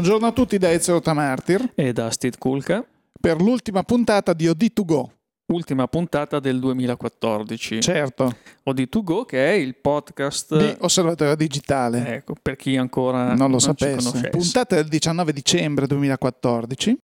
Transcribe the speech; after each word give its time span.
Buongiorno 0.00 0.28
a 0.28 0.32
tutti 0.32 0.56
da 0.56 0.70
Ezio 0.72 0.98
Tamartir 0.98 1.72
e 1.74 1.92
da 1.92 2.10
Steve 2.10 2.38
Kulka 2.38 2.82
per 3.20 3.38
l'ultima 3.38 3.82
puntata 3.82 4.32
di 4.32 4.46
OD2Go. 4.46 5.04
Ultima 5.52 5.88
puntata 5.88 6.40
del 6.40 6.58
2014. 6.58 7.82
Certo. 7.82 8.34
OD2Go 8.64 9.26
che 9.26 9.50
è 9.50 9.52
il 9.52 9.76
podcast 9.76 10.56
di 10.56 10.74
Osservatorio 10.78 11.34
Digitale. 11.34 12.14
Ecco, 12.14 12.32
per 12.40 12.56
chi 12.56 12.78
ancora 12.78 13.34
non 13.34 13.36
lo 13.36 13.46
non 13.48 13.60
sapesse. 13.60 14.30
Puntata 14.30 14.76
del 14.76 14.88
19 14.88 15.34
dicembre 15.34 15.86
2014 15.86 16.96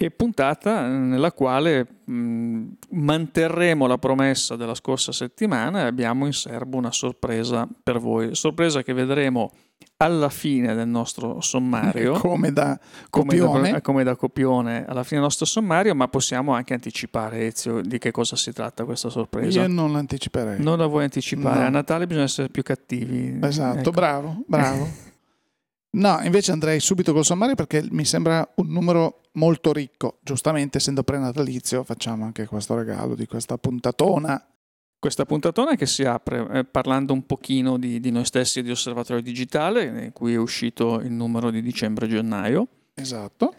e 0.00 0.12
puntata 0.12 0.86
nella 0.86 1.32
quale 1.32 1.84
mh, 2.04 2.64
manterremo 2.90 3.88
la 3.88 3.98
promessa 3.98 4.54
della 4.54 4.76
scorsa 4.76 5.10
settimana 5.10 5.80
e 5.80 5.86
abbiamo 5.86 6.24
in 6.24 6.32
serbo 6.32 6.76
una 6.76 6.92
sorpresa 6.92 7.68
per 7.82 7.98
voi. 7.98 8.36
Sorpresa 8.36 8.84
che 8.84 8.92
vedremo 8.92 9.50
alla 9.96 10.28
fine 10.28 10.76
del 10.76 10.86
nostro 10.86 11.40
sommario. 11.40 12.12
Come 12.22 12.52
da 12.52 12.78
copione. 13.10 13.50
Come 13.50 13.70
da, 13.72 13.80
come 13.80 14.04
da, 14.04 14.14
copione 14.14 14.84
alla 14.86 15.02
fine 15.02 15.16
del 15.16 15.22
nostro 15.22 15.46
sommario, 15.46 15.96
ma 15.96 16.06
possiamo 16.06 16.52
anche 16.52 16.74
anticipare, 16.74 17.48
Ezio, 17.48 17.80
di 17.80 17.98
che 17.98 18.12
cosa 18.12 18.36
si 18.36 18.52
tratta 18.52 18.84
questa 18.84 19.08
sorpresa. 19.08 19.62
Io 19.62 19.66
non 19.66 19.90
l'anticiperei. 19.90 20.62
Non 20.62 20.78
la 20.78 20.86
vuoi 20.86 21.02
anticipare? 21.02 21.58
No. 21.58 21.66
A 21.66 21.70
Natale 21.70 22.06
bisogna 22.06 22.26
essere 22.26 22.50
più 22.50 22.62
cattivi. 22.62 23.40
Esatto, 23.42 23.80
ecco. 23.80 23.90
bravo, 23.90 24.42
bravo. 24.46 25.06
No, 25.98 26.20
invece 26.22 26.52
andrei 26.52 26.78
subito 26.78 27.12
col 27.12 27.24
sommario 27.24 27.56
perché 27.56 27.84
mi 27.90 28.04
sembra 28.04 28.48
un 28.56 28.68
numero 28.68 29.22
molto 29.32 29.72
ricco. 29.72 30.18
Giustamente, 30.22 30.78
essendo 30.78 31.02
prenatalizio, 31.02 31.82
facciamo 31.82 32.24
anche 32.24 32.46
questo 32.46 32.76
regalo 32.76 33.16
di 33.16 33.26
questa 33.26 33.58
puntatona. 33.58 34.40
Questa 35.00 35.24
puntatona 35.24 35.74
che 35.74 35.86
si 35.86 36.04
apre 36.04 36.46
eh, 36.52 36.64
parlando 36.64 37.12
un 37.12 37.24
pochino 37.26 37.78
di, 37.78 38.00
di, 38.00 38.10
noi 38.10 38.24
stessi 38.24 38.60
e 38.60 38.62
di 38.62 38.70
Osservatorio 38.70 39.22
Digitale, 39.22 39.84
in 39.84 40.12
cui 40.12 40.34
è 40.34 40.38
uscito 40.38 41.00
il 41.00 41.12
numero 41.12 41.50
di 41.50 41.62
dicembre-gennaio. 41.62 42.66
Esatto. 42.94 43.54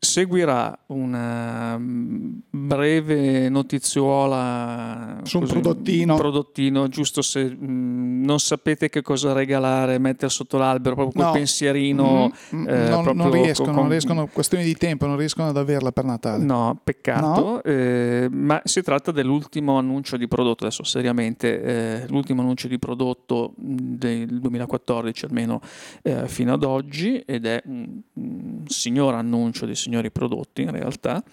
Seguirà 0.00 0.78
una 0.86 1.76
mm, 1.76 2.38
breve 2.50 3.48
notiziola 3.48 5.18
su 5.24 5.38
un 5.38 5.46
prodottino. 5.46 6.16
Prodottino, 6.16 6.86
giusto 6.88 7.20
se 7.20 7.44
mh, 7.44 7.64
mm, 7.64 8.24
non 8.24 8.38
sapete 8.38 8.88
che 8.90 9.02
cosa 9.02 9.32
regalare, 9.32 9.98
mettere 9.98 10.30
sotto 10.30 10.56
l'albero 10.56 10.94
proprio 10.94 11.14
quel 11.14 11.26
no. 11.26 11.32
pensierino. 11.32 12.32
Mm, 12.54 12.68
eh, 12.68 12.88
non, 12.90 13.16
non, 13.16 13.30
riescono, 13.30 13.72
con... 13.72 13.80
non 13.80 13.90
riescono, 13.90 14.28
questioni 14.32 14.62
di 14.62 14.76
tempo, 14.76 15.06
non 15.06 15.16
riescono 15.16 15.48
ad 15.48 15.56
averla 15.56 15.90
per 15.90 16.04
Natale. 16.04 16.44
No, 16.44 16.78
peccato. 16.82 17.40
No. 17.40 17.62
Eh, 17.62 18.28
ma 18.30 18.60
si 18.64 18.82
tratta 18.82 19.10
dell'ultimo 19.10 19.78
annuncio 19.78 20.16
di 20.16 20.28
prodotto, 20.28 20.64
adesso 20.64 20.84
seriamente, 20.84 21.60
eh, 21.60 22.06
l'ultimo 22.08 22.42
annuncio 22.42 22.68
di 22.68 22.78
prodotto 22.78 23.52
del 23.56 24.38
2014 24.38 25.24
almeno 25.24 25.60
eh, 26.02 26.28
fino 26.28 26.52
ad 26.52 26.62
oggi 26.62 27.18
ed 27.18 27.46
è 27.46 27.60
un, 27.66 28.00
un 28.12 28.62
signor 28.66 29.14
annuncio 29.14 29.66
di 29.66 29.74
signori 29.88 30.10
prodotti 30.10 30.62
in 30.62 30.70
realtà. 30.70 31.24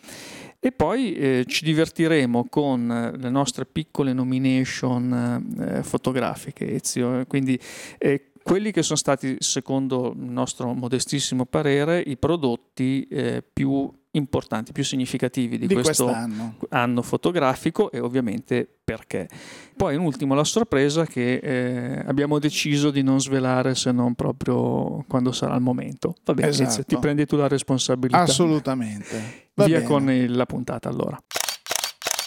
E 0.60 0.72
poi 0.72 1.14
eh, 1.14 1.44
ci 1.46 1.66
divertiremo 1.66 2.48
con 2.50 3.14
le 3.16 3.30
nostre 3.30 3.66
piccole 3.66 4.14
nomination 4.14 5.56
eh, 5.60 5.84
fotografiche, 5.84 6.74
Ezio. 6.74 7.26
Quindi 7.28 7.60
eh, 8.00 8.32
quelli 8.42 8.72
che 8.72 8.82
sono 8.82 8.98
stati, 8.98 9.36
secondo 9.40 10.14
il 10.16 10.30
nostro 10.30 10.74
modestissimo 10.74 11.46
parere, 11.46 12.00
i 12.00 12.18
prodotti 12.18 13.06
eh, 13.10 13.44
più 13.44 13.92
importanti, 14.16 14.72
più 14.72 14.84
significativi 14.84 15.58
di, 15.58 15.68
di 15.68 15.74
questo 15.74 16.06
quest'anno. 16.06 16.56
anno 16.70 17.02
fotografico 17.02 17.92
e 17.92 18.00
ovviamente 18.00 18.68
perché. 18.84 19.28
Poi 19.76 19.96
in 19.96 20.02
ultimo 20.02 20.34
la 20.36 20.44
sorpresa 20.44 21.06
che 21.06 21.36
eh, 21.36 22.04
abbiamo 22.06 22.40
deciso 22.40 22.92
di 22.92 23.02
non 23.02 23.20
svelare 23.20 23.76
se 23.76 23.92
non 23.92 24.14
proprio 24.16 25.04
quando 25.08 25.32
sarà 25.32 25.56
il 25.56 25.62
momento. 25.62 26.16
Va 26.24 26.34
bene, 26.34 26.50
esatto. 26.50 26.84
ti 26.84 26.98
prendi 26.98 27.26
tu 27.26 27.36
la 27.36 27.48
responsabilità. 27.48 28.22
Assolutamente. 28.22 29.50
Va 29.54 29.66
Via 29.66 29.78
bene. 29.78 29.90
con 29.90 30.10
il, 30.12 30.36
la 30.36 30.46
puntata 30.46 30.90
allora. 30.90 31.18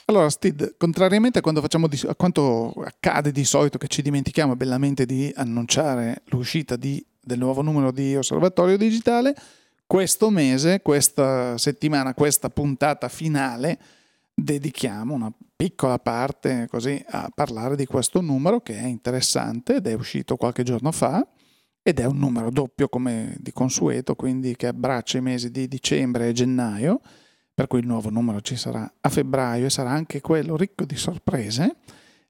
Allora, 0.06 0.30
Steve, 0.30 0.74
contrariamente 0.78 1.40
a, 1.42 1.86
di, 1.86 2.00
a, 2.06 2.14
quanto 2.14 2.72
accade 2.82 3.30
di 3.30 3.44
solito 3.44 3.76
che 3.76 3.88
ci 3.88 4.00
dimentichiamo 4.00 4.56
bellamente 4.56 5.04
di 5.04 5.30
annunciare 5.36 6.22
l'uscita 6.28 6.76
di, 6.76 7.04
del 7.20 7.38
nuovo 7.38 7.60
numero 7.60 7.92
di 7.92 8.16
Osservatorio 8.16 8.78
Digitale, 8.78 9.34
questo 9.88 10.28
mese, 10.28 10.82
questa 10.82 11.56
settimana, 11.56 12.12
questa 12.12 12.50
puntata 12.50 13.08
finale, 13.08 13.78
dedichiamo 14.34 15.14
una 15.14 15.32
piccola 15.56 15.98
parte 15.98 16.68
così 16.70 17.02
a 17.08 17.30
parlare 17.34 17.74
di 17.74 17.86
questo 17.86 18.20
numero 18.20 18.60
che 18.60 18.78
è 18.78 18.84
interessante 18.84 19.76
ed 19.76 19.86
è 19.86 19.94
uscito 19.94 20.36
qualche 20.36 20.62
giorno 20.62 20.92
fa 20.92 21.26
ed 21.82 22.00
è 22.00 22.04
un 22.04 22.18
numero 22.18 22.50
doppio 22.50 22.90
come 22.90 23.34
di 23.40 23.50
consueto, 23.50 24.14
quindi 24.14 24.54
che 24.56 24.66
abbraccia 24.66 25.16
i 25.16 25.22
mesi 25.22 25.50
di 25.50 25.66
dicembre 25.66 26.28
e 26.28 26.32
gennaio 26.32 27.00
per 27.54 27.66
cui 27.66 27.78
il 27.78 27.86
nuovo 27.86 28.10
numero 28.10 28.42
ci 28.42 28.56
sarà 28.56 28.92
a 29.00 29.08
febbraio 29.08 29.66
e 29.66 29.70
sarà 29.70 29.90
anche 29.90 30.20
quello 30.20 30.54
ricco 30.54 30.84
di 30.84 30.96
sorprese. 30.96 31.76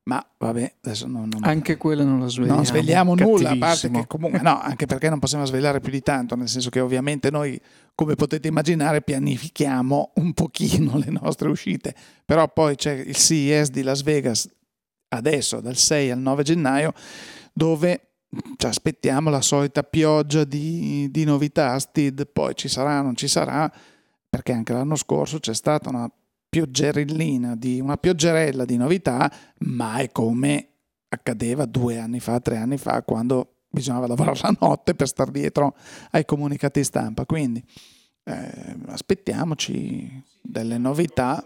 Ma 0.08 0.26
vabbè, 0.38 0.76
adesso 0.80 1.06
non, 1.06 1.28
non 1.28 1.44
anche 1.44 1.76
quello 1.76 2.02
non 2.02 2.19
lo 2.19 2.28
svegliamo. 2.28 2.56
Non 2.56 2.64
svegliamo. 2.64 3.14
nulla, 3.14 3.50
a 3.50 3.58
parte 3.58 3.91
che 3.91 4.06
comunque 4.06 4.41
no, 4.41 4.58
anche 4.58 4.86
perché 4.86 5.10
non 5.10 5.19
possiamo 5.19 5.44
svegliare 5.44 5.80
più 5.80 5.92
di 5.92 6.00
tanto, 6.00 6.34
nel 6.34 6.48
senso 6.48 6.70
che 6.70 6.80
ovviamente 6.80 7.30
noi, 7.30 7.60
come 7.94 8.14
potete 8.14 8.48
immaginare, 8.48 9.02
pianifichiamo 9.02 10.12
un 10.14 10.32
pochino 10.32 10.96
le 10.96 11.10
nostre 11.10 11.50
uscite, 11.50 11.94
però 12.24 12.50
poi 12.50 12.74
c'è 12.76 12.92
il 12.92 13.14
CES 13.14 13.69
di 13.69 13.82
Las 13.82 14.02
Vegas 14.02 14.48
adesso 15.08 15.60
dal 15.60 15.76
6 15.76 16.10
al 16.10 16.19
9 16.19 16.42
gennaio 16.42 16.94
dove 17.52 18.12
ci 18.56 18.66
aspettiamo 18.66 19.28
la 19.28 19.42
solita 19.42 19.82
pioggia 19.82 20.44
di, 20.44 21.10
di 21.10 21.25
novità, 21.25 21.78
Stid, 21.78 22.26
poi 22.32 22.54
ci 22.54 22.69
sarà, 22.69 23.02
non 23.02 23.14
ci 23.14 23.28
sarà, 23.28 23.70
perché 24.26 24.52
anche 24.52 24.72
l'anno 24.72 24.96
scorso 24.96 25.38
c'è 25.38 25.54
stata 25.54 25.90
una 25.90 26.10
pioggerellina 26.48 27.56
di 27.56 27.81
una 27.81 27.97
pioggerella 27.97 28.64
di 28.64 28.76
novità, 28.76 29.31
ma 29.59 29.98
è 29.98 30.10
come 30.10 30.69
accadeva 31.09 31.64
due 31.64 31.98
anni 31.98 32.20
fa, 32.20 32.41
tre 32.41 32.56
anni 32.56 32.78
fa, 32.78 33.03
quando 33.03 33.64
bisognava 33.70 34.06
lavorare 34.06 34.38
la 34.42 34.56
notte 34.60 34.94
per 34.94 35.08
star 35.08 35.31
dietro 35.31 35.76
ai 36.10 36.25
comunicati 36.25 36.82
stampa. 36.84 37.26
Quindi 37.26 37.62
eh, 38.25 38.76
aspettiamoci 38.87 40.22
delle 40.42 40.78
novità 40.78 41.42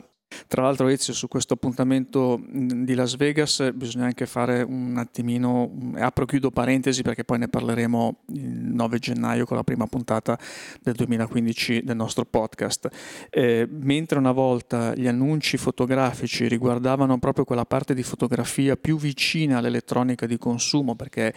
tra 0.46 0.62
l'altro 0.62 0.88
Ezio 0.88 1.12
su 1.12 1.28
questo 1.28 1.54
appuntamento 1.54 2.40
di 2.48 2.94
Las 2.94 3.16
Vegas 3.16 3.72
bisogna 3.72 4.06
anche 4.06 4.26
fare 4.26 4.62
un 4.62 4.96
attimino, 4.96 5.92
apro 5.94 6.24
e 6.24 6.26
chiudo 6.26 6.50
parentesi 6.50 7.02
perché 7.02 7.24
poi 7.24 7.38
ne 7.38 7.48
parleremo 7.48 8.18
il 8.34 8.48
9 8.48 8.98
gennaio 8.98 9.44
con 9.44 9.56
la 9.56 9.64
prima 9.64 9.86
puntata 9.86 10.38
del 10.80 10.94
2015 10.94 11.82
del 11.82 11.96
nostro 11.96 12.24
podcast. 12.24 12.88
Eh, 13.30 13.68
mentre 13.70 14.18
una 14.18 14.32
volta 14.32 14.94
gli 14.94 15.06
annunci 15.06 15.56
fotografici 15.56 16.48
riguardavano 16.48 17.18
proprio 17.18 17.44
quella 17.44 17.64
parte 17.64 17.94
di 17.94 18.02
fotografia 18.02 18.76
più 18.76 18.96
vicina 18.96 19.58
all'elettronica 19.58 20.26
di 20.26 20.38
consumo 20.38 20.94
perché 20.94 21.32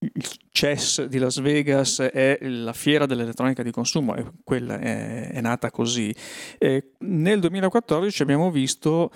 il 0.00 0.28
CES 0.50 1.04
di 1.04 1.18
Las 1.18 1.40
Vegas 1.40 2.00
è 2.00 2.38
la 2.40 2.72
fiera 2.72 3.04
dell'elettronica 3.04 3.62
di 3.62 3.70
consumo 3.70 4.14
e 4.14 4.24
quella 4.42 4.78
è, 4.78 5.30
è 5.30 5.40
nata 5.40 5.70
così. 5.70 6.14
E 6.58 6.92
nel 7.00 7.40
2014 7.40 8.22
abbiamo 8.22 8.50
visto 8.50 9.10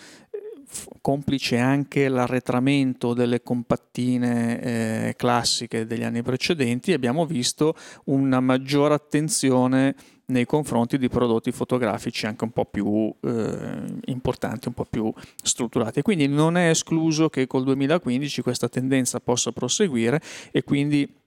complice 1.01 1.59
anche 1.59 2.09
l'arretramento 2.09 3.15
delle 3.15 3.43
compattine 3.43 4.61
eh, 4.61 5.15
classiche 5.17 5.87
degli 5.87 6.03
anni 6.03 6.23
precedenti, 6.23 6.93
abbiamo 6.93 7.27
visto 7.27 7.75
una 8.05 8.41
maggiore 8.41 8.95
attenzione 8.95 9.95
nei 10.27 10.47
confronti 10.47 10.97
di 10.99 11.09
prodotti 11.09 11.53
fotografici 11.53 12.27
anche 12.27 12.45
un 12.45 12.51
po' 12.51 12.65
più 12.65 13.13
eh, 13.21 14.01
importanti, 14.07 14.69
un 14.69 14.75
po' 14.75 14.87
più 14.89 15.13
strutturati. 15.43 16.03
Quindi 16.03 16.27
non 16.29 16.57
è 16.57 16.71
escluso 16.71 17.29
che 17.29 17.47
col 17.47 17.65
2015 17.65 18.43
questa 18.43 18.69
tendenza 18.69 19.21
possa 19.21 19.53
proseguire 19.53 20.21
e 20.51 20.63
quindi 20.63 21.23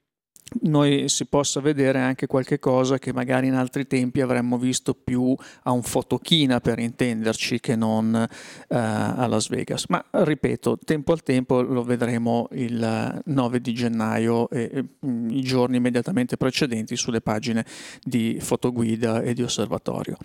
noi 0.62 1.08
si 1.08 1.26
possa 1.26 1.60
vedere 1.60 1.98
anche 1.98 2.26
qualche 2.26 2.58
cosa 2.58 2.98
che 2.98 3.12
magari 3.12 3.46
in 3.46 3.54
altri 3.54 3.86
tempi 3.86 4.20
avremmo 4.20 4.58
visto 4.58 4.94
più 4.94 5.34
a 5.62 5.72
un 5.72 5.82
fotochina 5.82 6.60
per 6.60 6.78
intenderci 6.78 7.60
che 7.60 7.76
non 7.76 8.14
uh, 8.14 8.74
a 8.74 9.26
Las 9.26 9.48
Vegas. 9.48 9.86
Ma 9.88 10.04
ripeto, 10.10 10.78
tempo 10.84 11.12
al 11.12 11.22
tempo 11.22 11.60
lo 11.60 11.82
vedremo 11.82 12.48
il 12.52 13.22
9 13.24 13.60
di 13.60 13.72
gennaio 13.74 14.48
e, 14.50 14.70
e 14.72 14.84
i 15.30 15.42
giorni 15.42 15.76
immediatamente 15.76 16.36
precedenti 16.36 16.96
sulle 16.96 17.20
pagine 17.20 17.64
di 18.02 18.38
fotoguida 18.40 19.22
e 19.22 19.34
di 19.34 19.42
osservatorio. 19.42 20.16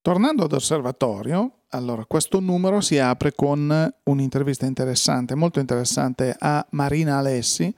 Tornando 0.00 0.44
ad 0.44 0.52
osservatorio, 0.52 1.60
allora 1.70 2.04
questo 2.04 2.38
numero 2.38 2.82
si 2.82 2.98
apre 2.98 3.32
con 3.32 3.90
un'intervista 4.04 4.66
interessante, 4.66 5.34
molto 5.34 5.60
interessante 5.60 6.36
a 6.38 6.64
Marina 6.72 7.16
Alessi 7.16 7.74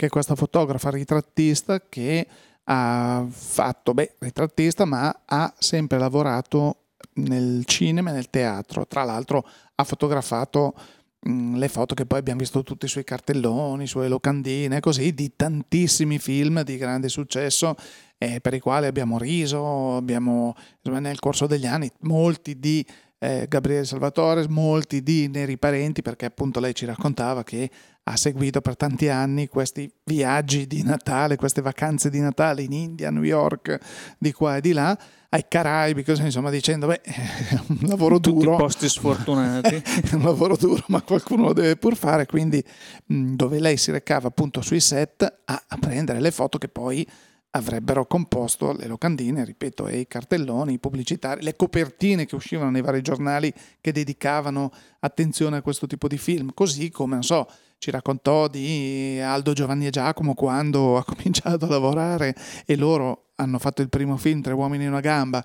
che 0.00 0.06
è 0.06 0.08
questa 0.08 0.34
fotografa 0.34 0.88
ritrattista 0.88 1.78
che 1.86 2.26
ha 2.64 3.26
fatto, 3.28 3.92
beh, 3.92 4.14
ritrattista, 4.20 4.86
ma 4.86 5.14
ha 5.26 5.52
sempre 5.58 5.98
lavorato 5.98 6.84
nel 7.16 7.66
cinema 7.66 8.08
e 8.08 8.14
nel 8.14 8.30
teatro. 8.30 8.86
Tra 8.86 9.04
l'altro 9.04 9.46
ha 9.74 9.84
fotografato 9.84 10.74
le 11.20 11.68
foto 11.68 11.94
che 11.94 12.06
poi 12.06 12.18
abbiamo 12.18 12.40
visto 12.40 12.62
tutti 12.62 12.88
sui 12.88 13.04
cartelloni, 13.04 13.86
sulle 13.86 14.08
locandine, 14.08 14.80
così, 14.80 15.12
di 15.12 15.36
tantissimi 15.36 16.18
film 16.18 16.62
di 16.62 16.78
grande 16.78 17.10
successo 17.10 17.74
eh, 18.16 18.40
per 18.40 18.54
i 18.54 18.58
quali 18.58 18.86
abbiamo 18.86 19.18
riso, 19.18 19.96
abbiamo 19.96 20.54
nel 20.84 21.18
corso 21.18 21.46
degli 21.46 21.66
anni 21.66 21.92
molti 22.00 22.58
di 22.58 22.82
eh, 23.22 23.46
Gabriele 23.48 23.84
Salvatore, 23.84 24.48
molti 24.48 25.02
di 25.02 25.28
Neri 25.28 25.58
Parenti, 25.58 26.00
perché 26.00 26.24
appunto 26.24 26.58
lei 26.58 26.74
ci 26.74 26.86
raccontava 26.86 27.44
che 27.44 27.70
ha 28.02 28.16
seguito 28.16 28.62
per 28.62 28.76
tanti 28.76 29.08
anni 29.08 29.46
questi 29.46 29.92
viaggi 30.04 30.66
di 30.66 30.82
Natale, 30.82 31.36
queste 31.36 31.60
vacanze 31.60 32.08
di 32.08 32.18
Natale 32.18 32.62
in 32.62 32.72
India, 32.72 33.10
New 33.10 33.22
York, 33.22 33.78
di 34.18 34.32
qua 34.32 34.56
e 34.56 34.60
di 34.62 34.72
là, 34.72 34.98
ai 35.28 35.44
Caraibi, 35.46 36.02
così 36.02 36.22
insomma 36.22 36.48
dicendo, 36.48 36.86
beh, 36.86 37.02
è 37.02 37.60
un 37.68 37.78
lavoro 37.82 38.18
Tutti 38.18 38.42
duro. 38.42 38.56
posti 38.56 38.88
sfortunati. 38.88 39.74
è 39.76 40.14
un 40.14 40.22
lavoro 40.22 40.56
duro, 40.56 40.82
ma 40.86 41.02
qualcuno 41.02 41.44
lo 41.48 41.52
deve 41.52 41.76
pur 41.76 41.96
fare, 41.96 42.24
quindi 42.24 42.64
mh, 43.06 43.34
dove 43.34 43.60
lei 43.60 43.76
si 43.76 43.90
recava 43.90 44.28
appunto 44.28 44.62
sui 44.62 44.80
set 44.80 45.22
a, 45.44 45.62
a 45.68 45.76
prendere 45.78 46.20
le 46.20 46.30
foto 46.30 46.56
che 46.56 46.68
poi 46.68 47.06
avrebbero 47.52 48.06
composto 48.06 48.72
le 48.72 48.86
locandine, 48.86 49.44
ripeto, 49.44 49.88
e 49.88 50.00
i 50.00 50.06
cartelloni, 50.06 50.78
pubblicitari, 50.78 51.42
le 51.42 51.56
copertine 51.56 52.26
che 52.26 52.36
uscivano 52.36 52.70
nei 52.70 52.82
vari 52.82 53.02
giornali 53.02 53.52
che 53.80 53.92
dedicavano 53.92 54.70
attenzione 55.00 55.56
a 55.56 55.62
questo 55.62 55.86
tipo 55.86 56.06
di 56.06 56.18
film, 56.18 56.52
così 56.54 56.90
come, 56.90 57.14
non 57.14 57.24
so, 57.24 57.48
ci 57.78 57.90
raccontò 57.90 58.46
di 58.46 59.18
Aldo 59.20 59.52
Giovanni 59.52 59.86
e 59.86 59.90
Giacomo 59.90 60.34
quando 60.34 60.96
ha 60.96 61.04
cominciato 61.04 61.64
a 61.64 61.68
lavorare 61.68 62.36
e 62.66 62.76
loro 62.76 63.30
hanno 63.36 63.58
fatto 63.58 63.82
il 63.82 63.88
primo 63.88 64.16
film, 64.16 64.42
Tre 64.42 64.52
uomini 64.52 64.84
in 64.84 64.90
una 64.90 65.00
gamba, 65.00 65.44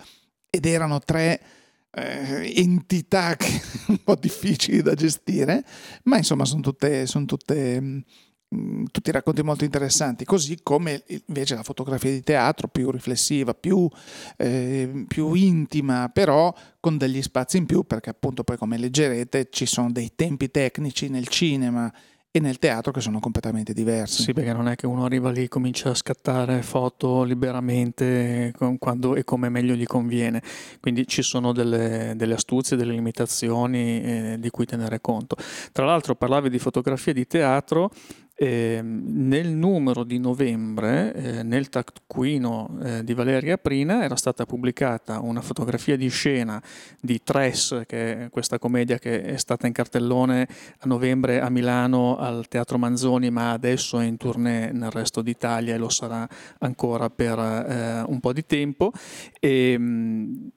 ed 0.50 0.66
erano 0.66 1.00
tre 1.00 1.42
eh, 1.92 2.54
entità 2.58 3.36
un 3.88 4.04
po' 4.04 4.16
difficili 4.16 4.82
da 4.82 4.94
gestire, 4.94 5.64
ma 6.04 6.18
insomma 6.18 6.46
sono 6.46 6.62
tutte, 6.62 7.08
sono 7.08 7.26
tutte 7.26 8.04
tutti 8.92 9.12
racconti 9.12 9.44
molto 9.44 9.64
interessanti, 9.64 10.26
così 10.26 10.60
come 10.62 11.04
invece 11.28 11.56
la 11.56 11.64
fotografia 11.64 12.12
di 12.12 12.22
teatro 12.22 12.68
più 12.68 12.92
riflessiva, 12.92 13.54
più, 13.54 13.88
eh, 14.38 15.06
più, 15.08 15.34
intima, 15.34 16.10
però 16.10 16.54
con 16.80 16.98
degli 16.98 17.22
spazi 17.22 17.58
in 17.58 17.66
più, 17.66 17.84
perché 17.84 18.10
appunto 18.10 18.44
poi 18.44 18.58
come 18.58 18.78
leggerete 18.78 19.48
ci 19.50 19.66
sono 19.66 19.92
dei 19.92 20.12
tempi 20.16 20.52
tecnici 20.52 21.10
nel 21.10 21.28
cinema 21.28 21.92
e 22.36 22.42
nel 22.42 22.60
teatro 22.60 22.92
che 22.92 23.00
sono 23.00 23.22
completamente 23.22 23.72
diversi. 23.72 24.24
Sì, 24.24 24.34
perché 24.34 24.52
non 24.52 24.68
è 24.68 24.76
che 24.76 24.86
uno 24.86 25.06
arriva 25.06 25.32
lì 25.32 25.44
e 25.44 25.48
comincia 25.48 25.92
a 25.92 25.94
scattare 25.94 26.62
foto 26.64 27.24
liberamente 27.24 28.54
quando 28.78 29.16
e 29.16 29.24
come 29.24 29.48
meglio 29.48 29.74
gli 29.74 29.86
conviene. 29.86 30.42
Quindi 30.82 31.08
ci 31.08 31.22
sono 31.22 31.54
delle, 31.54 32.12
delle 32.18 32.34
astuzie, 32.34 32.76
delle 32.76 32.92
limitazioni 32.92 34.02
eh, 34.04 34.36
di 34.38 34.50
cui 34.50 34.66
tenere 34.66 35.00
conto. 35.00 35.38
Tra 35.72 35.86
l'altro 35.86 36.16
parlavi 36.16 36.50
di 36.50 36.60
fotografia 36.60 37.14
di 37.14 37.26
teatro, 37.26 37.90
eh, 38.38 38.82
nel 38.84 39.48
numero 39.48 40.04
di 40.04 40.20
novembre, 40.20 41.14
eh, 41.14 41.44
nel 41.44 41.70
taccuino 41.70 42.78
eh, 42.84 43.04
di 43.04 43.14
Valeria 43.14 43.58
Prina, 43.58 44.04
era 44.04 44.18
stata 44.18 44.46
pubblicata 44.46 45.20
una 45.22 45.42
fotografia 45.42 45.96
di 45.96 46.10
scena 46.10 46.62
di 47.00 47.22
Tres, 47.24 47.84
che 47.88 48.26
è 48.26 48.30
questa 48.30 48.60
commedia 48.60 48.98
che 48.98 49.24
è 49.24 49.38
stata 49.38 49.68
in 49.68 49.74
cartellone 49.74 50.48
a 50.80 50.86
novembre 50.86 51.40
a 51.40 51.50
Milano 51.50 52.18
al 52.18 52.48
Teatro 52.50 52.78
Manzoni, 52.78 53.30
ma 53.30 53.52
adesso 53.52 54.00
è 54.00 54.06
in 54.06 54.18
tournée 54.18 54.72
nel 54.74 54.92
resto 54.92 55.22
d'Italia 55.22 55.74
e 55.74 55.78
lo 55.78 55.90
sarà 55.90 56.28
ancora 56.60 57.10
per 57.10 57.40
eh, 57.40 58.04
un 58.06 58.20
po' 58.20 58.34
di 58.34 58.46
tempo. 58.46 58.92
E, 59.40 59.72
ehm, 59.72 60.52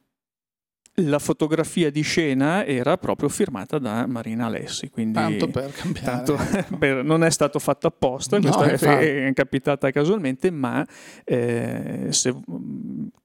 la 1.02 1.18
fotografia 1.18 1.90
di 1.90 2.02
scena 2.02 2.64
era 2.64 2.96
proprio 2.96 3.28
firmata 3.28 3.78
da 3.78 4.06
Marina 4.06 4.46
Alessi. 4.46 4.90
Quindi 4.90 5.14
tanto 5.14 5.48
per 5.48 5.72
cambiare. 5.72 6.06
Tanto 6.06 6.38
per, 6.78 7.04
non 7.04 7.24
è 7.24 7.30
stato 7.30 7.58
fatto 7.58 7.86
apposta, 7.86 8.38
no, 8.38 8.62
è, 8.62 9.26
è, 9.26 9.32
capitata 9.32 9.90
casualmente, 9.90 10.50
ma 10.50 10.86
eh, 11.24 12.06
se, 12.10 12.34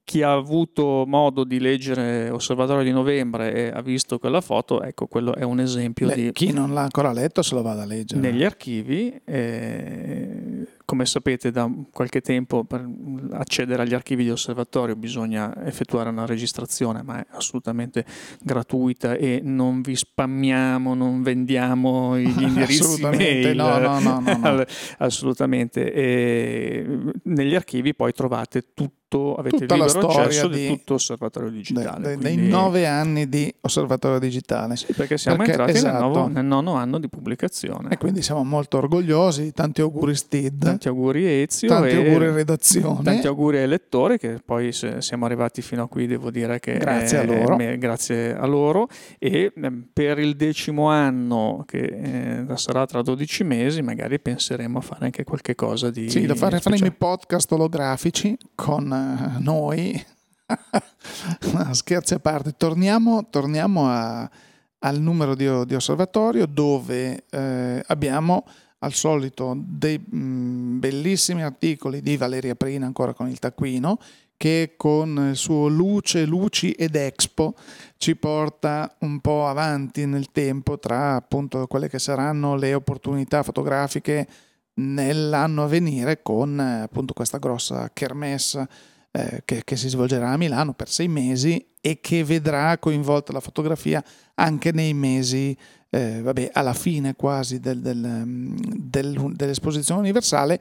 chi 0.04 0.22
ha 0.22 0.32
avuto 0.32 1.04
modo 1.06 1.44
di 1.44 1.58
leggere 1.58 2.30
Osservatorio 2.30 2.84
di 2.84 2.92
Novembre 2.92 3.52
e 3.54 3.70
ha 3.74 3.80
visto 3.82 4.18
quella 4.18 4.40
foto, 4.40 4.82
ecco, 4.82 5.06
quello 5.06 5.34
è 5.34 5.42
un 5.42 5.60
esempio 5.60 6.08
Beh, 6.08 6.14
di... 6.14 6.32
Chi 6.32 6.52
non 6.52 6.72
l'ha 6.72 6.82
ancora 6.82 7.12
letto 7.12 7.42
se 7.42 7.54
lo 7.54 7.62
vada 7.62 7.82
a 7.82 7.86
leggere. 7.86 8.20
Negli 8.20 8.44
archivi... 8.44 9.20
Eh, 9.24 10.53
come 10.84 11.06
sapete 11.06 11.50
da 11.50 11.70
qualche 11.90 12.20
tempo 12.20 12.64
per 12.64 12.86
accedere 13.32 13.82
agli 13.82 13.94
archivi 13.94 14.24
di 14.24 14.30
osservatorio 14.30 14.96
bisogna 14.96 15.64
effettuare 15.64 16.10
una 16.10 16.26
registrazione, 16.26 17.02
ma 17.02 17.20
è 17.20 17.26
assolutamente 17.30 18.04
gratuita 18.40 19.14
e 19.14 19.40
non 19.42 19.80
vi 19.80 19.96
spammiamo, 19.96 20.94
non 20.94 21.22
vendiamo 21.22 22.16
gli 22.20 22.42
indirizzi 22.42 22.82
assolutamente. 22.82 23.54
No, 23.54 23.78
no, 23.78 23.98
no, 24.00 24.20
no, 24.20 24.64
assolutamente. 24.98 25.92
E 25.92 26.86
negli 27.24 27.54
archivi 27.54 27.94
poi 27.94 28.12
trovate 28.12 28.72
tutto 28.74 29.03
tutto, 29.08 29.34
avete 29.36 29.58
Tutta 29.58 29.74
libero 29.76 30.00
la 30.00 30.08
accesso 30.08 30.48
di, 30.48 30.60
di 30.60 30.68
tutto 30.68 30.94
Osservatorio 30.94 31.50
Digitale. 31.50 32.00
De, 32.00 32.16
de, 32.16 32.20
quindi... 32.20 32.40
Dei 32.42 32.48
nove 32.48 32.86
anni 32.86 33.28
di 33.28 33.52
Osservatorio 33.60 34.18
Digitale. 34.18 34.76
Sì, 34.76 34.92
perché 34.92 35.18
siamo 35.18 35.38
perché, 35.38 35.52
entrati 35.52 35.72
esatto. 35.72 35.92
nel, 35.92 36.02
nuovo, 36.02 36.28
nel, 36.28 36.44
nono 36.44 36.74
anno 36.74 36.98
di 36.98 37.08
pubblicazione. 37.08 37.90
E 37.90 37.98
quindi 37.98 38.22
siamo 38.22 38.44
molto 38.44 38.78
orgogliosi. 38.78 39.52
Tanti 39.52 39.80
auguri 39.80 40.14
Stid. 40.14 40.62
Tanti 40.62 40.88
auguri 40.88 41.42
Ezio. 41.42 41.68
Tanti 41.68 41.94
auguri 41.94 42.30
redazione. 42.32 43.02
Tanti 43.02 43.26
auguri 43.26 43.58
ai 43.58 43.68
lettori 43.68 44.18
che 44.18 44.40
poi 44.44 44.72
siamo 44.72 45.24
arrivati 45.24 45.62
fino 45.62 45.84
a 45.84 45.88
qui, 45.88 46.06
devo 46.06 46.30
dire 46.30 46.60
che... 46.60 46.78
Grazie 46.78 47.18
è, 47.18 47.22
a 47.22 47.24
loro. 47.24 47.58
È, 47.58 47.78
grazie 47.78 48.34
a 48.34 48.46
loro. 48.46 48.88
E 49.18 49.52
ehm, 49.54 49.88
per 49.92 50.18
il 50.18 50.36
decimo 50.36 50.88
anno, 50.88 51.64
che 51.66 52.44
eh, 52.48 52.56
sarà 52.56 52.86
tra 52.86 53.02
12 53.02 53.44
mesi, 53.44 53.82
magari 53.82 54.18
penseremo 54.20 54.78
a 54.78 54.80
fare 54.80 55.04
anche 55.04 55.24
qualche 55.24 55.54
cosa 55.54 55.90
di... 55.90 56.10
Sì, 56.10 56.26
da 56.26 56.34
fare, 56.34 56.60
faremo 56.60 56.86
i 56.86 56.92
podcast 56.92 57.52
olografici 57.52 58.36
con 58.54 59.03
noi, 59.38 60.04
no, 61.52 61.74
scherzi 61.74 62.14
a 62.14 62.18
parte, 62.18 62.54
torniamo, 62.56 63.28
torniamo 63.30 63.88
a, 63.88 64.30
al 64.80 65.00
numero 65.00 65.34
di, 65.34 65.48
di, 65.66 65.74
osservatorio 65.74 66.46
dove 66.46 67.24
eh, 67.30 67.82
abbiamo 67.86 68.44
al 68.78 68.92
solito 68.92 69.56
dei 69.56 69.98
mh, 69.98 70.16
mm, 70.16 70.78
bellissimi 70.78 71.42
articoli 71.42 72.02
di 72.02 72.16
Valeria 72.16 72.54
Prina 72.54 72.86
ancora 72.86 73.14
con 73.14 73.28
il 73.28 73.38
taccuino 73.38 73.98
che 74.36 74.74
con 74.76 75.28
il 75.30 75.36
suo 75.36 75.68
Luce, 75.68 76.26
Luci 76.26 76.72
ed 76.72 76.96
Expo 76.96 77.54
ci 77.96 78.16
porta 78.16 78.94
un 79.00 79.20
po' 79.20 79.46
avanti 79.46 80.06
nel 80.06 80.30
tempo 80.32 80.78
tra 80.78 81.14
appunto 81.14 81.66
quelle 81.66 81.88
che 81.88 81.98
saranno 81.98 82.56
le 82.56 82.74
opportunità 82.74 83.42
fotografiche 83.42 84.26
nell'anno 84.74 85.62
a 85.62 85.68
venire 85.68 86.20
con 86.20 86.58
appunto 86.58 87.14
questa 87.14 87.38
grossa 87.38 87.90
kermesse 87.92 88.68
eh, 89.16 89.42
che, 89.44 89.62
che, 89.62 89.76
si 89.76 89.88
svolgerà 89.88 90.30
a 90.30 90.36
Milano 90.36 90.74
per 90.74 90.88
sei 90.88 91.06
mesi 91.06 91.64
e 91.80 92.00
che 92.00 92.24
vedrà 92.24 92.76
coinvolta 92.78 93.32
la 93.32 93.38
fotografia 93.38 94.02
anche 94.34 94.72
nei 94.72 94.92
mesi, 94.92 95.56
eh, 95.90 96.20
vabbè, 96.20 96.50
alla 96.52 96.74
fine 96.74 97.14
quasi 97.14 97.60
del, 97.60 97.78
del, 97.78 98.54
del, 98.56 99.32
dell'esposizione 99.36 100.00
universale 100.00 100.60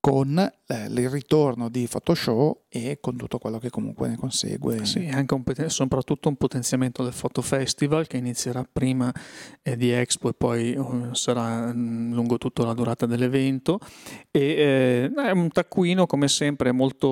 con 0.00 0.50
il 0.74 1.08
ritorno 1.08 1.68
di 1.68 1.86
Photoshop 1.90 2.58
e 2.68 2.98
con 3.00 3.16
tutto 3.16 3.38
quello 3.38 3.58
che 3.58 3.68
comunque 3.70 4.08
ne 4.08 4.16
consegue. 4.16 4.84
Sì, 4.84 5.08
anche 5.12 5.34
un, 5.34 5.42
soprattutto 5.66 6.28
un 6.28 6.36
potenziamento 6.36 7.02
del 7.02 7.12
Photo 7.18 7.42
Festival 7.42 8.06
che 8.06 8.16
inizierà 8.16 8.64
prima 8.70 9.12
eh, 9.62 9.76
di 9.76 9.90
Expo 9.90 10.28
e 10.28 10.34
poi 10.34 10.76
uh, 10.76 11.12
sarà 11.12 11.72
mm, 11.72 12.12
lungo 12.12 12.38
tutta 12.38 12.64
la 12.64 12.74
durata 12.74 13.06
dell'evento. 13.06 13.80
E, 14.30 14.40
eh, 14.40 15.12
è 15.12 15.30
un 15.32 15.48
taccuino 15.50 16.06
come 16.06 16.28
sempre 16.28 16.70
molto, 16.70 17.08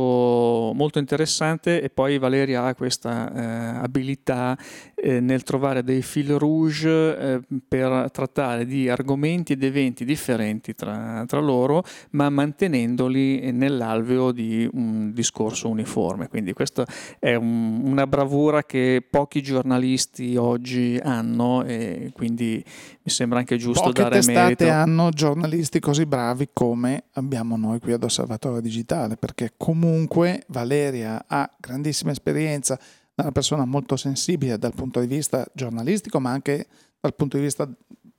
molto 0.74 1.00
interessante 1.00 1.82
e 1.82 1.90
poi 1.90 2.18
Valeria 2.18 2.64
ha 2.66 2.74
questa 2.76 3.32
eh, 3.32 3.78
abilità 3.82 4.56
eh, 4.94 5.18
nel 5.18 5.42
trovare 5.42 5.82
dei 5.82 6.02
fil 6.02 6.38
rouge 6.38 7.18
eh, 7.18 7.40
per 7.66 8.10
trattare 8.12 8.64
di 8.64 8.88
argomenti 8.88 9.54
ed 9.54 9.64
eventi 9.64 10.04
differenti 10.04 10.74
tra, 10.74 11.24
tra 11.26 11.40
loro, 11.40 11.82
ma 12.10 12.30
mantenendoli 12.30 13.47
nell'alveo 13.50 14.32
di 14.32 14.68
un 14.72 15.12
discorso 15.12 15.68
uniforme. 15.68 16.28
Quindi 16.28 16.52
questa 16.52 16.86
è 17.18 17.34
un, 17.34 17.82
una 17.84 18.06
bravura 18.06 18.64
che 18.64 19.04
pochi 19.08 19.42
giornalisti 19.42 20.36
oggi 20.36 20.98
hanno 21.02 21.64
e 21.64 22.10
quindi 22.14 22.62
mi 23.02 23.10
sembra 23.10 23.38
anche 23.38 23.56
giusto 23.56 23.84
Poche 23.84 24.02
dare 24.02 24.22
merito. 24.24 24.68
hanno 24.68 25.10
giornalisti 25.10 25.80
così 25.80 26.06
bravi 26.06 26.50
come 26.52 27.04
abbiamo 27.12 27.56
noi 27.56 27.80
qui 27.80 27.92
ad 27.92 28.02
Osservatorio 28.02 28.60
Digitale, 28.60 29.16
perché 29.16 29.52
comunque 29.56 30.44
Valeria 30.48 31.24
ha 31.26 31.50
grandissima 31.58 32.10
esperienza, 32.10 32.78
è 33.14 33.22
una 33.22 33.32
persona 33.32 33.64
molto 33.64 33.96
sensibile 33.96 34.58
dal 34.58 34.74
punto 34.74 35.00
di 35.00 35.06
vista 35.06 35.46
giornalistico, 35.52 36.20
ma 36.20 36.30
anche 36.30 36.66
dal 37.00 37.14
punto 37.14 37.36
di 37.36 37.42
vista 37.42 37.68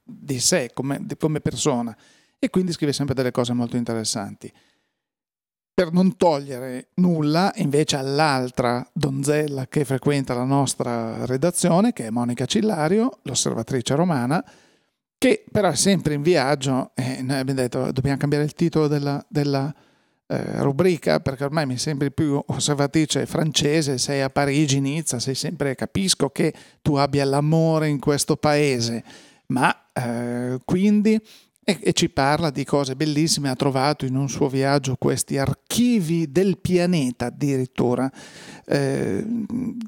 di 0.04 0.40
sé 0.40 0.72
come, 0.74 1.06
come 1.18 1.40
persona 1.40 1.96
e 2.40 2.50
quindi 2.50 2.72
scrive 2.72 2.94
sempre 2.94 3.14
delle 3.14 3.32
cose 3.32 3.54
molto 3.54 3.76
interessanti. 3.76 4.52
Per 5.80 5.94
non 5.94 6.18
togliere 6.18 6.90
nulla, 6.96 7.54
invece, 7.56 7.96
all'altra 7.96 8.86
donzella 8.92 9.66
che 9.68 9.86
frequenta 9.86 10.34
la 10.34 10.44
nostra 10.44 11.26
redazione, 11.26 11.94
che 11.94 12.08
è 12.08 12.10
Monica 12.10 12.46
Cillario, 12.46 13.20
l'osservatrice 13.22 13.96
romana, 13.96 14.44
che 15.18 15.46
però 15.50 15.70
è 15.70 15.76
sempre 15.78 16.16
in 16.16 16.22
viaggio 16.22 16.92
e 16.96 17.22
noi 17.22 17.38
abbiamo 17.38 17.62
detto 17.62 17.94
dobbiamo 17.94 18.18
cambiare 18.18 18.44
il 18.44 18.56
titolo 18.56 18.88
della, 18.88 19.26
della 19.30 19.74
eh, 20.28 20.62
rubrica 20.62 21.22
perché 21.22 21.46
ormai 21.46 21.66
mi 21.66 21.78
sembri 21.78 22.12
più 22.12 22.44
osservatrice 22.48 23.26
francese, 23.26 23.98
sei 23.98 24.20
a 24.20 24.30
Parigi, 24.30 24.82
Nizza, 24.82 25.18
sei 25.18 25.36
sempre, 25.36 25.76
capisco 25.76 26.28
che 26.30 26.54
tu 26.82 26.96
abbia 26.96 27.24
l'amore 27.24 27.88
in 27.88 28.02
questo 28.02 28.36
paese, 28.36 29.02
ma 29.46 29.74
eh, 29.94 30.60
quindi 30.66 31.18
e, 31.78 31.94
ci 31.94 32.10
parla 32.10 32.50
di 32.50 32.64
cose 32.64 32.96
bellissime, 32.96 33.50
ha 33.50 33.56
trovato 33.56 34.06
in 34.06 34.16
un 34.16 34.30
suo 34.30 34.48
viaggio 34.48 34.96
questi 34.96 35.38
archivi 35.38 36.32
del 36.32 36.58
pianeta 36.58 37.26
addirittura, 37.28 38.12
eh, 38.66 39.26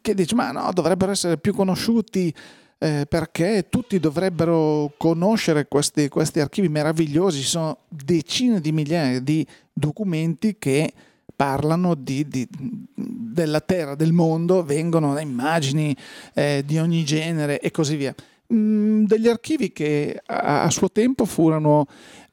che 0.02 0.14
dice 0.14 0.36
ma 0.36 0.52
no, 0.52 0.70
dovrebbero 0.74 1.12
essere 1.12 1.38
più 1.38 1.54
conosciuti 1.54 2.34
eh, 2.78 3.06
perché 3.08 3.68
tutti 3.70 4.00
dovrebbero 4.00 4.94
conoscere 4.98 5.68
questi, 5.68 6.10
questi 6.10 6.40
archivi 6.40 6.68
meravigliosi, 6.68 7.42
ci 7.42 7.48
sono 7.48 7.80
decine 7.88 8.60
di 8.60 8.72
migliaia 8.72 9.20
di 9.20 9.46
documenti 9.72 10.58
che 10.58 10.92
parlano 11.36 11.96
di, 11.96 12.28
di, 12.28 12.48
della 12.96 13.62
terra, 13.62 13.96
del 13.96 14.14
mondo, 14.14 14.64
vengono 14.64 15.14
da 15.14 15.22
immagini 15.22 15.96
eh, 16.34 16.64
di 16.66 16.78
ogni 16.78 17.04
genere 17.04 17.60
e 17.60 17.72
così 17.72 17.96
via. 17.96 18.14
Mm, 18.52 19.06
degli 19.06 19.30
archivi 19.30 19.72
che 19.72 20.22
a, 20.26 20.70
suo 20.70 20.92
tempo 20.92 21.24
furono 21.24 21.86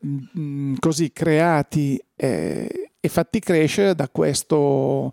mm, 0.05 0.75
così 0.81 1.13
creati 1.13 2.01
eh, 2.17 2.93
e 2.99 3.09
fatti 3.09 3.39
crescere 3.39 3.95
da 3.95 4.09
questo 4.09 5.13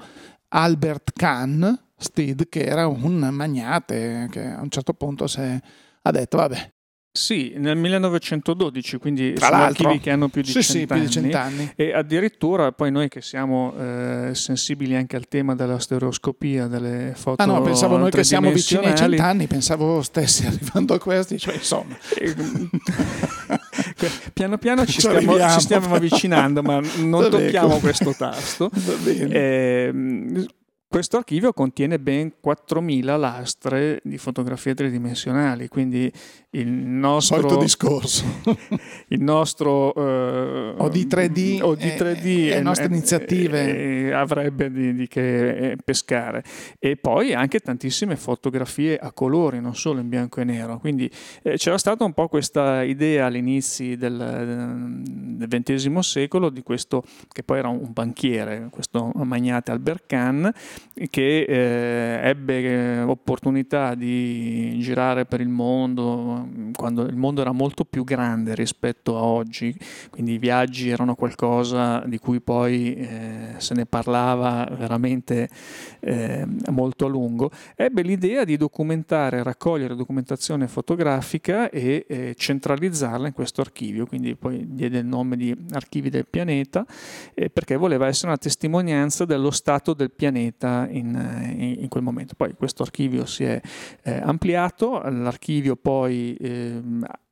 Albert 0.49 1.11
Kahn, 1.13 1.63
Steed, 1.95 2.49
che 2.49 2.63
era 2.63 2.87
un 2.87 3.19
magnate 3.31 4.27
che 4.31 4.45
a 4.45 4.61
un 4.61 4.69
certo 4.69 4.93
punto 4.93 5.27
si 5.27 5.39
ha 5.41 6.11
detto 6.11 6.37
vabbè 6.37 6.73
sì, 7.15 7.53
nel 7.55 7.77
1912, 7.77 8.97
quindi 8.97 9.31
Tra 9.31 9.45
sono 9.47 9.59
l'altro. 9.59 9.87
archivi 9.87 10.03
che 10.03 10.11
hanno 10.11 10.27
più 10.27 10.41
di, 10.41 10.51
sì, 10.51 10.61
sì, 10.61 10.85
più 10.85 10.99
di 10.99 11.09
cent'anni. 11.09 11.71
E 11.77 11.93
addirittura 11.93 12.73
poi 12.73 12.91
noi 12.91 13.07
che 13.07 13.21
siamo 13.21 13.73
eh, 13.79 14.31
sensibili 14.33 14.97
anche 14.97 15.15
al 15.15 15.29
tema 15.29 15.55
della 15.55 15.79
stereoscopia, 15.79 16.67
delle 16.67 17.13
foto 17.15 17.41
Ah 17.41 17.45
no, 17.45 17.61
pensavo 17.61 17.95
noi 17.95 18.11
che 18.11 18.25
siamo 18.25 18.51
vicini 18.51 18.87
ai 18.87 18.97
cent'anni, 18.97 19.47
pensavo 19.47 20.01
stessi 20.01 20.45
arrivando 20.51 20.95
a 20.95 20.99
questi, 20.99 21.39
cioè 21.39 21.53
insomma... 21.53 21.95
piano 24.33 24.57
piano 24.57 24.85
ci 24.85 24.99
stiamo, 24.99 25.39
ci 25.51 25.59
stiamo, 25.61 25.95
avvicinando, 25.95 26.61
ma 26.61 26.81
non 26.97 27.29
tocchiamo 27.29 27.77
questo 27.77 28.13
tasto. 28.13 28.69
Va 28.75 28.93
bene. 28.95 29.33
Eh, 29.33 30.45
questo 30.87 31.17
archivio 31.17 31.51
contiene 31.51 31.99
ben 31.99 32.33
4.000 32.43 33.19
lastre 33.19 33.99
di 34.03 34.17
fotografie 34.17 34.73
tridimensionali, 34.73 35.67
quindi 35.67 36.11
il 36.51 36.67
nostro... 36.67 37.41
Solito 37.41 37.59
discorso. 37.59 38.23
il 39.09 39.21
nostro... 39.21 39.93
Eh, 39.93 40.75
OD3D, 40.77 41.61
OD3D 41.61 42.25
e, 42.25 42.49
le 42.49 42.61
nostre 42.61 42.85
iniziative. 42.85 44.13
avrebbe 44.13 44.71
di, 44.71 44.93
di, 44.93 45.07
che 45.07 45.71
eh, 45.71 45.77
pescare. 45.83 46.43
E 46.79 46.95
poi 46.95 47.33
anche 47.33 47.59
tantissime 47.59 48.15
fotografie 48.15 48.97
a 48.97 49.11
colori, 49.11 49.59
non 49.59 49.75
solo 49.75 49.99
in 49.99 50.07
bianco 50.07 50.39
e 50.39 50.43
nero. 50.45 50.79
Quindi 50.79 51.09
eh, 51.41 51.57
c'era 51.57 51.77
stata 51.77 52.05
un 52.05 52.13
po' 52.13 52.29
questa 52.29 52.83
idea 52.83 53.25
all'inizio 53.25 53.97
del, 53.97 55.01
del 55.03 55.47
XX 55.47 55.97
secolo 55.99 56.49
di 56.49 56.63
questo, 56.63 57.03
che 57.31 57.43
poi 57.43 57.59
era 57.59 57.67
un 57.67 57.91
banchiere, 57.91 58.67
questo 58.71 59.11
magnate 59.13 59.71
Albert 59.71 60.03
Kahn, 60.07 60.49
che 61.09 61.41
eh, 61.41 62.29
ebbe 62.29 62.61
eh, 62.61 63.01
opportunità 63.01 63.95
di 63.95 64.77
girare 64.79 65.25
per 65.25 65.41
il 65.41 65.49
mondo 65.49 66.47
quando 66.75 67.03
il 67.03 67.15
mondo 67.15 67.41
era 67.41 67.51
molto 67.51 67.85
più 67.85 68.03
grande 68.03 68.55
rispetto 68.55 69.17
a 69.17 69.23
oggi, 69.23 69.75
quindi 70.09 70.33
i 70.33 70.37
viaggi 70.37 70.89
erano 70.89 71.15
qualcosa 71.15 72.03
di 72.05 72.17
cui 72.17 72.41
poi 72.41 72.95
eh, 72.95 73.53
se 73.57 73.73
ne 73.73 73.85
parlava 73.85 74.67
veramente 74.77 75.49
eh, 75.99 76.45
molto 76.69 77.05
a 77.05 77.09
lungo, 77.09 77.51
ebbe 77.75 78.01
l'idea 78.01 78.43
di 78.43 78.57
documentare, 78.57 79.43
raccogliere 79.43 79.95
documentazione 79.95 80.67
fotografica 80.67 81.69
e 81.69 82.05
eh, 82.07 82.35
centralizzarla 82.35 83.27
in 83.27 83.33
questo 83.33 83.61
archivio, 83.61 84.05
quindi 84.05 84.35
poi 84.35 84.65
diede 84.67 84.99
il 84.99 85.05
nome 85.05 85.37
di 85.37 85.55
Archivi 85.71 86.09
del 86.09 86.27
Pianeta, 86.27 86.85
eh, 87.33 87.49
perché 87.49 87.75
voleva 87.75 88.07
essere 88.07 88.27
una 88.27 88.37
testimonianza 88.37 89.25
dello 89.25 89.51
stato 89.51 89.93
del 89.93 90.11
pianeta 90.11 90.64
in, 90.89 91.13
in, 91.57 91.75
in 91.81 91.87
quel 91.87 92.03
momento. 92.03 92.35
Poi 92.35 92.53
questo 92.55 92.83
archivio 92.83 93.25
si 93.25 93.43
è 93.43 93.59
eh, 94.03 94.19
ampliato, 94.21 95.01
l'archivio 95.01 95.75
poi 95.75 96.35
eh, 96.35 96.81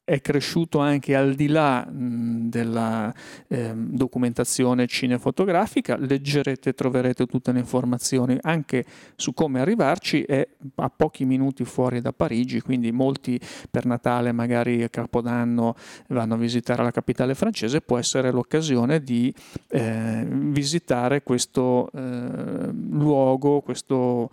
è 0.06 0.20
cresciuto 0.20 0.80
anche 0.80 1.16
al 1.16 1.34
di 1.34 1.48
là 1.48 1.88
della 1.90 3.14
eh, 3.48 3.72
documentazione 3.74 4.86
cinefotografica, 4.86 5.96
leggerete 5.98 6.70
e 6.70 6.74
troverete 6.74 7.26
tutte 7.26 7.54
le 7.54 7.60
informazioni. 7.60 8.38
Anche 8.42 8.86
su 9.16 9.34
come 9.34 9.62
arrivarci, 9.62 10.24
è 10.24 10.46
a 10.76 10.90
pochi 10.90 11.24
minuti 11.24 11.64
fuori 11.64 12.02
da 12.02 12.12
Parigi, 12.12 12.60
quindi 12.60 12.92
molti 12.92 13.40
per 13.72 13.86
Natale, 13.86 14.34
magari 14.34 14.84
a 14.84 14.90
Capodanno, 14.90 15.76
vanno 16.10 16.34
a 16.34 16.38
visitare 16.38 16.84
la 16.84 16.92
capitale 16.92 17.34
francese, 17.34 17.80
può 17.80 17.98
essere 17.98 18.32
l'occasione 18.32 19.02
di 19.02 19.34
eh, 19.70 20.26
visitare 20.28 21.24
questo 21.24 21.90
eh, 21.94 22.72
luogo, 22.72 23.62
questo 23.62 24.30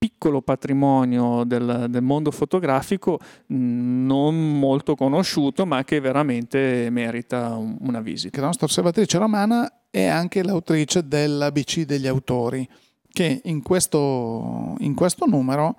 piccolo 0.00 0.40
patrimonio 0.40 1.44
del, 1.44 1.88
del, 1.90 2.00
mondo 2.00 2.30
fotografico 2.30 3.18
mm, 3.52 4.06
non 4.06 4.58
molto 4.58 4.94
conosciuto 4.94 5.66
ma 5.66 5.84
che 5.84 6.00
veramente 6.00 6.88
merita 6.90 7.54
un, 7.54 7.76
una 7.80 8.00
visita. 8.00 8.40
La 8.40 8.46
nostra 8.46 8.64
osservatrice 8.64 9.18
romana 9.18 9.82
è 9.90 10.06
anche 10.06 10.42
l'autrice 10.42 11.06
dell'ABC 11.06 11.80
degli 11.80 12.06
autori 12.06 12.66
che 13.12 13.42
in 13.44 13.60
questo, 13.60 14.74
in 14.78 14.94
questo 14.94 15.26
numero 15.26 15.76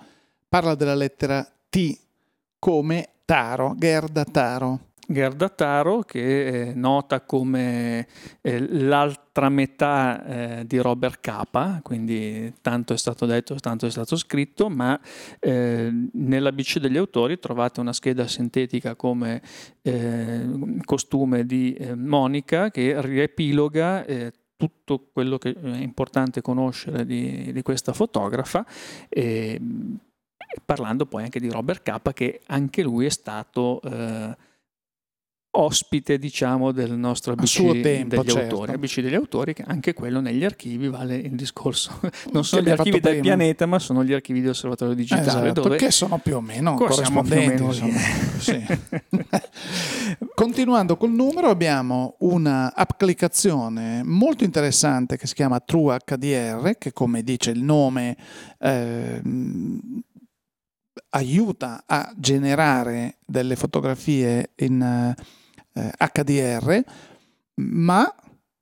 parla 0.47 0.75
della 0.75 0.93
lettera 0.93 1.43
T 1.67 1.97
come 2.59 3.09
Taro, 3.25 3.73
Gerda 3.75 4.23
Taro. 4.23 4.90
Gerda 5.07 5.49
Taro, 5.49 6.01
che 6.01 6.69
è 6.69 6.73
nota 6.73 7.21
come 7.21 8.07
eh, 8.41 8.59
l'altra 8.59 9.49
metà 9.49 10.25
eh, 10.59 10.65
di 10.65 10.77
Robert 10.77 11.19
Capa, 11.19 11.79
quindi 11.83 12.53
tanto 12.61 12.93
è 12.93 12.97
stato 12.97 13.25
detto, 13.25 13.55
tanto 13.55 13.85
è 13.85 13.91
stato 13.91 14.15
scritto, 14.15 14.69
ma 14.69 14.99
eh, 15.39 15.91
nell'ABC 16.13 16.77
degli 16.79 16.97
autori 16.97 17.39
trovate 17.39 17.79
una 17.79 17.93
scheda 17.93 18.27
sintetica 18.27 18.95
come 18.95 19.41
eh, 19.81 20.47
costume 20.85 21.45
di 21.45 21.73
eh, 21.73 21.95
Monica 21.95 22.69
che 22.69 23.01
riepiloga 23.01 24.05
eh, 24.05 24.31
tutto 24.55 25.09
quello 25.11 25.37
che 25.37 25.55
è 25.59 25.77
importante 25.77 26.41
conoscere 26.41 27.05
di, 27.05 27.51
di 27.51 27.61
questa 27.63 27.93
fotografa. 27.93 28.65
Parlando 30.65 31.05
poi 31.05 31.23
anche 31.23 31.39
di 31.39 31.49
Robert 31.49 31.81
Capa, 31.81 32.13
che 32.13 32.41
anche 32.47 32.83
lui 32.83 33.05
è 33.05 33.09
stato 33.09 33.81
eh, 33.81 34.35
ospite 35.53 36.17
diciamo 36.17 36.71
del 36.71 36.93
nostro 36.93 37.33
ABC 37.33 37.81
tempo, 37.81 38.15
degli 38.15 38.29
certo. 38.29 38.55
autori 38.55 38.71
ABC 38.71 38.99
degli 39.01 39.15
autori 39.15 39.53
che 39.53 39.63
anche 39.67 39.93
quello 39.93 40.21
negli 40.21 40.45
archivi 40.45 40.87
vale 40.87 41.15
il 41.15 41.35
discorso 41.35 41.99
non 42.31 42.45
sono 42.45 42.61
gli 42.61 42.69
archivi 42.69 43.01
del 43.01 43.19
prima. 43.19 43.21
pianeta 43.21 43.65
ma 43.65 43.77
sono 43.77 44.03
gli 44.03 44.13
archivi 44.13 44.39
di 44.39 44.47
osservatorio 44.47 44.93
digitale 44.93 45.49
esatto, 45.49 45.61
dove 45.61 45.75
che 45.75 45.91
sono 45.91 46.19
più 46.19 46.37
o 46.37 46.41
meno 46.41 46.75
corrispondenti 46.75 47.55
più 47.55 47.65
o 47.65 47.73
meno 47.73 47.99
sì. 48.37 48.65
continuando 50.33 50.95
col 50.95 51.11
numero 51.11 51.49
abbiamo 51.49 52.15
un'applicazione 52.19 54.03
molto 54.05 54.45
interessante 54.45 55.17
che 55.17 55.27
si 55.27 55.33
chiama 55.33 55.59
True 55.59 55.97
HDR 56.05 56.77
che 56.77 56.93
come 56.93 57.23
dice 57.23 57.51
il 57.51 57.61
nome 57.61 58.15
eh, 58.57 59.21
aiuta 61.09 61.83
a 61.85 62.13
generare 62.15 63.17
delle 63.25 63.57
fotografie 63.57 64.51
in 64.55 65.13
eh, 65.73 65.91
HDR, 65.97 66.83
ma 67.55 68.15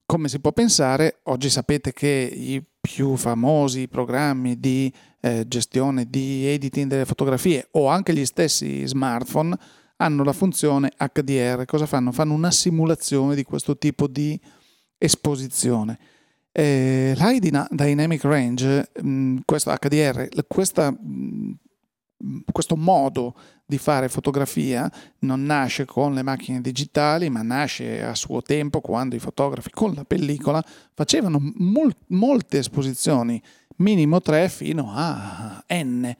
come 0.05 0.27
si 0.27 0.39
può 0.39 0.51
pensare, 0.51 1.19
oggi 1.23 1.49
sapete 1.49 1.93
che 1.93 2.07
i 2.33 2.63
più 2.81 3.15
famosi 3.15 3.87
programmi 3.87 4.59
di 4.59 4.91
eh, 5.21 5.47
gestione 5.47 6.09
di 6.09 6.47
editing 6.47 6.89
delle 6.89 7.05
fotografie 7.05 7.67
o 7.71 7.87
anche 7.87 8.13
gli 8.13 8.25
stessi 8.25 8.87
smartphone 8.87 9.55
hanno 9.97 10.23
la 10.23 10.33
funzione 10.33 10.91
HDR. 10.97 11.65
Cosa 11.65 11.85
fanno? 11.85 12.11
Fanno 12.11 12.33
una 12.33 12.51
simulazione 12.51 13.35
di 13.35 13.43
questo 13.43 13.77
tipo 13.77 14.07
di 14.07 14.39
esposizione. 14.97 15.99
Eh, 16.51 17.13
L'High 17.15 17.67
Dynamic 17.69 18.23
Range, 18.23 18.91
mh, 19.01 19.09
mm, 19.09 19.37
questo 19.45 19.71
HDR, 19.71 20.27
questa, 20.47 20.89
mh, 20.89 20.97
mm, 21.05 21.51
questo 22.51 22.75
modo 22.75 23.35
di 23.65 23.77
fare 23.77 24.09
fotografia 24.09 24.91
non 25.19 25.43
nasce 25.43 25.85
con 25.85 26.13
le 26.13 26.23
macchine 26.23 26.59
digitali, 26.59 27.29
ma 27.29 27.41
nasce 27.41 28.03
a 28.03 28.15
suo 28.15 28.41
tempo 28.41 28.81
quando 28.81 29.15
i 29.15 29.19
fotografi 29.19 29.69
con 29.69 29.93
la 29.93 30.03
pellicola 30.03 30.63
facevano 30.93 31.39
mol- 31.55 31.95
molte 32.07 32.57
esposizioni, 32.57 33.41
minimo 33.77 34.21
3 34.21 34.49
fino 34.49 34.91
a 34.93 35.63
n. 35.67 36.15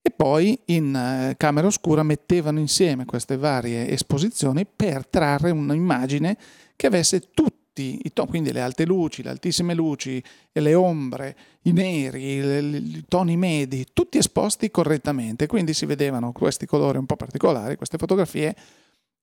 e 0.00 0.10
poi 0.10 0.58
in 0.66 0.94
eh, 0.94 1.34
camera 1.36 1.66
oscura 1.66 2.02
mettevano 2.02 2.58
insieme 2.58 3.04
queste 3.04 3.36
varie 3.36 3.88
esposizioni 3.88 4.66
per 4.66 5.06
trarre 5.06 5.50
un'immagine 5.50 6.36
che 6.76 6.86
avesse 6.86 7.30
tutti 7.74 8.00
i 8.04 8.12
toni, 8.12 8.28
quindi 8.28 8.52
le 8.52 8.60
alte 8.60 8.84
luci, 8.84 9.24
le 9.24 9.30
altissime 9.30 9.74
luci, 9.74 10.22
le 10.52 10.74
ombre, 10.74 11.36
i 11.62 11.72
neri, 11.72 12.38
i 12.38 13.04
toni 13.08 13.36
medi, 13.36 13.86
tutti 13.92 14.18
esposti 14.18 14.70
correttamente, 14.70 15.48
quindi 15.48 15.74
si 15.74 15.84
vedevano 15.84 16.30
questi 16.30 16.66
colori 16.66 16.98
un 16.98 17.06
po' 17.06 17.16
particolari, 17.16 17.76
queste 17.76 17.98
fotografie 17.98 18.54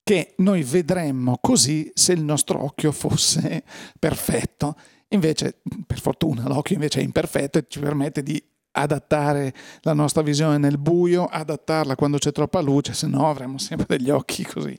che 0.03 0.33
noi 0.37 0.63
vedremmo 0.63 1.37
così 1.39 1.89
se 1.93 2.11
il 2.11 2.23
nostro 2.23 2.61
occhio 2.61 2.91
fosse 2.91 3.63
perfetto. 3.97 4.75
Invece, 5.09 5.59
per 5.85 5.99
fortuna, 5.99 6.47
l'occhio 6.47 6.75
invece 6.75 6.99
è 6.99 7.03
imperfetto 7.03 7.57
e 7.57 7.65
ci 7.67 7.79
permette 7.79 8.21
di 8.23 8.41
adattare 8.71 9.53
la 9.81 9.93
nostra 9.93 10.21
visione 10.21 10.57
nel 10.57 10.77
buio, 10.77 11.25
adattarla 11.25 11.95
quando 11.95 12.17
c'è 12.17 12.31
troppa 12.31 12.61
luce, 12.61 12.93
se 12.93 13.07
no 13.07 13.29
avremo 13.29 13.57
sempre 13.57 13.97
degli 13.97 14.09
occhi 14.09 14.43
così. 14.43 14.77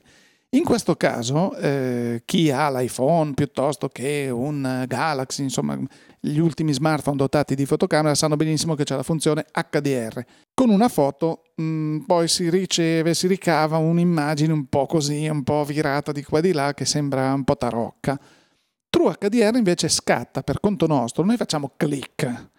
In 0.53 0.63
questo 0.63 0.95
caso, 0.95 1.55
eh, 1.55 2.21
chi 2.25 2.51
ha 2.51 2.69
l'iPhone 2.69 3.33
piuttosto 3.33 3.89
che 3.89 4.29
un 4.31 4.85
Galaxy, 4.87 5.41
insomma, 5.41 5.75
gli 6.19 6.37
ultimi 6.37 6.71
smartphone 6.73 7.17
dotati 7.17 7.55
di 7.55 7.65
fotocamera 7.65 8.13
sanno 8.13 8.35
benissimo 8.35 8.75
che 8.75 8.83
c'è 8.83 8.95
la 8.95 9.01
funzione 9.01 9.47
HDR. 9.51 10.23
Con 10.53 10.69
una 10.69 10.89
foto 10.89 11.45
mh, 11.55 11.63
mm, 11.63 11.97
poi 12.01 12.27
si 12.27 12.49
riceve, 12.51 13.15
si 13.15 13.25
ricava 13.25 13.77
un'immagine 13.77 14.53
un 14.53 14.67
po' 14.67 14.85
così, 14.85 15.27
un 15.27 15.41
po' 15.41 15.63
virata 15.65 16.11
di 16.11 16.23
qua 16.23 16.39
di 16.39 16.51
là, 16.51 16.75
che 16.75 16.85
sembra 16.85 17.33
un 17.33 17.43
po' 17.43 17.57
tarocca. 17.57 18.19
True 18.89 19.15
HDR 19.19 19.55
invece 19.55 19.89
scatta 19.89 20.43
per 20.43 20.59
conto 20.59 20.85
nostro, 20.85 21.25
noi 21.25 21.35
facciamo 21.35 21.71
click 21.75 22.51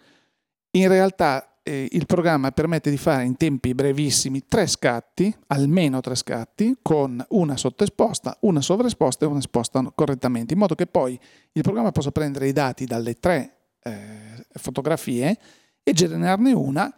in 0.75 0.87
realtà 0.87 1.54
eh, 1.67 1.87
il 1.91 2.05
programma 2.05 2.51
permette 2.51 2.91
di 2.91 2.97
fare 2.97 3.23
in 3.23 3.37
tempi 3.37 3.73
brevissimi 3.73 4.43
tre 4.47 4.67
scatti, 4.67 5.35
almeno 5.47 5.99
tre 5.99 6.13
scatti, 6.13 6.77
con 6.79 7.25
una 7.29 7.57
sottoesposta, 7.57 8.37
una 8.41 8.61
sovraesposta 8.61 9.25
e 9.25 9.27
una 9.27 9.39
esposta 9.39 9.91
correttamente, 9.95 10.53
in 10.53 10.59
modo 10.59 10.75
che 10.75 10.85
poi 10.85 11.19
il 11.53 11.61
programma 11.63 11.91
possa 11.91 12.11
prendere 12.11 12.47
i 12.47 12.53
dati 12.53 12.85
dalle 12.85 13.15
tre 13.15 13.55
eh, 13.81 14.45
fotografie 14.53 15.37
e 15.81 15.93
generarne 15.93 16.53
una 16.53 16.93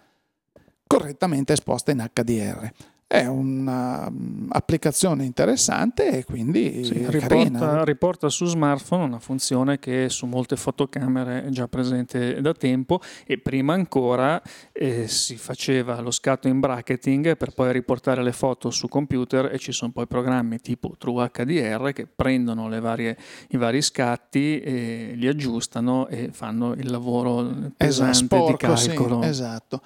correttamente 0.85 1.53
esposta 1.53 1.91
in 1.91 2.05
HDR 2.13 2.71
è 3.07 3.25
un'applicazione 3.25 5.23
interessante 5.23 6.09
e 6.09 6.25
quindi 6.25 6.83
sì, 6.83 7.05
riporta, 7.09 7.85
riporta, 7.85 8.27
su 8.27 8.43
smartphone 8.43 9.05
una 9.05 9.19
funzione 9.19 9.79
che 9.79 10.09
su 10.09 10.25
molte 10.25 10.57
fotocamere 10.57 11.45
è 11.45 11.49
già 11.49 11.69
presente 11.69 12.41
da 12.41 12.51
tempo 12.51 12.99
e 13.25 13.37
prima 13.37 13.73
ancora 13.73 14.41
eh, 14.73 15.07
si 15.07 15.37
faceva 15.37 16.01
lo 16.01 16.11
scatto 16.11 16.49
in 16.49 16.59
bracketing 16.59 17.37
per 17.37 17.53
poi 17.53 17.71
riportare 17.71 18.21
le 18.21 18.33
foto 18.33 18.71
su 18.71 18.89
computer 18.89 19.53
e 19.53 19.57
ci 19.57 19.71
sono 19.71 19.93
poi 19.93 20.05
programmi 20.05 20.59
tipo 20.59 20.93
TrueHDR 20.97 21.93
che 21.93 22.07
prendono 22.13 22.67
varie, 22.81 23.17
i 23.51 23.57
vari 23.57 23.81
scatti 23.81 25.15
li 25.15 25.27
aggiustano 25.27 26.09
e 26.09 26.31
fanno 26.33 26.73
il 26.73 26.91
lavoro 26.91 27.71
pesante 27.77 27.85
esatto, 27.85 28.13
sporco, 28.13 28.51
di 28.51 28.57
calcolo. 28.57 29.21
Sì, 29.21 29.29
esatto. 29.29 29.81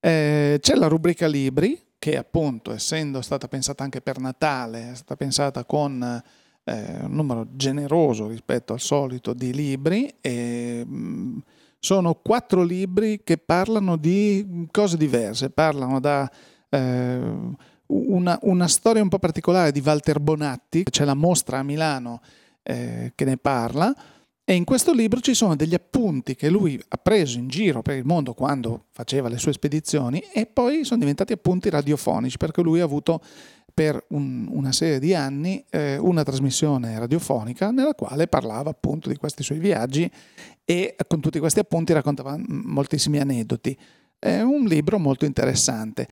Eh, 0.00 0.58
c'è 0.58 0.74
la 0.74 0.86
rubrica 0.86 1.26
libri 1.26 1.78
che 2.02 2.16
appunto 2.16 2.72
essendo 2.72 3.22
stata 3.22 3.46
pensata 3.46 3.84
anche 3.84 4.00
per 4.00 4.18
Natale, 4.18 4.90
è 4.90 4.94
stata 4.96 5.14
pensata 5.14 5.64
con 5.64 6.02
eh, 6.64 6.96
un 7.00 7.14
numero 7.14 7.46
generoso 7.52 8.26
rispetto 8.26 8.72
al 8.72 8.80
solito 8.80 9.32
di 9.32 9.54
libri 9.54 10.12
e 10.20 10.84
mh, 10.84 10.96
mm, 10.96 11.38
sono 11.78 12.14
quattro 12.14 12.64
libri 12.64 13.20
che 13.22 13.38
parlano 13.38 13.94
di 13.94 14.66
cose 14.72 14.96
diverse, 14.96 15.50
parlano 15.50 16.00
da 16.00 16.28
eh, 16.70 17.20
una, 17.86 18.36
una, 18.42 18.66
storia 18.66 19.00
un 19.00 19.08
po' 19.08 19.20
particolare 19.20 19.70
di 19.70 19.80
Walter 19.80 20.18
Bonatti, 20.18 20.82
c'è 20.82 21.04
la 21.04 21.14
mostra 21.14 21.60
a 21.60 21.62
Milano 21.62 22.20
eh, 22.64 23.12
che 23.14 23.24
ne 23.24 23.36
parla, 23.36 23.94
e 24.44 24.54
in 24.54 24.64
questo 24.64 24.92
libro 24.92 25.20
ci 25.20 25.34
sono 25.34 25.54
degli 25.54 25.74
appunti 25.74 26.34
che 26.34 26.50
lui 26.50 26.80
ha 26.88 26.96
preso 26.96 27.38
in 27.38 27.46
giro 27.46 27.80
per 27.80 27.96
il 27.96 28.04
mondo 28.04 28.34
quando 28.34 28.86
faceva 28.90 29.28
le 29.28 29.38
sue 29.38 29.52
spedizioni 29.52 30.18
e 30.32 30.46
poi 30.46 30.84
sono 30.84 30.98
diventati 30.98 31.32
appunti 31.32 31.70
radiofonici 31.70 32.38
perché 32.38 32.60
lui 32.60 32.80
ha 32.80 32.84
avuto 32.84 33.20
per 33.72 34.04
un, 34.08 34.48
una 34.50 34.72
serie 34.72 34.98
di 34.98 35.14
anni 35.14 35.64
eh, 35.70 35.96
una 35.96 36.24
trasmissione 36.24 36.98
radiofonica 36.98 37.70
nella 37.70 37.94
quale 37.94 38.26
parlava 38.26 38.70
appunto 38.70 39.08
di 39.08 39.16
questi 39.16 39.42
suoi 39.42 39.58
viaggi 39.58 40.10
e 40.64 40.96
con 41.06 41.20
tutti 41.20 41.38
questi 41.38 41.60
appunti 41.60 41.92
raccontava 41.92 42.36
moltissimi 42.46 43.18
aneddoti. 43.18 43.78
È 44.18 44.40
un 44.40 44.64
libro 44.64 44.98
molto 44.98 45.24
interessante. 45.24 46.08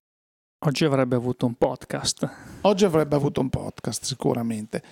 Oggi 0.66 0.84
avrebbe 0.84 1.16
avuto 1.16 1.46
un 1.46 1.54
podcast. 1.54 2.28
Oggi 2.62 2.84
avrebbe 2.84 3.16
avuto 3.16 3.40
un 3.40 3.48
podcast 3.48 4.04
sicuramente. 4.04 4.82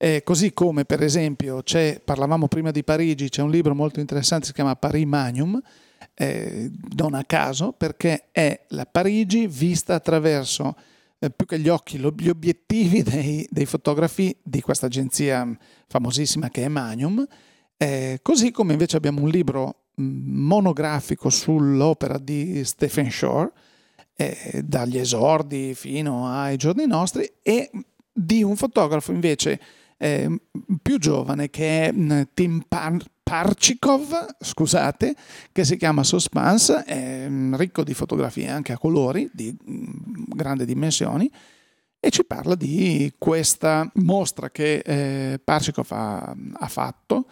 Eh, 0.00 0.22
così 0.22 0.52
come 0.52 0.84
per 0.84 1.02
esempio 1.02 1.60
parlavamo 2.04 2.46
prima 2.46 2.70
di 2.70 2.84
Parigi, 2.84 3.28
c'è 3.28 3.42
un 3.42 3.50
libro 3.50 3.74
molto 3.74 3.98
interessante, 3.98 4.46
si 4.46 4.52
chiama 4.52 4.76
Paris 4.76 5.04
Magnum, 5.04 5.60
eh, 6.14 6.70
non 6.94 7.14
a 7.14 7.24
caso, 7.24 7.72
perché 7.72 8.28
è 8.30 8.64
la 8.68 8.86
Parigi 8.86 9.48
vista 9.48 9.94
attraverso 9.96 10.76
eh, 11.18 11.30
più 11.30 11.46
che 11.46 11.58
gli 11.58 11.68
occhi, 11.68 11.98
gli 11.98 12.28
obiettivi 12.28 13.02
dei, 13.02 13.44
dei, 13.50 13.66
fotografi 13.66 14.36
di 14.40 14.60
questa 14.60 14.86
agenzia 14.86 15.44
famosissima 15.88 16.48
che 16.48 16.62
è 16.64 16.68
Magnum, 16.68 17.26
eh, 17.76 18.20
così 18.22 18.52
come 18.52 18.72
invece 18.72 18.96
abbiamo 18.96 19.22
un 19.22 19.28
libro 19.28 19.86
monografico 19.96 21.28
sull'opera 21.28 22.18
di 22.18 22.64
Stephen 22.64 23.10
Shore, 23.10 23.50
eh, 24.14 24.62
dagli 24.64 24.96
esordi 24.96 25.74
fino 25.74 26.28
ai 26.28 26.56
giorni 26.56 26.86
nostri, 26.86 27.28
e 27.42 27.68
di 28.12 28.44
un 28.44 28.54
fotografo 28.54 29.10
invece 29.10 29.60
eh, 29.98 30.40
più 30.80 30.98
giovane 30.98 31.50
che 31.50 31.86
è 31.86 31.92
mm, 31.92 32.22
Tim 32.32 32.62
Par- 32.66 33.04
Parchikov, 33.22 34.36
scusate, 34.40 35.14
che 35.52 35.64
si 35.64 35.76
chiama 35.76 36.02
Suspense, 36.02 36.84
è 36.84 37.28
mm, 37.28 37.54
ricco 37.56 37.84
di 37.84 37.92
fotografie 37.92 38.48
anche 38.48 38.72
a 38.72 38.78
colori 38.78 39.28
di 39.32 39.54
mm, 39.54 40.24
grandi 40.28 40.64
dimensioni 40.64 41.30
e 42.00 42.10
ci 42.10 42.24
parla 42.24 42.54
di 42.54 43.12
questa 43.18 43.90
mostra 43.96 44.50
che 44.50 44.78
eh, 44.78 45.40
Parchikov 45.42 45.86
ha, 45.90 46.34
ha, 46.54 46.68
fatto 46.68 47.26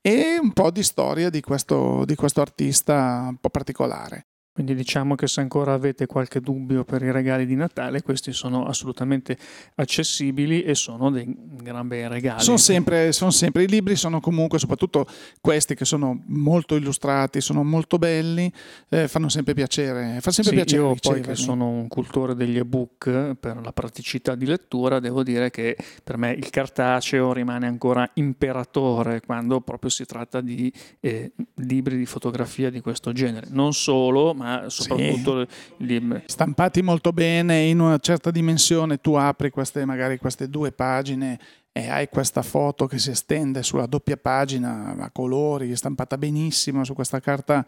e 0.00 0.38
un 0.40 0.52
po' 0.52 0.70
di 0.70 0.82
storia 0.82 1.30
di 1.30 1.40
questo, 1.40 2.04
di 2.04 2.16
questo 2.16 2.40
artista 2.40 3.26
un 3.28 3.36
po' 3.36 3.50
particolare. 3.50 4.26
Quindi 4.52 4.74
diciamo 4.74 5.14
che 5.14 5.28
se 5.28 5.40
ancora 5.40 5.72
avete 5.72 6.06
qualche 6.06 6.40
dubbio 6.40 6.84
per 6.84 7.02
i 7.02 7.12
regali 7.12 7.46
di 7.46 7.54
Natale, 7.54 8.02
questi 8.02 8.32
sono 8.32 8.66
assolutamente 8.66 9.38
accessibili 9.76 10.62
e 10.62 10.74
sono 10.74 11.10
dei 11.10 11.32
gran 11.62 11.86
bei 11.86 12.08
regali. 12.08 12.42
Sono 12.42 12.56
sempre, 12.56 13.12
sono 13.12 13.30
sempre, 13.30 13.62
i 13.62 13.68
libri 13.68 13.94
sono 13.94 14.18
comunque, 14.20 14.58
soprattutto 14.58 15.06
questi 15.40 15.76
che 15.76 15.84
sono 15.84 16.22
molto 16.26 16.74
illustrati, 16.74 17.40
sono 17.40 17.62
molto 17.62 17.96
belli, 17.96 18.52
eh, 18.88 19.06
fanno 19.06 19.28
sempre 19.28 19.54
piacere. 19.54 20.18
Fa 20.20 20.32
sempre 20.32 20.52
sì, 20.52 20.58
piacere 20.58 20.82
io 20.82 20.96
poi 21.00 21.20
che 21.20 21.36
sono 21.36 21.68
un 21.68 21.86
cultore 21.86 22.34
degli 22.34 22.58
ebook 22.58 23.36
per 23.38 23.60
la 23.62 23.72
praticità 23.72 24.34
di 24.34 24.46
lettura, 24.46 24.98
devo 24.98 25.22
dire 25.22 25.50
che 25.50 25.76
per 26.02 26.16
me 26.16 26.32
il 26.32 26.50
cartaceo 26.50 27.32
rimane 27.32 27.68
ancora 27.68 28.08
imperatore 28.14 29.20
quando 29.24 29.60
proprio 29.60 29.90
si 29.90 30.04
tratta 30.04 30.40
di 30.40 30.72
eh, 30.98 31.32
libri 31.54 31.96
di 31.96 32.06
fotografia 32.06 32.68
di 32.68 32.80
questo 32.80 33.12
genere. 33.12 33.46
Non 33.50 33.72
solo, 33.72 34.34
ma 34.40 34.68
soprattutto 34.68 35.46
sì. 35.78 36.22
Stampati 36.24 36.82
molto 36.82 37.12
bene 37.12 37.64
in 37.64 37.80
una 37.80 37.98
certa 37.98 38.30
dimensione, 38.30 39.00
tu 39.00 39.14
apri 39.14 39.50
queste, 39.50 39.84
magari 39.84 40.18
queste 40.18 40.48
due 40.48 40.72
pagine 40.72 41.38
e 41.72 41.88
hai 41.88 42.08
questa 42.08 42.42
foto 42.42 42.86
che 42.86 42.98
si 42.98 43.10
estende 43.10 43.62
sulla 43.62 43.86
doppia 43.86 44.16
pagina 44.16 44.96
a 44.98 45.10
colori, 45.10 45.76
stampata 45.76 46.18
benissimo 46.18 46.82
su 46.82 46.94
questa 46.94 47.20
carta 47.20 47.64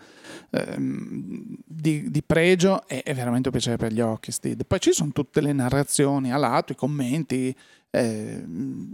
ehm, 0.51 1.57
di, 1.65 2.11
di, 2.11 2.23
pregio, 2.23 2.87
è, 2.89 3.03
è, 3.05 3.15
veramente 3.15 3.49
un 3.49 3.55
piacere 3.55 3.77
per 3.77 3.93
gli 3.93 4.01
occhi. 4.01 4.33
Steve. 4.33 4.65
Poi 4.65 4.81
ci 4.81 4.93
sono 4.93 5.13
tutte 5.13 5.41
le 5.41 5.53
narrazioni 5.53 6.33
a 6.33 6.37
lato, 6.37 6.73
i 6.73 6.77
commenti, 6.77 7.55
eh, 7.95 8.43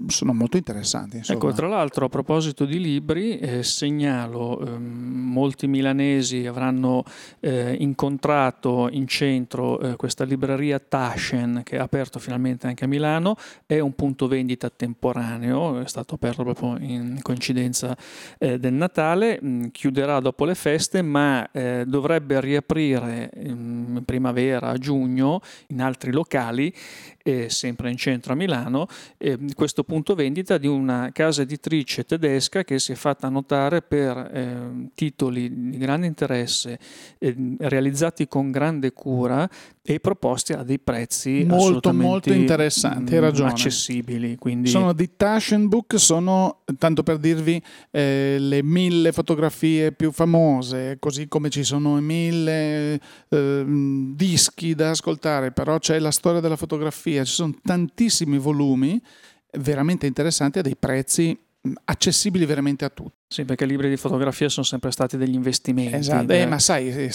sono 0.09 0.33
molto 0.33 0.57
interessanti. 0.57 1.19
Insomma. 1.19 1.39
Ecco, 1.39 1.53
tra 1.53 1.69
l'altro 1.69 2.07
a 2.07 2.09
proposito 2.09 2.65
di 2.65 2.81
libri, 2.81 3.39
eh, 3.39 3.63
segnalo, 3.63 4.59
eh, 4.61 4.77
molti 4.77 5.69
milanesi 5.69 6.47
avranno 6.47 7.05
eh, 7.39 7.77
incontrato 7.79 8.89
in 8.91 9.07
centro 9.07 9.79
eh, 9.79 9.95
questa 9.95 10.25
libreria 10.25 10.81
Taschen 10.81 11.61
che 11.65 11.79
ha 11.79 11.85
aperto 11.85 12.19
finalmente 12.19 12.67
anche 12.67 12.85
a 12.85 12.89
Milano, 12.89 13.37
è 13.67 13.79
un 13.79 13.95
punto 13.95 14.27
vendita 14.27 14.69
temporaneo, 14.69 15.81
è 15.81 15.87
stato 15.87 16.17
aperto 16.17 16.43
proprio 16.43 16.77
in 16.81 17.21
coincidenza 17.23 17.97
eh, 18.37 18.59
del 18.59 18.73
Natale, 18.73 19.39
mm, 19.41 19.67
chiuderà 19.71 20.19
dopo 20.19 20.45
le 20.45 20.57
feste 20.57 21.03
ma 21.03 21.49
dovrebbe 21.85 22.41
riaprire 22.41 23.31
in 23.37 24.03
primavera, 24.05 24.69
a 24.69 24.79
giugno, 24.79 25.41
in 25.69 25.81
altri 25.81 26.13
locali 26.13 26.73
eh, 27.29 27.51
sempre 27.51 27.91
in 27.91 27.99
centro 27.99 28.33
a 28.33 28.37
Milano, 28.37 28.87
eh, 29.19 29.39
questo 29.55 29.85
punto 29.85 30.15
vendita 30.15 30.57
di 30.57 30.67
una 30.67 31.11
casa 31.13 31.43
editrice 31.43 32.05
tedesca 32.05 32.65
che 32.65 32.79
si 32.79 32.93
è 32.93 32.95
fatta 32.95 33.29
notare 33.29 33.83
per 33.83 34.17
eh, 34.17 34.89
titoli 34.95 35.69
di 35.69 35.77
grande 35.77 36.07
interesse, 36.07 36.79
eh, 37.19 37.37
realizzati 37.59 38.27
con 38.29 38.51
grande 38.51 38.95
cura 38.95 39.47
e 39.91 40.01
proposti 40.01 40.53
a 40.53 40.63
dei 40.63 40.79
prezzi 40.79 41.47
molto 41.49 41.95
molto 41.95 42.31
interessanti, 42.31 43.15
hai 43.15 43.21
ragione. 43.21 43.49
accessibili. 43.49 44.37
Quindi... 44.37 44.69
Sono 44.69 44.93
di 44.93 45.17
Taschenbuch, 45.17 45.99
sono 45.99 46.61
tanto 46.77 47.03
per 47.03 47.17
dirvi 47.17 47.63
eh, 47.91 48.37
le 48.39 48.63
mille 48.63 49.13
fotografie 49.13 49.93
più 49.93 50.13
famose, 50.13 50.99
così 51.01 51.27
come 51.27 51.49
ci 51.49 51.65
sono 51.65 51.99
mille 52.03 53.01
eh, 53.31 53.65
dischi 54.15 54.75
da 54.75 54.91
ascoltare, 54.91 55.53
però 55.53 55.79
c'è 55.79 55.99
la 55.99 56.11
storia 56.11 56.41
della 56.41 56.57
fotografia, 56.57 57.25
ci 57.25 57.33
sono 57.33 57.55
tantissimi 57.63 58.37
volumi 58.37 59.01
veramente 59.53 60.07
interessanti 60.07 60.59
a 60.59 60.63
dei 60.63 60.77
prezzi 60.79 61.35
accessibili 61.85 62.45
veramente 62.47 62.85
a 62.85 62.91
tutti. 62.91 63.17
Sì, 63.29 63.45
perché 63.45 63.65
i 63.65 63.67
libri 63.67 63.89
di 63.89 63.97
fotografia 63.97 64.49
sono 64.49 64.65
sempre 64.65 64.91
stati 64.91 65.17
degli 65.17 65.35
investimenti. 65.35 65.95
Esatto, 65.95 66.33
eh, 66.33 66.47
ma 66.47 66.59
sai, 66.59 66.89
eh, 66.89 67.11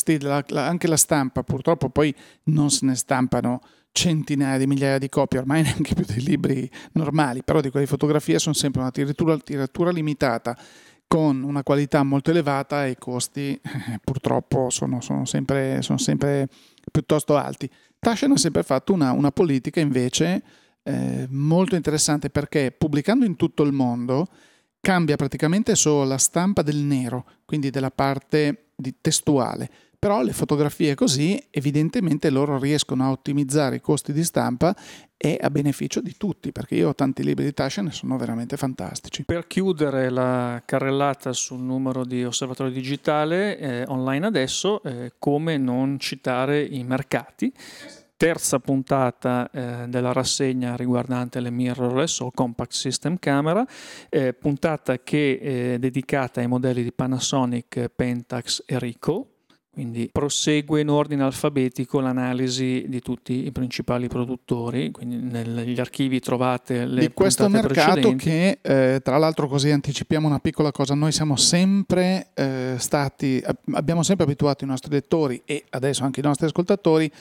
anche 0.53 0.87
la 0.87 0.97
stampa 0.97 1.43
purtroppo 1.43 1.89
poi 1.89 2.13
non 2.45 2.69
se 2.69 2.85
ne 2.85 2.95
stampano 2.95 3.61
centinaia 3.91 4.57
di 4.57 4.67
migliaia 4.67 4.97
di 4.97 5.07
copie, 5.07 5.39
ormai 5.39 5.61
neanche 5.63 5.93
più 5.93 6.03
dei 6.05 6.21
libri 6.21 6.69
normali, 6.93 7.43
però 7.43 7.61
di 7.61 7.69
quelle 7.69 7.85
di 7.85 7.91
fotografia 7.91 8.39
sono 8.39 8.55
sempre 8.55 8.81
una 8.81 8.91
tiratura, 8.91 9.37
tiratura 9.37 9.91
limitata 9.91 10.57
con 11.07 11.43
una 11.43 11.61
qualità 11.61 12.01
molto 12.01 12.31
elevata 12.31 12.85
e 12.85 12.91
i 12.91 12.95
costi 12.97 13.53
eh, 13.53 13.99
purtroppo 14.03 14.71
sono, 14.71 14.99
sono, 14.99 15.25
sempre, 15.25 15.81
sono, 15.83 15.99
sempre, 15.99 16.47
piuttosto 16.91 17.37
alti. 17.37 17.69
Taschen 17.99 18.31
ha 18.31 18.37
sempre 18.37 18.63
fatto 18.63 18.93
una, 18.93 19.11
una 19.11 19.31
politica 19.31 19.79
invece 19.79 20.41
eh, 20.83 21.27
molto 21.29 21.75
interessante 21.75 22.29
perché 22.29 22.71
pubblicando 22.71 23.25
in 23.25 23.35
tutto 23.35 23.63
il 23.63 23.71
mondo 23.71 24.27
cambia 24.79 25.15
praticamente 25.15 25.75
solo 25.75 26.03
la 26.03 26.17
stampa 26.17 26.61
del 26.61 26.77
nero, 26.77 27.25
quindi 27.45 27.69
della 27.69 27.91
parte 27.91 28.71
testuale. 28.99 29.69
Però 29.97 30.21
le 30.21 30.33
fotografie 30.33 30.95
così 30.95 31.41
evidentemente 31.49 32.29
loro 32.29 32.59
riescono 32.59 33.05
a 33.05 33.11
ottimizzare 33.11 33.77
i 33.77 33.79
costi 33.79 34.11
di 34.11 34.25
stampa 34.25 34.75
e 35.15 35.39
a 35.41 35.49
beneficio 35.49 36.01
di 36.01 36.17
tutti, 36.17 36.51
perché 36.51 36.75
io 36.75 36.89
ho 36.89 36.93
tanti 36.93 37.23
libri 37.23 37.45
di 37.45 37.53
Taschen 37.53 37.87
e 37.87 37.91
sono 37.91 38.17
veramente 38.17 38.57
fantastici. 38.57 39.23
Per 39.23 39.47
chiudere 39.47 40.09
la 40.09 40.61
carrellata 40.65 41.31
sul 41.31 41.61
numero 41.61 42.03
di 42.03 42.25
Osservatorio 42.25 42.73
Digitale 42.73 43.57
eh, 43.57 43.85
online 43.87 44.25
adesso, 44.25 44.83
eh, 44.83 45.13
come 45.17 45.55
non 45.55 45.97
citare 45.97 46.61
i 46.61 46.83
mercati? 46.83 47.53
Terza 48.23 48.59
puntata 48.59 49.49
eh, 49.51 49.87
della 49.89 50.13
rassegna 50.13 50.77
riguardante 50.77 51.41
le 51.41 51.49
mirrorless 51.49 52.21
o 52.21 52.31
compact 52.31 52.71
system 52.71 53.17
camera, 53.19 53.67
eh, 54.07 54.31
puntata 54.31 54.99
che 54.99 55.39
è 55.39 55.77
dedicata 55.77 56.39
ai 56.39 56.47
modelli 56.47 56.83
di 56.83 56.93
Panasonic, 56.93 57.89
Pentax 57.93 58.63
e 58.65 58.79
Ricoh. 58.79 59.27
Quindi 59.73 60.07
prosegue 60.11 60.81
in 60.81 60.89
ordine 60.89 61.23
alfabetico 61.23 61.99
l'analisi 61.99 62.85
di 62.87 63.01
tutti 63.01 63.45
i 63.45 63.51
principali 63.51 64.07
produttori, 64.07 64.91
quindi 64.91 65.17
negli 65.17 65.79
archivi 65.79 66.19
trovate 66.19 66.85
le 66.85 67.01
di 67.01 67.11
questo 67.11 67.49
mercato 67.49 68.13
precedenti. 68.13 68.23
che 68.23 68.59
eh, 68.61 69.01
tra 69.01 69.17
l'altro 69.17 69.47
così 69.47 69.71
anticipiamo 69.71 70.27
una 70.27 70.37
piccola 70.37 70.71
cosa, 70.71 70.93
noi 70.93 71.11
siamo 71.11 71.35
sempre 71.35 72.27
eh, 72.35 72.75
stati, 72.77 73.43
abbiamo 73.71 74.03
sempre 74.03 74.25
abituato 74.25 74.63
i 74.63 74.67
nostri 74.67 74.91
lettori 74.91 75.41
e 75.43 75.63
adesso 75.71 76.03
anche 76.03 76.19
i 76.19 76.23
nostri 76.23 76.45
ascoltatori 76.45 77.11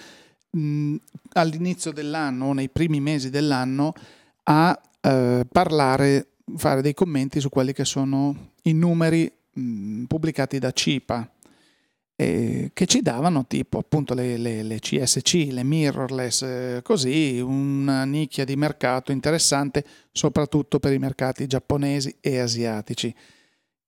mh, 0.52 0.96
all'inizio 1.32 1.92
dell'anno 1.92 2.46
o 2.46 2.52
nei 2.52 2.68
primi 2.68 3.00
mesi 3.00 3.30
dell'anno 3.30 3.92
a 4.44 4.80
eh, 5.00 5.46
parlare, 5.50 6.28
fare 6.56 6.82
dei 6.82 6.94
commenti 6.94 7.40
su 7.40 7.48
quelli 7.48 7.72
che 7.72 7.84
sono 7.84 8.50
i 8.62 8.72
numeri 8.72 9.30
mh, 9.52 10.04
pubblicati 10.04 10.58
da 10.58 10.72
CIPA 10.72 11.30
eh, 12.22 12.70
che 12.72 12.86
ci 12.86 13.02
davano 13.02 13.46
tipo 13.46 13.78
appunto 13.78 14.14
le, 14.14 14.36
le, 14.36 14.62
le 14.62 14.78
CSC, 14.78 15.48
le 15.50 15.64
mirrorless, 15.64 16.42
eh, 16.42 16.80
così 16.82 17.40
una 17.40 18.04
nicchia 18.04 18.44
di 18.44 18.54
mercato 18.54 19.12
interessante 19.12 19.84
soprattutto 20.12 20.78
per 20.78 20.92
i 20.92 20.98
mercati 20.98 21.46
giapponesi 21.46 22.16
e 22.20 22.38
asiatici. 22.38 23.14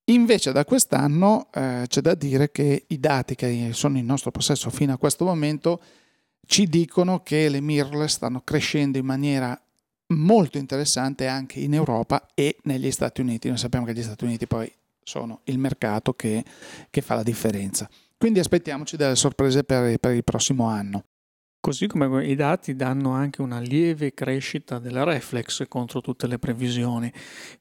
Invece 0.07 0.51
da 0.51 0.65
quest'anno 0.65 1.47
eh, 1.53 1.85
c'è 1.87 2.01
da 2.01 2.13
dire 2.13 2.51
che 2.51 2.85
i 2.87 2.99
dati 2.99 3.35
che 3.35 3.69
sono 3.71 3.97
in 3.97 4.05
nostro 4.05 4.31
possesso 4.31 4.69
fino 4.69 4.93
a 4.93 4.97
questo 4.97 5.25
momento 5.25 5.81
ci 6.45 6.67
dicono 6.67 7.21
che 7.21 7.49
le 7.49 7.61
mirrorless 7.61 8.15
stanno 8.15 8.41
crescendo 8.41 8.97
in 8.97 9.05
maniera 9.05 9.59
molto 10.07 10.57
interessante 10.57 11.27
anche 11.27 11.59
in 11.59 11.73
Europa 11.73 12.27
e 12.33 12.57
negli 12.63 12.91
Stati 12.91 13.21
Uniti. 13.21 13.47
Noi 13.47 13.57
sappiamo 13.57 13.85
che 13.85 13.93
gli 13.93 14.03
Stati 14.03 14.23
Uniti 14.23 14.47
poi 14.47 14.71
sono 15.03 15.41
il 15.45 15.57
mercato 15.57 16.13
che, 16.13 16.43
che 16.89 17.01
fa 17.01 17.15
la 17.15 17.23
differenza. 17.23 17.89
Quindi 18.17 18.39
aspettiamoci 18.39 18.97
delle 18.97 19.15
sorprese 19.15 19.63
per, 19.63 19.97
per 19.97 20.13
il 20.13 20.23
prossimo 20.23 20.67
anno. 20.67 21.03
Così 21.65 21.87
come 21.87 22.23
i 22.27 22.35
dati 22.35 22.75
danno 22.75 23.13
anche 23.13 23.41
una 23.41 23.57
lieve 23.57 24.13
crescita 24.13 24.77
della 24.77 25.03
reflex 25.03 25.67
contro 25.67 25.99
tutte 25.99 26.27
le 26.27 26.37
previsioni, 26.37 27.11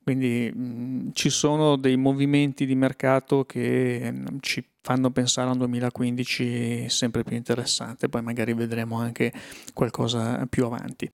quindi 0.02 0.52
mh, 0.54 1.12
ci 1.14 1.30
sono 1.30 1.76
dei 1.76 1.96
movimenti 1.96 2.66
di 2.66 2.74
mercato 2.74 3.46
che 3.46 4.12
mh, 4.12 4.40
ci 4.40 4.62
fanno 4.82 5.10
pensare 5.10 5.48
a 5.48 5.52
un 5.52 5.56
2015 5.56 6.86
sempre 6.90 7.22
più 7.22 7.34
interessante, 7.34 8.10
poi 8.10 8.20
magari 8.20 8.52
vedremo 8.52 9.00
anche 9.00 9.32
qualcosa 9.72 10.44
più 10.50 10.66
avanti. 10.66 11.10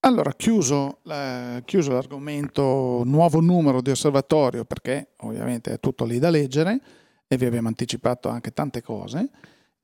Allora, 0.00 0.32
chiuso, 0.32 0.98
eh, 1.06 1.62
chiuso 1.64 1.92
l'argomento 1.92 3.02
nuovo 3.04 3.38
numero 3.40 3.80
di 3.80 3.90
osservatorio, 3.90 4.64
perché 4.64 5.10
ovviamente 5.18 5.74
è 5.74 5.78
tutto 5.78 6.04
lì 6.04 6.18
da 6.18 6.30
leggere 6.30 6.80
e 7.28 7.36
vi 7.36 7.44
abbiamo 7.44 7.68
anticipato 7.68 8.28
anche 8.28 8.52
tante 8.52 8.82
cose, 8.82 9.30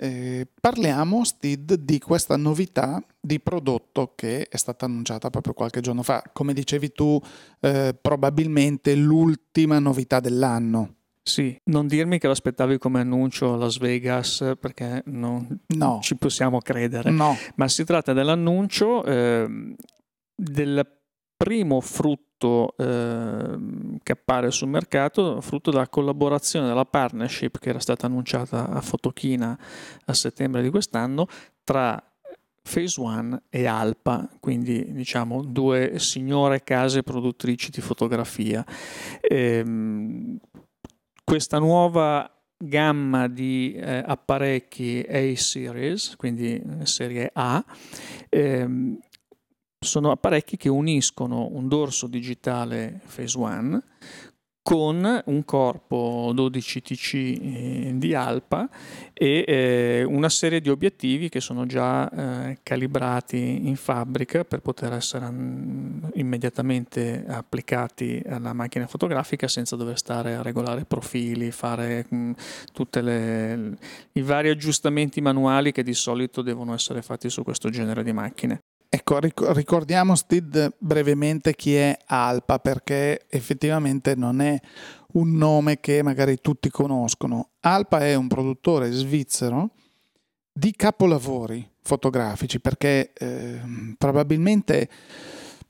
eh, 0.03 0.49
parliamo, 0.61 1.23
Stid, 1.23 1.75
di 1.75 2.01
questa 2.01 2.37
novità 2.37 3.01
di 3.21 3.39
prodotto 3.39 4.15
che 4.17 4.49
è 4.49 4.57
stata 4.57 4.85
annunciata 4.85 5.31
proprio 5.31 5.55
qualche 5.55 5.81
giorno 5.81 6.03
fa. 6.03 6.25
Come 6.33 6.53
dicevi 6.53 6.91
tu, 6.91 7.21
eh, 7.61 7.97
probabilmente 8.01 8.97
l'ultima 8.97 9.79
novità 9.79 10.19
dell'anno. 10.19 10.97
Sì, 11.23 11.57
non 11.67 11.87
dirmi 11.87 12.19
che 12.19 12.27
l'aspettavi 12.27 12.79
come 12.79 12.99
annuncio 12.99 13.53
a 13.53 13.57
Las 13.57 13.79
Vegas 13.79 14.55
perché 14.59 15.05
non 15.07 15.61
no. 15.69 16.01
ci 16.03 16.17
possiamo 16.17 16.59
credere. 16.59 17.13
No. 17.13 17.37
Ma 17.55 17.69
si 17.69 17.85
tratta 17.85 18.13
dell'annuncio 18.13 19.05
eh, 19.05 19.77
del 20.35 21.02
primo 21.43 21.81
frutto 21.81 22.73
eh, 22.77 23.59
che 24.01 24.13
appare 24.13 24.53
sul 24.53 24.69
mercato, 24.69 25.41
frutto 25.41 25.73
della 25.73 25.89
collaborazione, 25.89 26.69
della 26.69 26.85
partnership 26.85 27.59
che 27.59 27.71
era 27.71 27.81
stata 27.81 28.07
annunciata 28.07 28.69
a 28.69 28.81
Fotochina 28.81 29.59
a 30.05 30.15
settembre 30.15 30.63
di 30.63 30.71
quest'anno 30.71 31.27
tra 31.65 32.01
Phase 32.63 33.01
One 33.01 33.43
e 33.51 33.67
Alpa, 33.67 34.31
quindi 34.39 34.93
diciamo 34.93 35.43
due 35.43 35.99
signore 35.99 36.63
case 36.63 37.03
produttrici 37.03 37.73
di 37.73 37.81
fotografia. 37.81 38.65
Ehm, 39.21 40.39
questa 41.25 41.59
nuova 41.59 42.31
gamma 42.57 43.27
di 43.27 43.75
eh, 43.75 44.01
apparecchi 44.07 45.05
A-Series, 45.09 46.15
quindi 46.15 46.55
eh, 46.55 46.87
serie 46.87 47.31
A, 47.35 47.65
ehm, 48.29 48.97
sono 49.83 50.11
apparecchi 50.11 50.57
che 50.57 50.69
uniscono 50.69 51.49
un 51.51 51.69
dorso 51.69 52.07
digitale 52.07 53.01
Phase 53.15 53.39
One 53.39 53.83
con 54.63 55.23
un 55.25 55.45
corpo 55.45 56.33
12TC 56.33 57.15
eh, 57.17 57.93
di 57.97 58.15
Alpa 58.15 58.69
e 59.13 59.45
eh, 59.47 60.05
una 60.05 60.29
serie 60.29 60.61
di 60.61 60.71
obiettivi 60.71 61.29
che 61.29 61.41
sono 61.41 61.67
già 61.67 62.09
eh, 62.09 62.59
calibrati 62.63 63.67
in 63.67 63.75
fabbrica 63.75 64.45
per 64.45 64.61
poter 64.61 64.93
essere 64.93 65.27
um, 65.27 66.09
immediatamente 66.15 67.25
applicati 67.27 68.23
alla 68.25 68.53
macchina 68.53 68.87
fotografica 68.87 69.49
senza 69.49 69.75
dover 69.75 69.99
stare 69.99 70.37
a 70.37 70.43
regolare 70.43 70.85
profili, 70.85 71.51
fare 71.51 72.07
um, 72.11 72.33
tutti 72.73 73.01
i 73.01 74.23
vari 74.23 74.49
aggiustamenti 74.49 75.21
manuali 75.21 75.73
che 75.73 75.83
di 75.83 75.95
solito 75.95 76.41
devono 76.41 76.73
essere 76.73 77.03
fatti 77.03 77.29
su 77.29 77.43
questo 77.43 77.69
genere 77.69 78.05
di 78.05 78.13
macchine. 78.13 78.61
Ecco, 78.95 79.19
ricordiamo 79.55 80.15
Stid 80.15 80.75
brevemente 80.77 81.55
chi 81.55 81.75
è 81.75 81.97
Alpa 82.09 82.59
perché 82.59 83.25
effettivamente 83.31 84.15
non 84.15 84.43
è 84.43 84.61
un 85.13 85.33
nome 85.33 85.81
che 85.81 86.03
magari 86.03 86.37
tutti 86.43 86.69
conoscono. 86.69 87.53
Alpa 87.61 88.01
è 88.01 88.15
un 88.15 88.29
produttore 88.29 88.91
svizzero 88.91 89.71
di 90.53 90.73
capolavori 90.73 91.67
fotografici 91.81 92.61
perché 92.61 93.15
eh, 93.15 93.63
probabilmente 93.97 94.91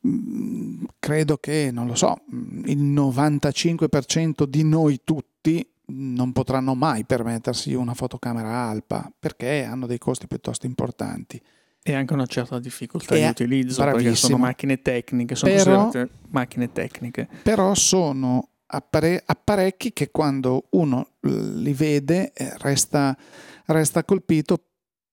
mm, 0.05 0.83
credo 0.99 1.37
che, 1.37 1.71
non 1.73 1.87
lo 1.87 1.95
so, 1.95 2.23
il 2.65 2.83
95% 2.83 4.43
di 4.47 4.65
noi 4.65 5.01
tutti 5.05 5.65
non 5.93 6.33
potranno 6.33 6.75
mai 6.75 7.05
permettersi 7.05 7.73
una 7.75 7.95
fotocamera 7.95 8.69
Alpa 8.69 9.13
perché 9.17 9.63
hanno 9.63 9.87
dei 9.87 9.99
costi 9.99 10.27
piuttosto 10.27 10.67
importanti 10.67 11.41
E 11.83 11.95
anche 11.95 12.13
una 12.13 12.27
certa 12.27 12.61
difficoltà 12.61 13.15
di 13.15 13.25
utilizzo, 13.25 13.83
perché 13.83 14.15
sono 14.15 14.39
macchine 14.39 14.81
tecniche, 14.81 15.35
sono 15.35 15.53
però, 15.53 15.91
macchine 16.29 16.71
tecniche. 16.71 17.29
Però 17.43 17.75
sono 17.75 18.51
appare- 18.67 19.23
apparecchi 19.25 19.93
che 19.93 20.11
quando 20.11 20.67
uno 20.71 21.15
li 21.21 21.73
vede 21.73 22.33
eh, 22.33 22.53
resta, 22.59 23.17
resta 23.67 24.05
colpito 24.05 24.67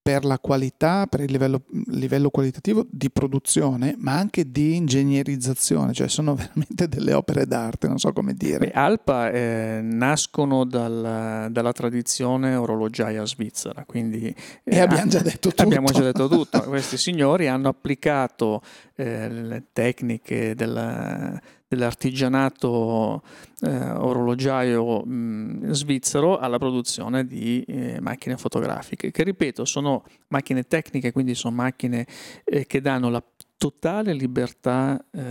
per 0.09 0.25
la 0.25 0.39
qualità, 0.39 1.05
per 1.05 1.19
il 1.19 1.31
livello, 1.31 1.61
livello, 1.89 2.31
qualitativo 2.31 2.83
di 2.89 3.11
produzione, 3.11 3.93
ma 3.99 4.17
anche 4.17 4.49
di 4.49 4.75
ingegnerizzazione, 4.75 5.93
cioè 5.93 6.07
sono 6.07 6.33
veramente 6.35 6.87
delle 6.87 7.13
opere 7.13 7.45
d'arte, 7.45 7.87
non 7.87 7.99
so 7.99 8.11
come 8.11 8.33
dire. 8.33 8.57
Beh, 8.57 8.71
Alpa 8.71 9.29
eh, 9.29 9.81
nascono 9.83 10.65
dal, 10.65 11.49
dalla 11.51 11.71
tradizione 11.73 12.55
orologiaia 12.55 13.23
svizzera, 13.23 13.83
quindi... 13.85 14.33
Eh, 14.63 14.77
e 14.77 14.79
abbiamo 14.79 15.05
già 15.11 15.19
detto 15.19 15.49
tutto. 15.49 15.61
Abbiamo 15.61 15.91
già 15.91 16.01
detto 16.01 16.27
tutto. 16.27 16.59
Questi 16.63 16.97
signori 16.97 17.47
hanno 17.47 17.69
applicato 17.69 18.63
eh, 18.95 19.29
le 19.29 19.65
tecniche 19.71 20.55
della 20.55 21.39
dell'artigianato 21.69 23.21
eh, 23.61 23.91
orologiaio 23.91 25.05
mh, 25.05 25.69
svizzero 25.71 26.39
alla 26.39 26.57
produzione 26.57 27.27
di 27.27 27.63
eh, 27.67 28.01
macchine 28.01 28.37
fotografiche, 28.37 29.11
che 29.11 29.23
ripeto 29.23 29.63
sono 29.65 30.03
macchine 30.29 30.63
tecniche, 30.63 31.11
quindi 31.11 31.35
sono 31.35 31.55
macchine 31.55 32.07
eh, 32.43 32.65
che 32.65 32.81
danno 32.81 33.09
la 33.09 33.23
totale 33.59 34.13
libertà 34.13 35.03
eh, 35.11 35.21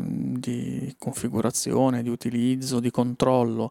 di 0.00 0.94
configurazione, 0.98 2.02
di 2.02 2.08
utilizzo, 2.08 2.80
di 2.80 2.90
controllo, 2.90 3.70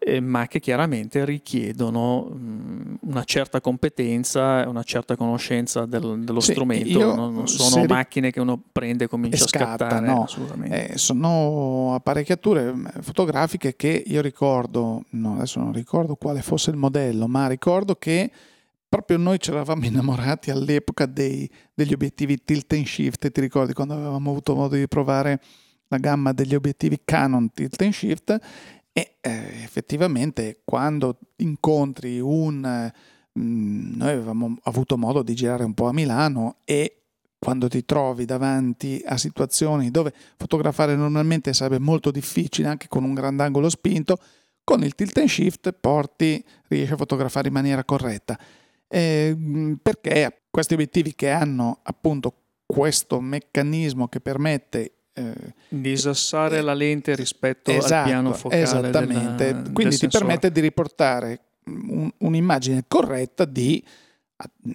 eh, 0.00 0.18
ma 0.18 0.48
che 0.48 0.58
chiaramente 0.58 1.24
richiedono 1.24 2.22
mh, 2.22 2.98
una 3.02 3.22
certa 3.22 3.60
competenza, 3.60 4.68
una 4.68 4.82
certa 4.82 5.14
conoscenza 5.14 5.86
del, 5.86 6.24
dello 6.24 6.40
sì, 6.40 6.50
strumento. 6.50 7.14
Non, 7.14 7.32
non 7.32 7.46
sono 7.46 7.84
macchine 7.84 8.32
che 8.32 8.40
uno 8.40 8.60
prende 8.72 9.04
e 9.04 9.08
comincia 9.08 9.46
scatta, 9.46 9.86
a 9.86 10.00
scattare. 10.00 10.06
No. 10.08 10.26
Eh, 10.64 10.98
sono 10.98 11.94
apparecchiature 11.94 12.74
fotografiche 13.02 13.76
che 13.76 14.02
io 14.04 14.20
ricordo, 14.20 15.04
no, 15.10 15.36
adesso 15.36 15.60
non 15.60 15.72
ricordo 15.72 16.16
quale 16.16 16.42
fosse 16.42 16.70
il 16.70 16.76
modello, 16.76 17.28
ma 17.28 17.46
ricordo 17.46 17.94
che 17.94 18.32
proprio 18.94 19.16
noi 19.16 19.40
ci 19.40 19.50
eravamo 19.50 19.86
innamorati 19.86 20.52
all'epoca 20.52 21.06
dei, 21.06 21.50
degli 21.74 21.92
obiettivi 21.92 22.44
tilt 22.44 22.72
and 22.74 22.86
shift, 22.86 23.28
ti 23.28 23.40
ricordi 23.40 23.72
quando 23.72 23.94
avevamo 23.94 24.30
avuto 24.30 24.54
modo 24.54 24.76
di 24.76 24.86
provare 24.86 25.42
la 25.88 25.98
gamma 25.98 26.32
degli 26.32 26.54
obiettivi 26.54 27.00
Canon 27.04 27.50
tilt 27.52 27.82
and 27.82 27.92
shift? 27.92 28.38
E 28.92 29.16
eh, 29.20 29.30
effettivamente 29.64 30.60
quando 30.64 31.18
incontri 31.38 32.20
un... 32.20 32.92
Mm, 33.36 33.96
noi 33.96 34.10
avevamo 34.10 34.56
avuto 34.62 34.96
modo 34.96 35.24
di 35.24 35.34
girare 35.34 35.64
un 35.64 35.74
po' 35.74 35.88
a 35.88 35.92
Milano 35.92 36.58
e 36.64 37.00
quando 37.36 37.66
ti 37.66 37.84
trovi 37.84 38.24
davanti 38.26 39.02
a 39.04 39.16
situazioni 39.16 39.90
dove 39.90 40.14
fotografare 40.36 40.94
normalmente 40.94 41.52
sarebbe 41.52 41.80
molto 41.80 42.12
difficile 42.12 42.68
anche 42.68 42.86
con 42.86 43.02
un 43.02 43.12
grandangolo 43.12 43.68
spinto, 43.68 44.18
con 44.62 44.84
il 44.84 44.94
tilt 44.94 45.18
and 45.18 45.26
shift 45.26 45.72
porti, 45.72 46.44
riesci 46.68 46.92
a 46.92 46.96
fotografare 46.96 47.48
in 47.48 47.54
maniera 47.54 47.82
corretta 47.82 48.38
eh, 48.88 49.76
perché 49.82 50.42
questi 50.50 50.74
obiettivi 50.74 51.14
che 51.14 51.30
hanno 51.30 51.80
appunto 51.82 52.34
questo 52.66 53.20
meccanismo 53.20 54.08
che 54.08 54.20
permette 54.20 54.92
eh, 55.12 55.34
disassare 55.68 56.58
eh, 56.58 56.62
la 56.62 56.74
lente 56.74 57.14
rispetto 57.14 57.70
esatto, 57.70 57.94
al 57.94 58.04
piano 58.04 58.32
focale 58.32 58.62
esattamente 58.62 59.52
della, 59.52 59.70
quindi 59.72 59.96
ti 59.96 60.08
permette 60.08 60.50
di 60.50 60.60
riportare 60.60 61.40
un, 61.66 62.10
un'immagine 62.18 62.84
corretta 62.88 63.44
di 63.44 63.82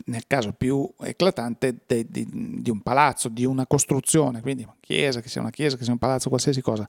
nel 0.06 0.26
caso 0.26 0.54
più 0.54 0.90
eclatante 1.02 1.80
de, 1.86 2.06
di, 2.10 2.26
di, 2.62 2.70
un 2.70 2.82
palazzo, 2.82 3.28
di 3.28 3.46
una 3.46 3.68
costruzione, 3.68 4.42
quindi 4.42 4.64
una 4.64 4.78
chiesa, 4.80 5.20
che 5.20 5.28
sia 5.28 5.42
una 5.42 5.50
chiesa, 5.50 5.76
che 5.76 5.84
sia 5.84 5.92
un 5.92 6.00
palazzo, 6.00 6.30
qualsiasi 6.30 6.62
cosa. 6.62 6.88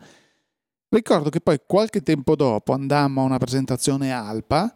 Ricordo 0.88 1.30
che 1.30 1.40
poi 1.40 1.60
qualche 1.66 2.02
tempo 2.02 2.36
dopo 2.36 2.72
andammo 2.72 3.22
a 3.22 3.24
una 3.24 3.38
presentazione 3.38 4.12
Alpa 4.12 4.72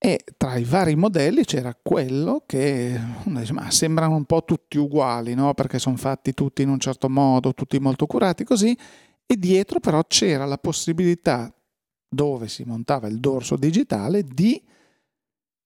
e 0.00 0.24
tra 0.36 0.56
i 0.56 0.62
vari 0.62 0.94
modelli 0.94 1.44
c'era 1.44 1.76
quello 1.80 2.44
che 2.46 3.00
dice, 3.24 3.52
ma 3.52 3.68
sembrano 3.70 4.14
un 4.14 4.24
po' 4.24 4.44
tutti 4.44 4.78
uguali, 4.78 5.34
no? 5.34 5.54
perché 5.54 5.80
sono 5.80 5.96
fatti 5.96 6.34
tutti 6.34 6.62
in 6.62 6.68
un 6.68 6.78
certo 6.78 7.08
modo, 7.08 7.52
tutti 7.52 7.80
molto 7.80 8.06
curati 8.06 8.44
così, 8.44 8.76
e 9.26 9.36
dietro 9.36 9.80
però 9.80 10.04
c'era 10.06 10.44
la 10.44 10.56
possibilità, 10.56 11.52
dove 12.08 12.46
si 12.46 12.62
montava 12.64 13.08
il 13.08 13.18
dorso 13.18 13.56
digitale, 13.56 14.22
di 14.22 14.62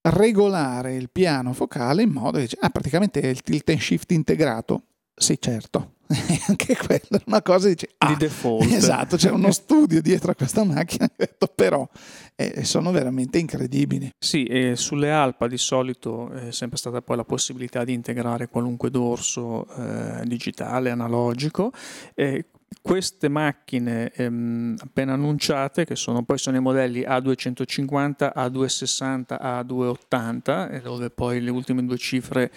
regolare 0.01 0.97
il 0.97 1.11
piano 1.11 1.53
focale 1.53 2.03
in 2.03 2.11
modo 2.11 2.39
che 2.39 2.49
ah, 2.59 2.71
praticamente 2.71 3.21
è 3.21 3.27
il 3.27 3.43
tilt 3.43 3.69
and 3.69 3.79
shift 3.79 4.11
integrato. 4.13 4.85
Sì, 5.15 5.37
certo. 5.39 5.97
Anche 6.49 6.77
quella 6.77 7.19
è 7.19 7.23
una 7.27 7.43
cosa 7.43 7.69
dice, 7.69 7.91
ah, 7.99 8.09
di 8.09 8.17
default. 8.17 8.71
Esatto, 8.73 9.17
c'è 9.17 9.31
uno 9.31 9.53
studio 9.53 10.01
dietro 10.01 10.33
a 10.33 10.35
questa 10.35 10.65
macchina, 10.65 11.11
detto, 11.15 11.47
però 11.47 11.89
eh, 12.37 12.65
sono 12.65 12.91
veramente 12.91 13.39
incredibili. 13.39 14.11
Sì, 14.19 14.45
e 14.45 14.77
sulle 14.77 15.11
Alpa 15.11 15.47
di 15.47 15.59
solito 15.59 16.31
è 16.31 16.51
sempre 16.53 16.79
stata 16.79 17.03
poi 17.03 17.17
la 17.17 17.25
possibilità 17.25 17.85
di 17.85 17.93
integrare 17.93 18.49
qualunque 18.49 18.91
dorso 18.91 19.67
eh, 19.77 20.23
digitale, 20.25 20.91
analogico. 20.91 21.73
Eh, 22.15 22.47
queste 22.81 23.29
macchine 23.29 24.11
ehm, 24.13 24.77
appena 24.81 25.13
annunciate, 25.13 25.85
che 25.85 25.97
sono 25.97 26.23
poi 26.25 26.39
sono 26.39 26.57
i 26.57 26.61
modelli 26.61 27.01
A250, 27.01 28.33
A260, 28.35 29.39
A280, 29.41 30.81
dove 30.83 31.11
poi 31.11 31.41
le 31.41 31.51
ultime 31.51 31.85
due 31.85 31.99
cifre 31.99 32.51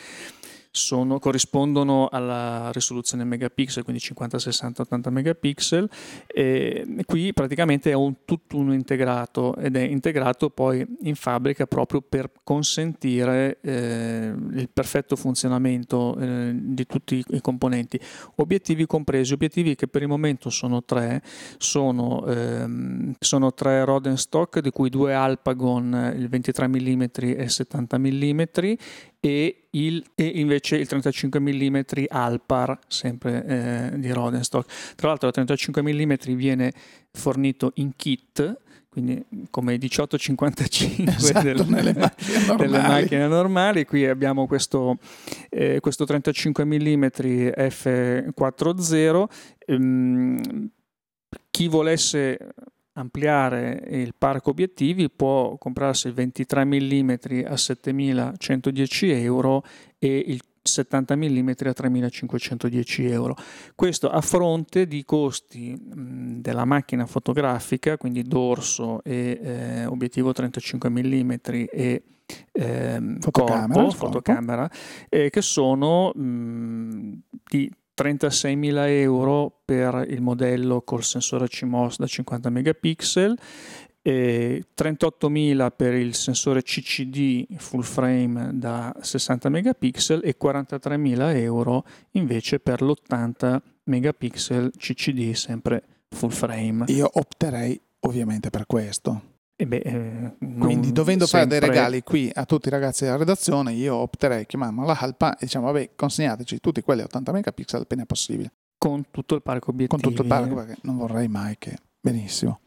sono, 0.75 1.19
corrispondono 1.19 2.09
alla 2.11 2.69
risoluzione 2.73 3.23
megapixel, 3.23 3.83
quindi 3.83 4.01
50, 4.01 4.37
60, 4.37 4.81
80 4.81 5.09
megapixel. 5.09 5.89
E 6.27 6.85
qui 7.05 7.33
praticamente 7.33 7.91
è 7.91 7.93
un 7.93 8.25
tutt'uno 8.25 8.73
integrato 8.73 9.55
ed 9.55 9.77
è 9.77 9.81
integrato 9.81 10.49
poi 10.49 10.85
in 11.03 11.15
fabbrica 11.15 11.65
proprio 11.65 12.01
per 12.01 12.29
consentire 12.43 13.59
eh, 13.61 14.33
il 14.51 14.69
perfetto 14.71 15.15
funzionamento 15.15 16.17
eh, 16.17 16.51
di 16.53 16.85
tutti 16.85 17.23
i 17.25 17.41
componenti. 17.41 17.97
Obiettivi 18.35 18.85
compresi, 18.85 19.33
obiettivi 19.33 19.75
che 19.75 19.87
per 19.87 20.01
il 20.01 20.09
momento 20.09 20.49
sono 20.49 20.83
tre, 20.83 21.21
sono, 21.57 22.25
ehm, 22.27 23.15
sono 23.19 23.53
tre 23.53 23.85
rod 23.85 24.07
and 24.07 24.17
stock 24.17 24.59
di 24.59 24.71
cui 24.71 24.89
due 24.89 25.13
Alpagon, 25.13 26.13
il 26.17 26.27
23 26.27 26.67
mm 26.67 27.01
e 27.17 27.43
il 27.43 27.49
70 27.49 27.97
mm 27.97 28.41
e, 29.25 29.69
il, 29.71 30.05
e 30.13 30.25
invece 30.35 30.75
il 30.75 30.87
35 30.87 31.39
mm 31.39 31.81
Alpar, 32.09 32.77
sempre 32.87 33.43
eh, 33.43 33.89
di 33.99 34.11
Rodenstock. 34.11 34.93
Tra 34.93 35.07
l'altro 35.07 35.29
il 35.29 35.33
35 35.33 35.81
mm 35.81 36.13
viene 36.35 36.71
fornito 37.11 37.71
in 37.75 37.95
kit, 37.95 38.59
quindi 38.87 39.25
come 39.49 39.71
1855 39.71 41.11
esatto, 41.11 41.41
del, 41.41 41.65
nelle, 41.67 41.93
macchine 41.97 42.55
delle 42.55 42.77
macchine 42.77 43.27
normali. 43.27 43.85
Qui 43.85 44.05
abbiamo 44.05 44.45
questo, 44.45 44.99
eh, 45.49 45.79
questo 45.79 46.05
35 46.05 46.63
mm 46.63 47.05
F40. 47.05 49.25
Ehm, 49.65 50.69
chi 51.49 51.67
volesse 51.67 52.53
ampliare 52.97 53.83
il 53.89 54.13
parco 54.17 54.51
obiettivi 54.51 55.09
può 55.09 55.57
comprarsi 55.57 56.07
il 56.07 56.13
23 56.13 56.65
mm 56.65 57.13
a 57.45 57.57
7110 57.57 59.09
euro 59.11 59.63
e 59.97 60.23
il 60.27 60.41
70 60.61 61.15
mm 61.15 61.49
a 61.65 61.73
3510 61.73 63.05
euro. 63.05 63.35
Questo 63.75 64.09
a 64.09 64.21
fronte 64.21 64.87
di 64.87 65.03
costi 65.03 65.77
della 65.79 66.65
macchina 66.65 67.05
fotografica, 67.05 67.97
quindi 67.97 68.23
dorso 68.23 69.03
e 69.03 69.39
eh, 69.41 69.85
obiettivo 69.85 70.31
35 70.31 70.89
mm 70.89 71.31
e 71.71 72.03
eh, 72.51 73.15
fotocamera, 73.19 73.81
corpo, 73.83 73.91
fotocamera 73.91 74.69
eh, 75.09 75.29
che 75.29 75.41
sono 75.41 76.11
mh, 76.11 77.21
di 77.47 77.71
36.000 77.97 78.89
euro 79.01 79.61
per 79.63 80.05
il 80.09 80.21
modello 80.21 80.81
col 80.81 81.03
sensore 81.03 81.47
CMOS 81.47 81.97
da 81.97 82.07
50 82.07 82.49
megapixel, 82.49 83.37
e 84.07 84.65
38.000 84.77 85.71
per 85.75 85.95
il 85.95 86.13
sensore 86.13 86.61
CCD 86.61 87.57
full 87.57 87.81
frame 87.81 88.51
da 88.53 88.95
60 89.01 89.49
megapixel 89.49 90.21
e 90.23 90.37
43.000 90.39 91.35
euro 91.37 91.83
invece 92.11 92.59
per 92.59 92.83
l'80 92.83 93.57
megapixel 93.85 94.73
CCD 94.77 95.31
sempre 95.33 95.83
full 96.09 96.29
frame. 96.29 96.85
Io 96.89 97.09
opterei 97.11 97.81
ovviamente 98.01 98.51
per 98.51 98.67
questo. 98.67 99.34
Eh 99.57 99.65
beh, 99.65 99.77
eh, 99.77 100.35
Quindi 100.59 100.91
dovendo 100.91 101.25
sempre... 101.25 101.47
fare 101.47 101.47
dei 101.47 101.69
regali 101.69 102.03
qui 102.03 102.29
a 102.33 102.43
tutti 102.43 102.67
i 102.67 102.71
ragazzi 102.71 103.05
della 103.05 103.15
redazione, 103.15 103.71
io 103.71 103.95
opterei, 103.95 104.45
chiamiamo 104.45 104.83
la 104.83 104.97
Halpa 104.99 105.35
e 105.35 105.45
diciamo 105.45 105.67
vabbè 105.67 105.91
consegnateci 105.95 106.59
tutti 106.59 106.81
quelli 106.81 107.01
a 107.01 107.05
80 107.05 107.31
megapixel 107.31 107.81
appena 107.81 108.05
possibile. 108.05 108.51
Con 108.77 109.05
tutto 109.11 109.33
il 109.35 109.41
parco 109.41 109.71
obiettivi. 109.71 110.01
Con 110.01 110.11
tutto 110.11 110.23
il 110.23 110.27
parco 110.27 110.55
perché 110.55 110.75
non 110.81 110.97
vorrei 110.97 111.29
mai 111.29 111.55
che... 111.57 111.77
Benissimo. 112.01 112.59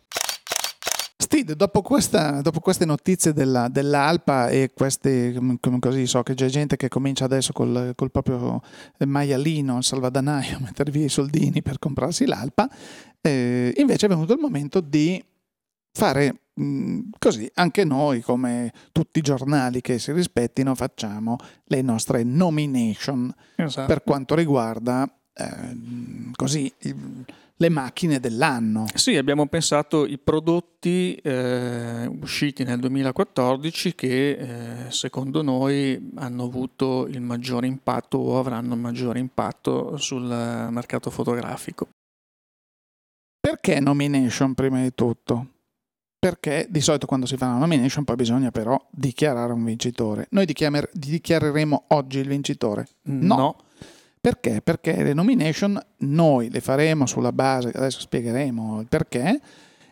Steve, 1.21 1.57
dopo, 1.57 1.83
questa, 1.83 2.41
dopo, 2.41 2.61
queste 2.61 2.87
notizie 2.87 3.35
della, 3.35 3.69
dell'Alpa 3.69 4.49
e 4.49 4.71
queste, 4.73 5.35
come 5.61 5.79
così 5.79 6.07
so 6.07 6.23
che 6.23 6.33
c'è 6.33 6.47
gente 6.47 6.77
che 6.77 6.89
comincia 6.89 7.27
adesso 7.27 7.53
col, 7.53 7.93
col 7.95 8.11
proprio 8.11 8.63
maialino, 9.05 9.77
il 9.77 9.85
salvadanaio, 9.85 10.57
a 10.57 10.61
mettere 10.61 10.91
via 10.91 11.05
i 11.05 11.11
soldini 11.11 11.61
per 11.61 11.79
comprarsi 11.79 12.25
l'Alpa, 12.25 12.67
eh, 13.21 13.75
invece 13.77 14.07
è 14.07 14.09
venuto 14.09 14.33
il 14.33 14.39
momento 14.39 14.81
di 14.81 15.23
fare 15.93 16.48
così 17.19 17.51
anche 17.55 17.85
noi, 17.85 18.21
come 18.21 18.73
tutti 18.93 19.19
i 19.19 19.23
giornali 19.23 19.81
che 19.81 19.99
si 19.99 20.13
rispettino, 20.13 20.75
facciamo 20.75 21.37
le 21.65 21.83
nostre 21.83 22.23
nomination 22.23 23.33
esatto. 23.57 23.87
per 23.87 24.03
quanto 24.03 24.35
riguarda 24.35 25.09
eh, 25.35 26.31
così 26.35 26.73
le 27.61 27.69
macchine 27.69 28.21
dell'anno. 28.21 28.87
Sì, 28.95 29.17
abbiamo 29.17 29.47
pensato 29.47 30.07
i 30.07 30.19
prodotti 30.19 31.15
eh, 31.17 32.07
usciti 32.07 32.65
nel 32.65 32.79
2014 32.79 33.95
che 33.95 34.31
eh, 34.31 34.91
secondo 34.91 35.43
noi 35.43 36.11
hanno 36.17 36.45
avuto 36.45 37.07
il 37.09 37.21
maggiore 37.21 37.67
impatto 37.67 38.19
o 38.19 38.39
avranno 38.39 38.75
il 38.75 38.81
maggiore 38.81 39.19
impatto 39.19 39.97
sul 39.97 40.23
mercato 40.23 41.11
fotografico. 41.11 41.89
Perché 43.41 43.81
nomination 43.81 44.55
prima 44.55 44.83
di 44.83 44.95
tutto? 44.95 45.58
Perché 46.19 46.67
di 46.69 46.81
solito 46.81 47.07
quando 47.07 47.27
si 47.27 47.37
fa 47.37 47.47
una 47.47 47.59
nomination 47.59 48.05
poi 48.05 48.17
bisogna 48.17 48.51
però 48.51 48.79
dichiarare 48.91 49.53
un 49.53 49.65
vincitore. 49.65 50.27
Noi 50.31 50.47
dichiareremo 50.47 51.85
oggi 51.89 52.19
il 52.19 52.29
vincitore? 52.29 52.89
No. 53.03 53.37
no 53.37 53.57
perché? 54.21 54.61
Perché 54.63 55.03
le 55.03 55.15
nomination 55.15 55.81
noi 55.99 56.51
le 56.51 56.61
faremo 56.61 57.07
sulla 57.07 57.33
base, 57.33 57.71
adesso 57.71 58.01
spiegheremo 58.01 58.81
il 58.81 58.89
perché, 58.89 59.41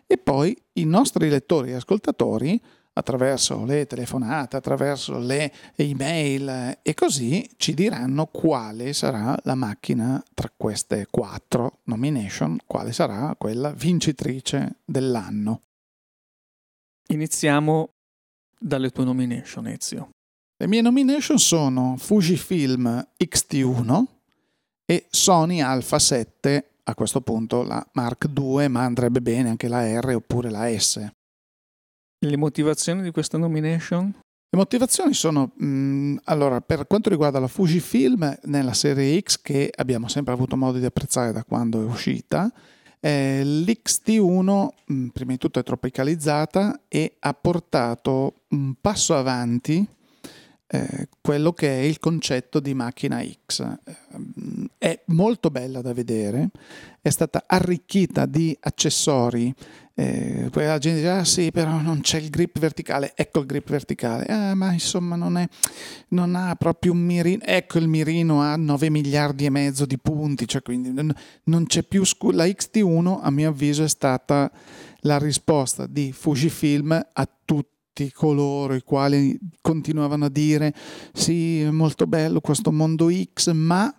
e 0.05 0.17
poi 0.17 0.55
i 0.73 0.85
nostri 0.85 1.29
lettori 1.29 1.71
e 1.71 1.75
ascoltatori 1.75 2.61
attraverso 2.93 3.63
le 3.63 3.85
telefonate, 3.85 4.57
attraverso 4.57 5.17
le 5.19 5.51
email 5.75 6.79
e 6.81 6.93
così 6.93 7.47
ci 7.57 7.73
diranno 7.73 8.25
quale 8.25 8.93
sarà 8.93 9.37
la 9.43 9.55
macchina 9.55 10.21
tra 10.33 10.51
queste 10.55 11.07
quattro 11.09 11.79
nomination, 11.83 12.57
quale 12.65 12.91
sarà 12.91 13.35
quella 13.37 13.71
vincitrice 13.71 14.77
dell'anno. 14.83 15.61
Iniziamo 17.07 17.93
dalle 18.59 18.89
tue 18.89 19.05
nomination, 19.05 19.67
Ezio. 19.67 20.09
Le 20.57 20.67
mie 20.67 20.81
nomination 20.81 21.37
sono 21.37 21.95
Fujifilm 21.97 23.07
X-T1, 23.17 24.03
e 24.89 25.05
Sony 25.09 25.59
Alpha 25.59 25.99
7, 25.99 26.69
a 26.83 26.95
questo 26.95 27.19
punto 27.19 27.63
la 27.63 27.85
Mark 27.93 28.29
II, 28.33 28.69
ma 28.69 28.85
andrebbe 28.85 29.21
bene 29.21 29.49
anche 29.49 29.67
la 29.67 29.99
R 29.99 30.15
oppure 30.15 30.49
la 30.49 30.67
S. 30.79 31.05
Le 32.19 32.37
motivazioni 32.37 33.01
di 33.01 33.11
questa 33.11 33.37
nomination? 33.37 34.05
Le 34.05 34.57
motivazioni 34.57 35.13
sono, 35.13 35.51
mh, 35.55 35.65
mm, 35.65 36.17
allora, 36.23 36.61
per 36.61 36.87
quanto 36.87 37.09
riguarda 37.09 37.39
la 37.39 37.49
Fujifilm 37.49 38.39
nella 38.43 38.73
serie 38.73 39.19
X, 39.19 39.41
che 39.41 39.69
abbiamo 39.75 40.07
sempre 40.07 40.33
avuto 40.33 40.55
modo 40.55 40.79
di 40.79 40.85
apprezzare 40.85 41.33
da 41.33 41.43
quando 41.43 41.81
è 41.81 41.85
uscita, 41.85 42.49
eh, 42.99 43.41
l'XT1 43.43 44.67
mh, 44.85 44.93
mm, 44.93 45.07
prima 45.07 45.31
di 45.31 45.37
tutto 45.37 45.59
è 45.59 45.63
tropicalizzata 45.63 46.81
e 46.87 47.15
ha 47.19 47.33
portato 47.33 48.33
un 48.49 48.73
passo 48.79 49.15
avanti 49.15 49.87
eh, 50.69 51.07
quello 51.21 51.53
che 51.53 51.79
è 51.79 51.83
il 51.83 51.99
concetto 51.99 52.59
di 52.59 52.73
macchina 52.73 53.23
X. 53.23 53.61
Eh, 53.61 53.95
è 54.77 55.03
molto 55.07 55.49
bella 55.49 55.81
da 55.81 55.93
vedere, 55.93 56.49
è 57.01 57.09
stata 57.09 57.43
arricchita 57.47 58.25
di 58.25 58.55
accessori. 58.59 59.53
Eh, 59.95 60.49
poi 60.51 60.65
la 60.65 60.77
gente 60.77 60.99
dice: 60.99 61.09
Ah, 61.09 61.23
sì, 61.23 61.51
però 61.51 61.81
non 61.81 62.01
c'è 62.01 62.19
il 62.19 62.29
grip 62.29 62.59
verticale. 62.59 63.13
Ecco 63.15 63.39
il 63.39 63.47
grip 63.47 63.69
verticale. 63.69 64.25
Ah, 64.25 64.53
ma 64.53 64.71
insomma, 64.71 65.15
non, 65.15 65.37
è, 65.37 65.47
non 66.09 66.35
ha 66.35 66.55
proprio 66.55 66.91
un 66.91 66.99
mirino. 66.99 67.43
Ecco, 67.43 67.79
il 67.79 67.87
mirino 67.87 68.41
ha 68.41 68.55
9 68.55 68.89
miliardi 68.91 69.45
e 69.45 69.49
mezzo 69.49 69.85
di 69.85 69.97
punti. 69.97 70.47
Cioè, 70.47 70.61
quindi 70.61 70.91
non 71.43 71.65
c'è 71.65 71.81
più. 71.81 72.03
Scu- 72.05 72.33
la 72.33 72.45
XT1, 72.45 73.19
a 73.21 73.31
mio 73.31 73.49
avviso, 73.49 73.83
è 73.83 73.89
stata 73.89 74.51
la 75.01 75.17
risposta 75.17 75.87
di 75.87 76.11
Fujifilm 76.11 76.91
a 76.91 77.29
tutti 77.45 78.11
coloro 78.11 78.75
i 78.75 78.83
quali 78.83 79.39
continuavano 79.59 80.25
a 80.25 80.29
dire 80.29 80.71
sì, 81.13 81.61
è 81.61 81.71
molto 81.71 82.05
bello 82.05 82.41
questo 82.41 82.71
mondo 82.71 83.09
X, 83.09 83.51
ma 83.53 83.91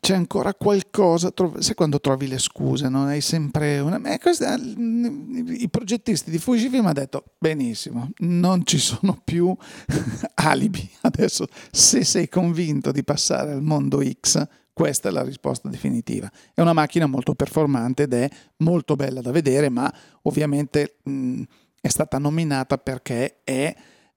c'è 0.00 0.14
ancora 0.14 0.54
qualcosa, 0.54 1.32
sai 1.58 1.74
quando 1.74 2.00
trovi 2.00 2.26
le 2.26 2.38
scuse, 2.38 2.88
non 2.88 3.06
hai 3.06 3.20
sempre 3.20 3.78
una... 3.80 4.00
Eh, 4.12 4.18
questa, 4.18 4.54
I 4.56 5.68
progettisti 5.70 6.30
di 6.30 6.38
Fujifilm 6.38 6.84
hanno 6.84 6.94
detto 6.94 7.24
benissimo, 7.38 8.10
non 8.18 8.64
ci 8.64 8.78
sono 8.78 9.20
più 9.22 9.54
alibi, 10.34 10.88
adesso 11.02 11.46
se 11.70 12.04
sei 12.04 12.28
convinto 12.28 12.92
di 12.92 13.04
passare 13.04 13.52
al 13.52 13.62
mondo 13.62 14.02
X, 14.02 14.46
questa 14.72 15.08
è 15.08 15.12
la 15.12 15.22
risposta 15.22 15.68
definitiva. 15.68 16.30
È 16.54 16.60
una 16.60 16.72
macchina 16.72 17.06
molto 17.06 17.34
performante 17.34 18.04
ed 18.04 18.14
è 18.14 18.28
molto 18.58 18.96
bella 18.96 19.20
da 19.20 19.30
vedere, 19.30 19.68
ma 19.68 19.92
ovviamente... 20.22 20.96
Mh, 21.04 21.42
è 21.82 21.88
stata 21.88 22.16
nominata 22.18 22.78
perché 22.78 23.40
è 23.42 23.74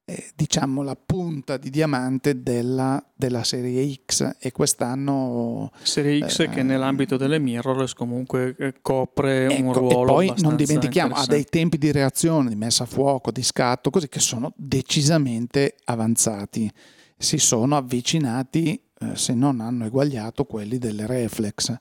eh, 0.08 0.32
diciamo 0.36 0.84
la 0.84 0.96
punta 0.96 1.58
di 1.58 1.72
diamante 1.72 2.44
della, 2.44 3.04
della, 3.16 3.44
serie 3.44 4.02
X. 4.06 4.36
E 4.40 4.52
quest'anno 4.52 5.72
serie 5.82 6.28
X 6.28 6.42
eh, 6.42 6.50
che 6.50 6.62
nell'ambito 6.62 7.18
delle 7.18 7.40
mirrorless 7.40 7.94
comunque 7.94 8.56
eh, 8.58 8.76
copre 8.82 9.48
ecco, 9.48 9.64
un 9.64 9.74
ruolo 9.74 10.22
e 10.22 10.28
poi 10.28 10.42
non 10.42 10.56
dimentichiamo 10.56 11.16
ha 11.16 11.26
dei 11.26 11.46
tempi 11.46 11.80
di 11.80 11.92
reazione 11.92 12.50
di 12.50 12.56
messa 12.56 12.84
a 12.84 12.88
fuoco 12.88 13.32
di 13.32 13.42
scatto 13.42 13.90
così 13.90 14.08
che 14.08 14.20
sono 14.20 14.54
decisamente 14.56 15.76
avanzati. 15.86 16.72
Si 17.18 17.40
sono 17.40 17.76
avvicinati 17.76 18.80
eh, 19.00 19.16
se 19.16 19.34
non 19.34 19.60
hanno 19.60 19.86
eguagliato 19.86 20.46
quelli 20.46 20.78
delle 20.78 21.08
reflex. 21.08 21.76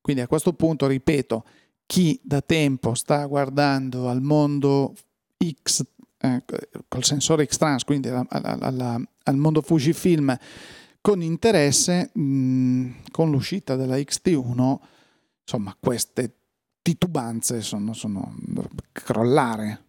Quindi 0.00 0.22
a 0.22 0.26
questo 0.26 0.54
punto 0.54 0.86
ripeto 0.86 1.44
chi 1.84 2.18
da 2.22 2.40
tempo 2.40 2.94
sta 2.94 3.26
guardando 3.26 4.08
al 4.08 4.22
mondo 4.22 4.94
X 5.36 5.84
eh, 6.20 6.42
col 6.88 7.04
sensore 7.04 7.46
X-Trans, 7.46 7.84
quindi 7.84 8.08
alla, 8.08 8.26
alla, 8.28 9.00
al 9.24 9.36
mondo 9.36 9.62
Fujifilm 9.62 10.36
con 11.00 11.22
interesse, 11.22 12.10
mh, 12.12 12.90
con 13.10 13.30
l'uscita 13.30 13.76
della 13.76 13.96
XT1, 13.96 14.76
insomma, 15.42 15.76
queste 15.78 16.34
titubanze 16.82 17.60
sono, 17.62 17.92
sono 17.92 18.34
crollare. 18.92 19.84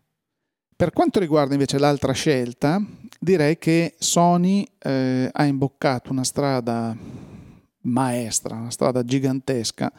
Per 0.76 0.92
quanto 0.94 1.20
riguarda 1.20 1.54
invece 1.54 1.78
l'altra 1.78 2.14
scelta, 2.14 2.82
direi 3.20 3.58
che 3.58 3.96
Sony 4.00 4.66
eh, 4.78 5.30
ha 5.30 5.44
imboccato 5.44 6.12
una 6.12 6.24
strada 6.24 6.96
maestra, 7.82 8.56
una 8.56 8.72
strada 8.72 9.04
gigantesca, 9.04 9.92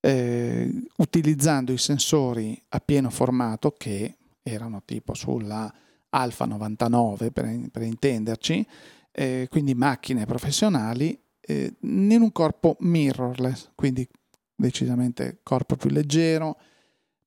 eh, 0.00 0.70
utilizzando 0.96 1.72
i 1.72 1.78
sensori 1.78 2.58
a 2.68 2.80
pieno 2.80 3.10
formato 3.10 3.74
che 3.76 4.16
erano 4.46 4.82
tipo 4.84 5.14
sulla 5.14 5.72
Alfa 6.10 6.44
99 6.44 7.30
per, 7.32 7.68
per 7.70 7.82
intenderci, 7.82 8.66
eh, 9.10 9.48
quindi 9.50 9.74
macchine 9.74 10.24
professionali 10.24 11.18
eh, 11.40 11.74
in 11.80 12.20
un 12.20 12.32
corpo 12.32 12.76
mirrorless, 12.80 13.70
quindi 13.74 14.08
decisamente 14.54 15.40
corpo 15.42 15.76
più 15.76 15.90
leggero, 15.90 16.58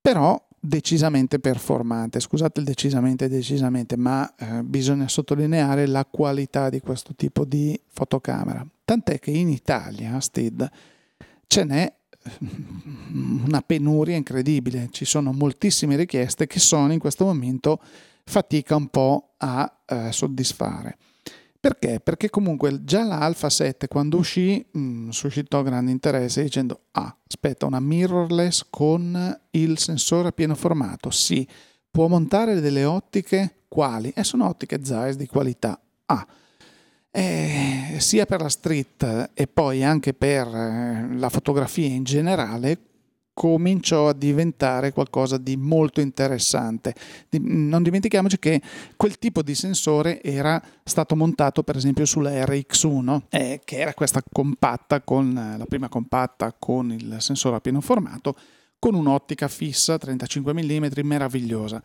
però 0.02 0.42
decisamente 0.60 1.40
performante. 1.40 2.20
Scusate 2.20 2.62
il 2.62 2.66
decisamente 2.66 3.28
decisamente, 3.28 3.98
ma 3.98 4.34
eh, 4.36 4.64
bisogna 4.64 5.08
sottolineare 5.08 5.86
la 5.88 6.06
qualità 6.06 6.70
di 6.70 6.80
questo 6.80 7.14
tipo 7.16 7.46
di 7.46 7.80
fotocamera. 7.88 8.66
Tant'è 8.86 9.20
che 9.20 9.32
in 9.32 9.50
Italia, 9.50 10.20
Steed, 10.20 10.70
ce 11.48 11.64
n'è 11.64 11.94
una 13.44 13.62
penuria 13.62 14.16
incredibile, 14.16 14.90
ci 14.92 15.06
sono 15.06 15.32
moltissime 15.32 15.96
richieste 15.96 16.48
che 16.48 16.60
Sony 16.60 16.94
in 16.94 17.00
questo 17.00 17.26
momento 17.26 17.80
fatica 18.24 18.76
un 18.76 18.88
po' 18.88 19.34
a 19.38 19.80
eh, 19.86 20.12
soddisfare. 20.12 20.98
Perché? 21.60 22.00
Perché 22.00 22.30
comunque 22.30 22.86
già 22.86 23.04
la 23.04 23.20
Alpha 23.20 23.50
7 23.50 23.88
quando 23.90 24.18
uscì 24.18 24.66
mh, 24.72 24.80
mm, 24.80 25.10
suscitò 25.10 25.62
grande 25.62 25.92
interesse 25.92 26.42
dicendo 26.42 26.84
ah, 26.92 27.14
aspetta, 27.28 27.66
una 27.66 27.82
mirrorless 27.82 28.68
con 28.70 29.40
il 29.52 29.78
sensore 29.78 30.30
a 30.30 30.32
pieno 30.32 30.56
formato, 30.56 31.10
sì, 31.10 31.46
può 31.92 32.08
montare 32.08 32.62
delle 32.62 32.86
ottiche 32.86 33.64
quali? 33.68 34.12
Eh, 34.16 34.24
sono 34.24 34.48
ottiche 34.48 34.84
Zeiss 34.84 35.16
di 35.16 35.28
qualità. 35.28 35.80
Ah, 36.06 36.26
eh, 37.20 38.00
sia 38.00 38.26
per 38.26 38.42
la 38.42 38.48
street 38.48 39.32
e 39.34 39.48
poi 39.48 39.84
anche 39.84 40.14
per 40.14 40.48
eh, 40.48 41.18
la 41.18 41.28
fotografia 41.28 41.86
in 41.86 42.04
generale 42.04 42.80
cominciò 43.34 44.08
a 44.08 44.14
diventare 44.14 44.94
qualcosa 44.94 45.38
di 45.38 45.58
molto 45.58 46.00
interessante. 46.00 46.94
Non 47.42 47.84
dimentichiamoci 47.84 48.40
che 48.40 48.62
quel 48.96 49.18
tipo 49.18 49.42
di 49.42 49.54
sensore 49.54 50.22
era 50.22 50.62
stato 50.84 51.18
montato 51.18 51.62
per 51.64 51.76
esempio 51.76 52.06
sulla 52.06 52.32
RX1, 52.32 53.22
eh, 53.30 53.62
che 53.66 53.78
era 53.78 53.94
questa 53.94 54.22
compatta 54.32 55.02
con 55.02 55.56
la 55.58 55.66
prima 55.66 55.90
compatta 55.90 56.56
con 56.58 56.92
il 56.92 57.18
sensore 57.20 57.58
a 57.58 57.62
pieno 57.62 57.82
formato 57.82 58.36
con 58.80 58.94
un'ottica 58.94 59.50
fissa 59.50 59.98
35 59.98 60.54
mm 60.54 60.86
meravigliosa, 61.04 61.84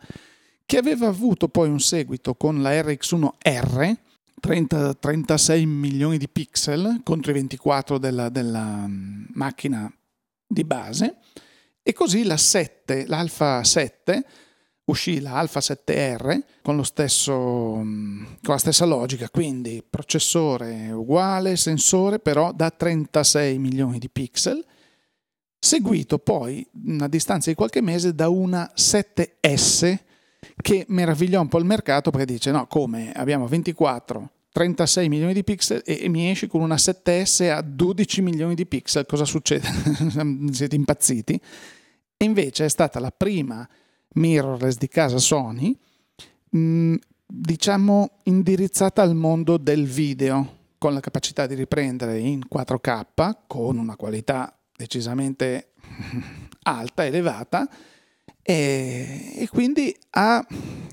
che 0.65 0.77
aveva 0.77 1.07
avuto 1.07 1.49
poi 1.49 1.67
un 1.67 1.81
seguito 1.81 2.35
con 2.35 2.61
la 2.61 2.71
RX1R, 2.71 3.97
30, 4.39 4.93
36 4.95 5.65
milioni 5.65 6.17
di 6.17 6.29
pixel 6.29 7.01
contro 7.03 7.31
i 7.31 7.35
24 7.35 7.97
della, 7.97 8.29
della 8.29 8.85
mm, 8.87 9.25
macchina 9.33 9.91
di 10.47 10.63
base, 10.63 11.17
e 11.81 11.93
così 11.93 12.23
la 12.23 12.37
7, 12.37 13.05
l'Alpha 13.07 13.63
7 13.63 14.25
uscì 14.85 15.19
la 15.19 15.33
Alpha 15.33 15.59
7R 15.59 16.39
con, 16.61 16.83
stesso, 16.85 17.75
mm, 17.77 18.23
con 18.41 18.53
la 18.53 18.57
stessa 18.57 18.85
logica, 18.85 19.29
quindi 19.29 19.83
processore 19.87 20.91
uguale, 20.91 21.55
sensore 21.55 22.19
però 22.19 22.51
da 22.51 22.69
36 22.69 23.57
milioni 23.57 23.99
di 23.99 24.09
pixel, 24.09 24.63
seguito 25.57 26.19
poi 26.19 26.65
a 26.99 27.07
distanza 27.07 27.49
di 27.49 27.55
qualche 27.55 27.81
mese 27.81 28.13
da 28.13 28.29
una 28.29 28.71
7S 28.75 29.97
che 30.55 30.85
meravigliò 30.89 31.41
un 31.41 31.47
po' 31.47 31.59
il 31.59 31.65
mercato 31.65 32.11
perché 32.11 32.33
dice 32.33 32.51
no 32.51 32.67
come? 32.67 33.11
Abbiamo 33.11 33.47
24 33.47 34.29
36 34.55 35.09
milioni 35.09 35.33
di 35.33 35.43
pixel 35.43 35.81
e, 35.83 36.07
mi 36.07 36.29
esci 36.29 36.47
con 36.47 36.61
una 36.61 36.75
7S 36.75 37.51
a 37.51 37.61
12 37.61 38.21
milioni 38.21 38.55
di 38.55 38.65
pixel. 38.65 39.05
Cosa 39.05 39.25
succede? 39.25 39.67
siete 40.51 40.75
impazziti? 40.77 41.41
E 42.15 42.23
invece 42.23 42.63
è 42.63 42.69
stata 42.69 43.01
la 43.01 43.11
prima 43.11 43.67
mirrorless 44.13 44.77
di 44.77 44.87
casa 44.87 45.17
Sony, 45.17 45.77
mm, 46.55 46.95
diciamo 47.25 48.19
indirizzata 48.23 49.01
al 49.01 49.13
mondo 49.13 49.57
del 49.57 49.85
video, 49.87 50.59
con 50.77 50.93
la 50.93 51.01
capacità 51.01 51.47
di 51.47 51.55
riprendere 51.55 52.17
in 52.19 52.41
4K 52.49 53.37
con 53.47 53.77
una 53.77 53.97
qualità 53.97 54.57
decisamente 54.73 55.73
alta, 56.63 57.05
elevata, 57.05 57.67
e, 58.47 59.33
e, 59.37 59.49
quindi 59.49 59.95
ha 60.11 60.45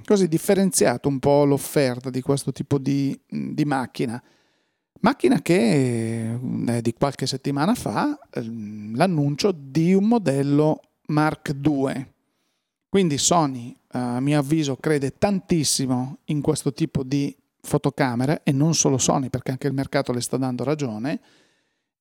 così 0.06 0.26
differenziato 0.26 1.08
un 1.08 1.18
po' 1.18 1.44
l'offerta 1.44 2.08
di 2.08 2.22
questo 2.22 2.50
tipo 2.50 2.78
di, 2.78 3.18
di 3.28 3.64
macchina. 3.66 4.22
Macchina 5.00 5.42
che 5.42 6.38
eh, 6.66 6.80
di 6.80 6.94
qualche 6.94 7.26
settimana 7.26 7.74
fa 7.74 8.18
eh, 8.30 8.40
l'annuncio 8.94 9.52
di 9.52 9.92
un 9.92 10.04
modello 10.04 10.80
Mark 11.08 11.54
II 11.62 12.10
quindi 12.92 13.16
Sony, 13.16 13.74
a 13.92 14.20
mio 14.20 14.38
avviso, 14.38 14.76
crede 14.76 15.16
tantissimo 15.16 16.18
in 16.24 16.42
questo 16.42 16.74
tipo 16.74 17.02
di 17.02 17.34
fotocamere 17.62 18.42
e 18.44 18.52
non 18.52 18.74
solo 18.74 18.98
Sony, 18.98 19.30
perché 19.30 19.50
anche 19.50 19.66
il 19.66 19.72
mercato 19.72 20.12
le 20.12 20.20
sta 20.20 20.36
dando 20.36 20.62
ragione 20.62 21.18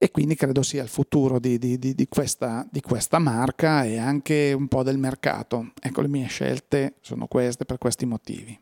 e 0.03 0.09
quindi 0.09 0.33
credo 0.33 0.63
sia 0.63 0.81
il 0.81 0.89
futuro 0.89 1.37
di, 1.37 1.59
di, 1.59 1.77
di, 1.77 1.93
di, 1.93 2.07
questa, 2.07 2.67
di 2.71 2.81
questa 2.81 3.19
marca 3.19 3.83
e 3.83 3.99
anche 3.99 4.51
un 4.51 4.67
po' 4.67 4.81
del 4.81 4.97
mercato. 4.97 5.73
Ecco, 5.79 6.01
le 6.01 6.07
mie 6.07 6.25
scelte 6.25 6.95
sono 7.01 7.27
queste 7.27 7.65
per 7.65 7.77
questi 7.77 8.07
motivi. 8.07 8.59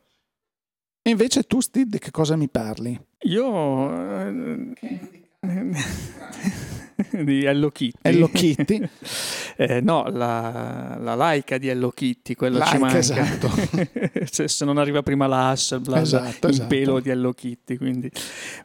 E 1.02 1.10
invece 1.10 1.44
tu, 1.44 1.62
Steve, 1.62 1.92
di 1.92 1.98
che 1.98 2.12
cosa 2.12 2.36
mi 2.36 2.50
parli? 2.50 3.00
Io... 3.20 3.48
Eh, 7.12 7.24
di 7.24 7.46
Hello 7.46 7.70
Kitty. 7.70 7.98
Hello 8.02 8.28
Kitty. 8.28 8.82
eh, 9.58 9.82
no, 9.82 10.08
la, 10.10 10.98
la 11.00 11.16
laica 11.16 11.58
di 11.58 11.70
Hello 11.70 11.90
Kitty, 11.92 12.36
quella 12.36 12.60
like, 12.60 12.70
ci 12.70 12.78
manca. 12.78 12.98
Esatto. 12.98 13.50
se, 14.26 14.48
se, 14.50 14.66
non 14.66 14.78
arriva 14.78 15.02
prima 15.02 15.28
la 15.28 15.50
Hasselblad, 15.50 16.02
esatto, 16.02 16.48
il 16.48 16.54
esatto. 16.54 16.68
pelo 16.68 17.00
di 17.00 17.10
Hello 17.10 17.32
Kitty. 17.32 17.78
Quindi, 17.78 18.12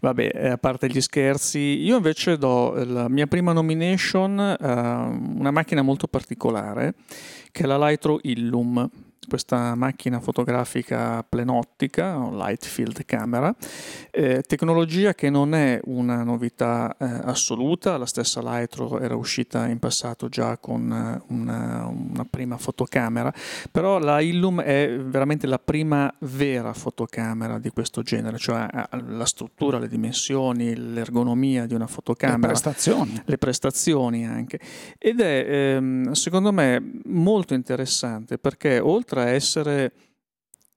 vabbè, 0.00 0.30
eh, 0.34 0.48
a 0.48 0.58
parte 0.58 0.88
gli 0.88 1.00
scherzi, 1.00 1.58
io 1.58 1.96
invece 1.96 2.36
do 2.36 2.74
la 2.84 3.08
mia 3.08 3.26
prima 3.26 3.52
nomination 3.52 4.38
a 4.38 5.06
una 5.06 5.50
macchina 5.50 5.82
molto 5.82 6.06
particolare, 6.08 6.94
che 7.50 7.62
è 7.62 7.66
la 7.66 7.78
Lightro 7.78 8.18
Illum 8.22 8.90
questa 9.26 9.74
macchina 9.74 10.20
fotografica 10.20 11.24
plenottica, 11.26 12.16
light 12.30 12.64
field 12.64 13.04
camera, 13.04 13.54
eh, 14.10 14.42
tecnologia 14.42 15.14
che 15.14 15.30
non 15.30 15.54
è 15.54 15.80
una 15.84 16.22
novità 16.22 16.96
eh, 16.98 17.04
assoluta, 17.04 17.96
la 17.96 18.06
stessa 18.06 18.40
Lightro 18.40 18.98
era 19.00 19.16
uscita 19.16 19.66
in 19.66 19.78
passato 19.78 20.28
già 20.28 20.58
con 20.58 20.90
eh, 20.90 21.22
una, 21.32 21.86
una, 21.86 22.26
prima 22.28 22.56
fotocamera, 22.56 23.32
però 23.70 23.98
la 23.98 24.20
Illum 24.20 24.60
è 24.60 24.98
veramente 24.98 25.46
la 25.46 25.58
prima 25.58 26.12
vera 26.20 26.72
fotocamera 26.72 27.58
di 27.58 27.70
questo 27.70 28.02
genere, 28.02 28.38
cioè 28.38 28.66
la 29.06 29.26
struttura, 29.26 29.78
le 29.78 29.88
dimensioni, 29.88 30.74
l'ergonomia 30.76 31.66
di 31.66 31.74
una 31.74 31.86
fotocamera. 31.86 32.38
Le 32.38 32.46
prestazioni. 32.46 33.22
Le 33.24 33.38
prestazioni 33.38 34.26
anche. 34.26 34.58
Ed 34.98 35.20
è 35.20 35.46
ehm, 35.48 36.12
secondo 36.12 36.52
me 36.52 37.00
molto 37.04 37.54
interessante 37.54 38.38
perché 38.38 38.78
oltre 38.78 39.13
a 39.22 39.28
essere 39.28 39.92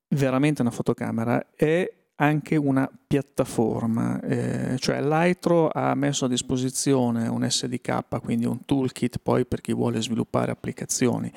veramente 0.09 0.61
una 0.61 0.71
fotocamera 0.71 1.51
è 1.55 1.89
anche 2.15 2.55
una 2.55 2.89
piattaforma, 3.07 4.19
eh, 4.19 4.75
cioè 4.79 5.01
Lightro 5.01 5.69
ha 5.71 5.95
messo 5.95 6.25
a 6.25 6.27
disposizione 6.27 7.29
un 7.29 7.49
SDK, 7.49 8.19
quindi 8.21 8.45
un 8.45 8.65
toolkit 8.65 9.19
poi 9.23 9.45
per 9.45 9.61
chi 9.61 9.73
vuole 9.73 10.01
sviluppare 10.01 10.51
applicazioni 10.51 11.31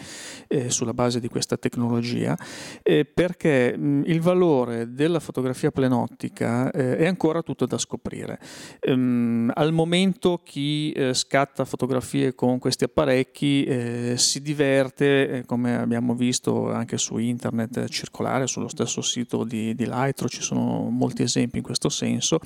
eh, 0.48 0.68
sulla 0.68 0.92
base 0.92 1.20
di 1.20 1.28
questa 1.28 1.56
tecnologia, 1.56 2.36
eh, 2.82 3.04
perché 3.04 3.76
mh, 3.78 4.02
il 4.06 4.20
valore 4.20 4.92
della 4.94 5.20
fotografia 5.20 5.70
plenottica 5.70 6.72
eh, 6.72 6.96
è 6.96 7.06
ancora 7.06 7.40
tutto 7.42 7.66
da 7.66 7.78
scoprire. 7.78 8.40
Ehm, 8.80 9.52
al 9.54 9.72
momento 9.72 10.40
chi 10.42 10.90
eh, 10.90 11.14
scatta 11.14 11.64
fotografie 11.64 12.34
con 12.34 12.58
questi 12.58 12.82
apparecchi 12.82 13.62
eh, 13.62 14.14
si 14.16 14.42
diverte, 14.42 15.44
come 15.46 15.78
abbiamo 15.78 16.16
visto 16.16 16.72
anche 16.72 16.98
su 16.98 17.16
internet 17.18 17.86
circolare, 17.86 18.48
sullo 18.48 18.66
stesso 18.66 19.02
sito 19.02 19.44
di, 19.44 19.72
di 19.76 19.86
Lightro 19.86 20.28
ci 20.28 20.42
sono 20.42 20.88
molti 20.90 21.22
esempi 21.22 21.58
in 21.60 21.64
questo 21.64 21.88
senso, 21.88 22.40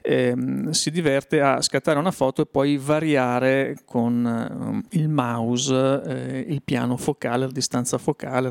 ehm, 0.00 0.70
si 0.70 0.90
diverte 0.90 1.40
a 1.40 1.60
scattare 1.60 1.98
una 1.98 2.10
foto 2.10 2.42
e 2.42 2.46
poi 2.46 2.76
variare 2.78 3.78
con 3.84 4.84
eh, 4.90 4.96
il 4.98 5.08
mouse 5.08 6.02
eh, 6.04 6.38
il 6.48 6.62
piano 6.62 6.96
focale, 6.96 7.46
la 7.46 7.52
distanza 7.52 7.98
focale. 7.98 8.48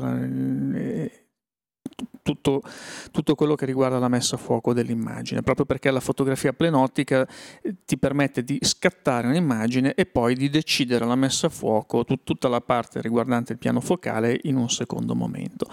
Eh, 0.74 1.22
tutto, 2.22 2.62
tutto, 3.10 3.34
quello 3.34 3.54
che 3.54 3.66
riguarda 3.66 3.98
la 3.98 4.08
messa 4.08 4.36
a 4.36 4.38
fuoco 4.38 4.72
dell'immagine, 4.72 5.42
proprio 5.42 5.66
perché 5.66 5.90
la 5.90 6.00
fotografia 6.00 6.52
plenottica 6.52 7.26
eh, 7.62 7.74
ti 7.84 7.98
permette 7.98 8.44
di 8.44 8.58
scattare 8.62 9.26
un'immagine 9.26 9.94
e 9.94 10.06
poi 10.06 10.34
di 10.34 10.48
decidere 10.48 11.04
la 11.04 11.16
messa 11.16 11.48
a 11.48 11.50
fuoco, 11.50 12.04
tut- 12.04 12.22
tutta 12.24 12.48
la 12.48 12.60
parte 12.60 13.00
riguardante 13.00 13.52
il 13.52 13.58
piano 13.58 13.80
focale 13.80 14.38
in 14.44 14.56
un 14.56 14.70
secondo 14.70 15.14
momento. 15.14 15.66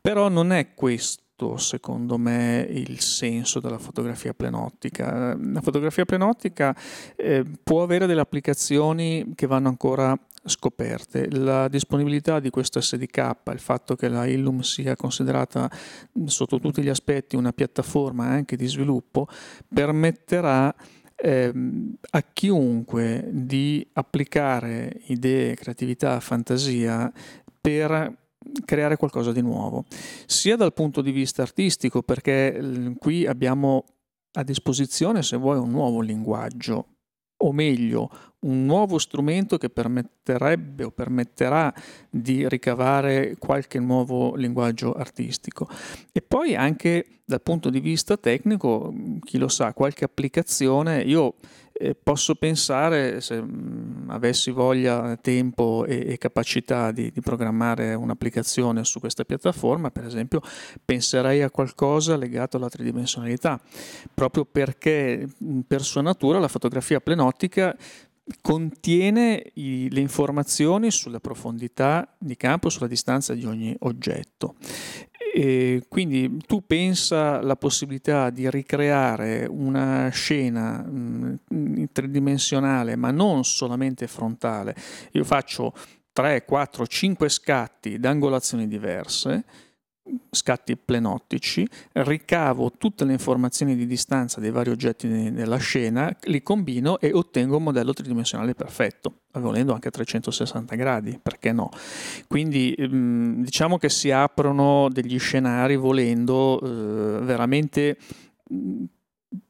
Però 0.00 0.28
non 0.28 0.52
è 0.52 0.74
questo 0.74 1.24
secondo 1.56 2.16
me, 2.16 2.66
il 2.68 3.00
senso 3.00 3.60
della 3.60 3.78
fotografia 3.78 4.32
plenottica. 4.32 5.36
La 5.38 5.60
fotografia 5.60 6.06
plenottica 6.06 6.74
eh, 7.14 7.44
può 7.62 7.82
avere 7.82 8.06
delle 8.06 8.22
applicazioni 8.22 9.32
che 9.34 9.46
vanno 9.46 9.68
ancora 9.68 10.18
scoperte. 10.44 11.28
La 11.30 11.68
disponibilità 11.68 12.40
di 12.40 12.50
questo 12.50 12.80
SDK, 12.80 13.36
il 13.52 13.58
fatto 13.58 13.96
che 13.96 14.08
la 14.08 14.26
Illum 14.26 14.60
sia 14.60 14.96
considerata 14.96 15.70
sotto 16.24 16.58
tutti 16.58 16.82
gli 16.82 16.88
aspetti 16.88 17.36
una 17.36 17.52
piattaforma 17.52 18.26
anche 18.26 18.56
di 18.56 18.66
sviluppo, 18.66 19.28
permetterà 19.68 20.74
ehm, 21.14 21.96
a 22.10 22.22
chiunque 22.32 23.28
di 23.30 23.86
applicare 23.92 25.00
idee, 25.06 25.54
creatività, 25.54 26.18
fantasia 26.20 27.12
per 27.60 28.24
creare 28.64 28.96
qualcosa 28.96 29.32
di 29.32 29.42
nuovo, 29.42 29.84
sia 30.26 30.56
dal 30.56 30.72
punto 30.72 31.00
di 31.00 31.10
vista 31.10 31.42
artistico, 31.42 32.02
perché 32.02 32.94
qui 32.98 33.26
abbiamo 33.26 33.84
a 34.32 34.42
disposizione, 34.42 35.22
se 35.22 35.36
vuoi, 35.36 35.58
un 35.58 35.70
nuovo 35.70 36.00
linguaggio, 36.00 36.86
o 37.38 37.52
meglio, 37.52 38.10
un 38.40 38.64
nuovo 38.64 38.98
strumento 38.98 39.58
che 39.58 39.68
permetterebbe 39.68 40.84
o 40.84 40.90
permetterà 40.90 41.72
di 42.08 42.48
ricavare 42.48 43.36
qualche 43.38 43.78
nuovo 43.78 44.34
linguaggio 44.34 44.92
artistico. 44.92 45.68
E 46.12 46.22
poi 46.22 46.54
anche 46.54 47.20
dal 47.24 47.42
punto 47.42 47.70
di 47.70 47.80
vista 47.80 48.16
tecnico, 48.16 48.94
chi 49.24 49.36
lo 49.38 49.48
sa, 49.48 49.74
qualche 49.74 50.04
applicazione, 50.04 51.02
io 51.02 51.34
eh, 51.78 51.94
posso 51.94 52.34
pensare, 52.34 53.20
se 53.20 53.40
mm, 53.40 54.10
avessi 54.10 54.50
voglia, 54.50 55.16
tempo 55.16 55.84
e, 55.84 56.12
e 56.12 56.18
capacità 56.18 56.90
di, 56.90 57.10
di, 57.10 57.20
programmare 57.20 57.94
un'applicazione 57.94 58.84
su 58.84 58.98
questa 58.98 59.24
piattaforma, 59.24 59.90
per 59.90 60.04
esempio, 60.04 60.40
penserei 60.84 61.42
a 61.42 61.50
qualcosa 61.50 62.16
legato 62.16 62.56
alla 62.56 62.68
tridimensionalità, 62.68 63.60
proprio 64.14 64.44
perché 64.44 65.28
per 65.66 65.82
sua 65.82 66.02
natura 66.02 66.38
la 66.38 66.48
fotografia 66.48 67.00
plenottica 67.00 67.76
contiene 68.40 69.52
i, 69.54 69.88
le 69.90 70.00
informazioni 70.00 70.90
sulla 70.90 71.20
profondità 71.20 72.16
di 72.18 72.36
campo, 72.36 72.68
sulla 72.68 72.88
distanza 72.88 73.34
di 73.34 73.44
ogni 73.44 73.76
oggetto. 73.80 74.56
E 75.38 75.84
quindi 75.90 76.38
tu 76.46 76.64
pensa 76.66 77.40
alla 77.40 77.56
possibilità 77.56 78.30
di 78.30 78.48
ricreare 78.48 79.44
una 79.46 80.08
scena 80.08 80.78
mh, 80.78 81.88
tridimensionale, 81.92 82.96
ma 82.96 83.10
non 83.10 83.44
solamente 83.44 84.06
frontale. 84.06 84.74
Io 85.12 85.24
faccio 85.24 85.74
3, 86.12 86.46
4, 86.46 86.86
5 86.86 87.28
scatti 87.28 87.98
da 87.98 88.08
angolazioni 88.08 88.66
diverse 88.66 89.44
scatti 90.30 90.76
plenottici, 90.76 91.66
ricavo 91.92 92.72
tutte 92.72 93.04
le 93.04 93.12
informazioni 93.12 93.74
di 93.74 93.86
distanza 93.86 94.40
dei 94.40 94.50
vari 94.50 94.70
oggetti 94.70 95.08
nella 95.08 95.56
scena, 95.56 96.14
li 96.24 96.42
combino 96.42 96.98
e 96.98 97.12
ottengo 97.12 97.56
un 97.56 97.64
modello 97.64 97.92
tridimensionale 97.92 98.54
perfetto, 98.54 99.20
volendo 99.32 99.72
anche 99.72 99.88
a 99.88 99.90
360 99.90 100.74
gradi, 100.76 101.18
perché 101.22 101.52
no? 101.52 101.70
Quindi 102.28 102.72
ehm, 102.74 103.42
diciamo 103.42 103.78
che 103.78 103.88
si 103.88 104.10
aprono 104.10 104.88
degli 104.90 105.18
scenari 105.18 105.76
volendo 105.76 106.60
eh, 106.60 107.24
veramente 107.24 107.96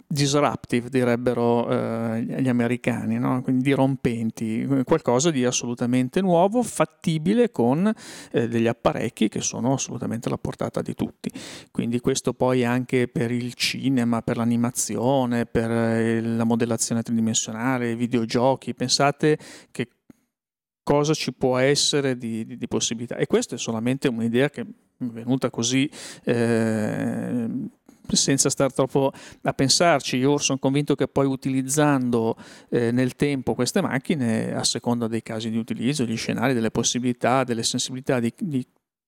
disruptive, 0.08 0.88
direbbero 0.88 1.68
eh, 1.68 2.22
gli 2.22 2.48
americani, 2.48 3.18
no? 3.18 3.42
quindi 3.42 3.62
dirompenti, 3.64 4.66
qualcosa 4.84 5.30
di 5.30 5.44
assolutamente 5.44 6.20
nuovo, 6.20 6.62
fattibile 6.62 7.50
con 7.50 7.92
eh, 8.30 8.48
degli 8.48 8.66
apparecchi 8.66 9.28
che 9.28 9.40
sono 9.40 9.72
assolutamente 9.74 10.28
alla 10.28 10.38
portata 10.38 10.80
di 10.80 10.94
tutti. 10.94 11.30
Quindi 11.70 12.00
questo 12.00 12.34
poi 12.34 12.64
anche 12.64 13.08
per 13.08 13.30
il 13.30 13.54
cinema, 13.54 14.22
per 14.22 14.36
l'animazione, 14.36 15.46
per 15.46 15.70
eh, 15.70 16.20
la 16.20 16.44
modellazione 16.44 17.02
tridimensionale, 17.02 17.90
i 17.90 17.96
videogiochi, 17.96 18.74
pensate 18.74 19.38
che 19.70 19.88
cosa 20.82 21.14
ci 21.14 21.32
può 21.32 21.58
essere 21.58 22.16
di, 22.16 22.46
di, 22.46 22.56
di 22.56 22.68
possibilità. 22.68 23.16
E 23.16 23.26
questa 23.26 23.56
è 23.56 23.58
solamente 23.58 24.06
un'idea 24.06 24.48
che 24.50 24.60
è 24.60 24.66
venuta 24.98 25.50
così 25.50 25.90
eh, 26.24 27.48
senza 28.14 28.50
stare 28.50 28.70
troppo 28.70 29.12
a 29.42 29.52
pensarci. 29.52 30.16
Io 30.16 30.38
sono 30.38 30.58
convinto 30.58 30.94
che 30.94 31.08
poi 31.08 31.26
utilizzando 31.26 32.36
eh, 32.70 32.92
nel 32.92 33.16
tempo 33.16 33.54
queste 33.54 33.80
macchine, 33.80 34.54
a 34.54 34.62
seconda 34.62 35.08
dei 35.08 35.22
casi 35.22 35.50
di 35.50 35.56
utilizzo, 35.56 36.04
gli 36.04 36.16
scenari, 36.16 36.54
delle 36.54 36.70
possibilità, 36.70 37.42
delle 37.42 37.62
sensibilità 37.62 38.20
di, 38.20 38.32
di 38.38 38.66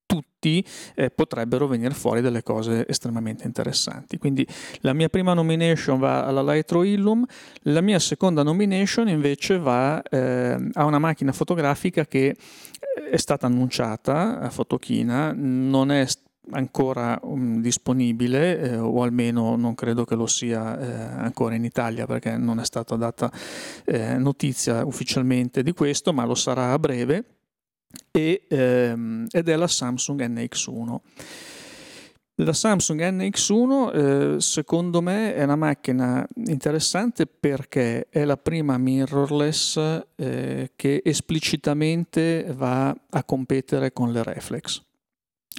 tutti 0.08 0.64
eh, 0.94 1.10
potrebbero 1.10 1.66
venire 1.66 1.92
fuori 1.92 2.22
delle 2.22 2.42
cose 2.42 2.86
estremamente 2.88 3.44
interessanti. 3.44 4.16
Quindi 4.16 4.46
la 4.80 4.94
mia 4.94 5.10
prima 5.10 5.34
nomination 5.34 5.98
va 5.98 6.24
alla 6.24 6.42
Lightro 6.42 6.82
Illum, 6.82 7.24
la 7.64 7.82
mia 7.82 7.98
seconda 7.98 8.42
nomination 8.42 9.08
invece 9.08 9.58
va 9.58 10.00
eh, 10.02 10.56
a 10.72 10.84
una 10.86 10.98
macchina 10.98 11.32
fotografica 11.32 12.06
che 12.06 12.34
è 13.10 13.16
stata 13.16 13.46
annunciata 13.46 14.40
a 14.40 14.50
Fotochina, 14.50 15.32
non 15.34 15.90
è 15.90 16.06
ancora 16.50 17.18
um, 17.22 17.60
disponibile 17.60 18.60
eh, 18.60 18.76
o 18.76 19.02
almeno 19.02 19.56
non 19.56 19.74
credo 19.74 20.04
che 20.04 20.14
lo 20.14 20.26
sia 20.26 20.78
eh, 20.78 21.20
ancora 21.20 21.54
in 21.54 21.64
Italia 21.64 22.06
perché 22.06 22.36
non 22.36 22.60
è 22.60 22.64
stata 22.64 22.96
data 22.96 23.30
eh, 23.84 24.16
notizia 24.16 24.84
ufficialmente 24.84 25.62
di 25.62 25.72
questo 25.72 26.12
ma 26.12 26.24
lo 26.24 26.34
sarà 26.34 26.72
a 26.72 26.78
breve 26.78 27.24
e, 28.10 28.46
ehm, 28.48 29.26
ed 29.30 29.48
è 29.48 29.56
la 29.56 29.66
Samsung 29.66 30.26
NX1 30.26 30.96
la 32.40 32.52
Samsung 32.52 33.00
NX1 33.00 34.36
eh, 34.36 34.40
secondo 34.40 35.00
me 35.02 35.34
è 35.34 35.42
una 35.42 35.56
macchina 35.56 36.26
interessante 36.46 37.26
perché 37.26 38.06
è 38.08 38.24
la 38.24 38.36
prima 38.36 38.78
mirrorless 38.78 40.04
eh, 40.14 40.70
che 40.76 41.02
esplicitamente 41.04 42.52
va 42.56 42.94
a 43.10 43.24
competere 43.24 43.92
con 43.92 44.12
le 44.12 44.22
reflex 44.22 44.86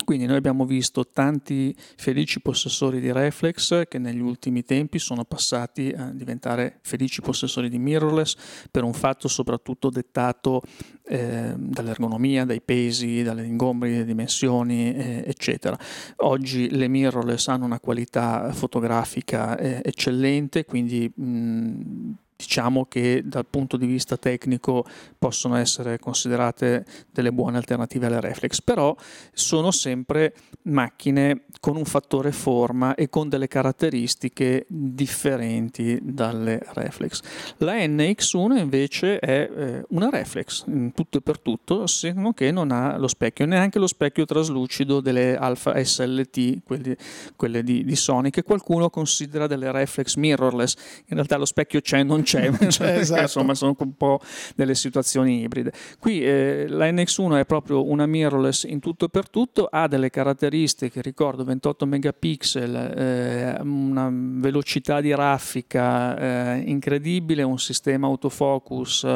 quindi 0.06 0.26
noi 0.26 0.38
abbiamo 0.38 0.66
visto 0.66 1.08
tanti 1.08 1.76
felici 1.78 2.42
possessori 2.42 3.00
di 3.00 3.12
reflex 3.12 3.88
che 3.88 3.98
negli 4.00 4.22
ultimi 4.22 4.64
tempi 4.64 4.98
sono 4.98 5.26
passati 5.26 5.94
a 5.96 6.12
diventare 6.12 6.80
felici 6.82 7.22
possessori 7.22 7.70
di 7.70 7.78
mirrorless 7.78 8.36
per 8.72 8.84
un 8.84 8.94
fatto 8.94 9.28
soprattutto 9.28 9.90
dettato 9.90 10.62
eh, 11.06 11.54
dall'ergonomia, 11.56 12.46
dai 12.46 12.62
pesi, 12.62 13.24
dalle 13.24 13.46
ingombri, 13.46 13.92
dalle 13.92 14.06
dimensioni, 14.06 14.96
eh, 14.96 15.24
eccetera. 15.26 15.78
Oggi 16.18 16.70
le 16.70 16.88
mirrorless 16.88 17.48
hanno 17.48 17.66
una 17.66 17.80
qualità 17.80 18.52
fotografica 18.54 19.58
eh, 19.58 19.82
eccellente, 19.84 20.66
quindi 20.66 21.12
mh, 21.14 22.12
diciamo 22.40 22.86
che 22.86 23.22
dal 23.26 23.46
punto 23.46 23.76
di 23.76 23.86
vista 23.86 24.16
tecnico 24.16 24.86
possono 25.18 25.58
essere 25.58 26.00
considerate 26.00 26.86
delle 27.12 27.34
buone 27.34 27.58
alternative 27.58 28.06
alle 28.06 28.22
reflex, 28.22 28.62
però 28.62 28.96
sono 29.34 29.72
sempre 29.72 30.34
macchine 30.64 31.44
con 31.60 31.76
un 31.76 31.84
fattore 31.84 32.32
forma 32.32 32.96
e 32.96 33.10
con 33.10 33.28
delle 33.28 33.50
caratteristiche 33.50 34.66
differenti 34.70 36.00
dalle 36.02 36.62
reflex. 36.76 37.22
La 37.58 37.74
NX1 37.74 38.58
invece 38.58 39.20
è 39.20 39.50
eh, 39.54 39.86
una 39.90 40.10
reflex 40.10 40.64
in 40.68 40.94
tutto 40.94 41.18
e 41.18 41.22
per 41.22 41.40
tutto, 41.40 41.88
se 41.88 42.14
non 42.14 42.34
che 42.34 42.52
non 42.52 42.72
ha 42.72 42.98
lo 42.98 43.10
specchio, 43.10 43.46
neanche 43.46 43.80
lo 43.80 43.88
specchio 43.88 44.24
traslucido 44.24 45.02
delle 45.02 45.36
Alpha 45.36 45.84
SLT, 45.84 46.64
quelle, 46.64 46.96
quelle 47.36 47.64
di, 47.64 47.84
di 47.84 47.96
Sony, 47.98 48.30
che 48.30 48.44
qualcuno 48.44 48.90
considera 48.90 49.46
delle 49.46 49.70
reflex 49.74 50.16
mirrorless. 50.16 50.76
In 51.08 51.16
realtà 51.16 51.36
lo 51.36 51.46
specchio 51.46 51.82
c'è, 51.82 52.02
non 52.04 52.22
c'è, 52.22 52.29
cioè, 52.70 52.98
esatto. 52.98 53.22
insomma 53.22 53.56
sono 53.56 53.76
un 53.78 53.96
po' 53.96 54.20
delle 54.56 54.76
situazioni 54.76 55.42
ibride. 55.42 55.72
Qui 56.00 56.24
eh, 56.24 56.66
la 56.68 56.90
NX1 56.90 57.40
è 57.40 57.46
proprio 57.46 57.90
una 57.90 58.06
mirrorless 58.06 58.64
in 58.64 58.80
tutto 58.80 59.06
e 59.06 59.10
per 59.10 59.30
tutto, 59.30 59.68
ha 59.70 59.88
delle 59.88 60.10
caratteristiche, 60.10 61.02
ricordo 61.02 61.44
28 61.44 61.86
megapixel, 61.86 62.76
eh, 62.76 63.58
una 63.62 64.10
velocità 64.12 65.02
di 65.02 65.14
raffica 65.14 66.56
eh, 66.56 66.64
incredibile, 66.66 67.44
un 67.44 67.60
sistema 67.60 68.08
autofocus 68.08 69.08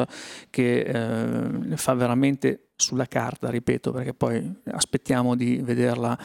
che 0.50 0.80
eh, 0.80 1.76
fa 1.76 1.94
veramente 1.94 2.63
sulla 2.76 3.06
carta, 3.06 3.50
ripeto, 3.50 3.92
perché 3.92 4.14
poi 4.14 4.52
aspettiamo 4.66 5.34
di 5.36 5.60
vederla 5.62 6.18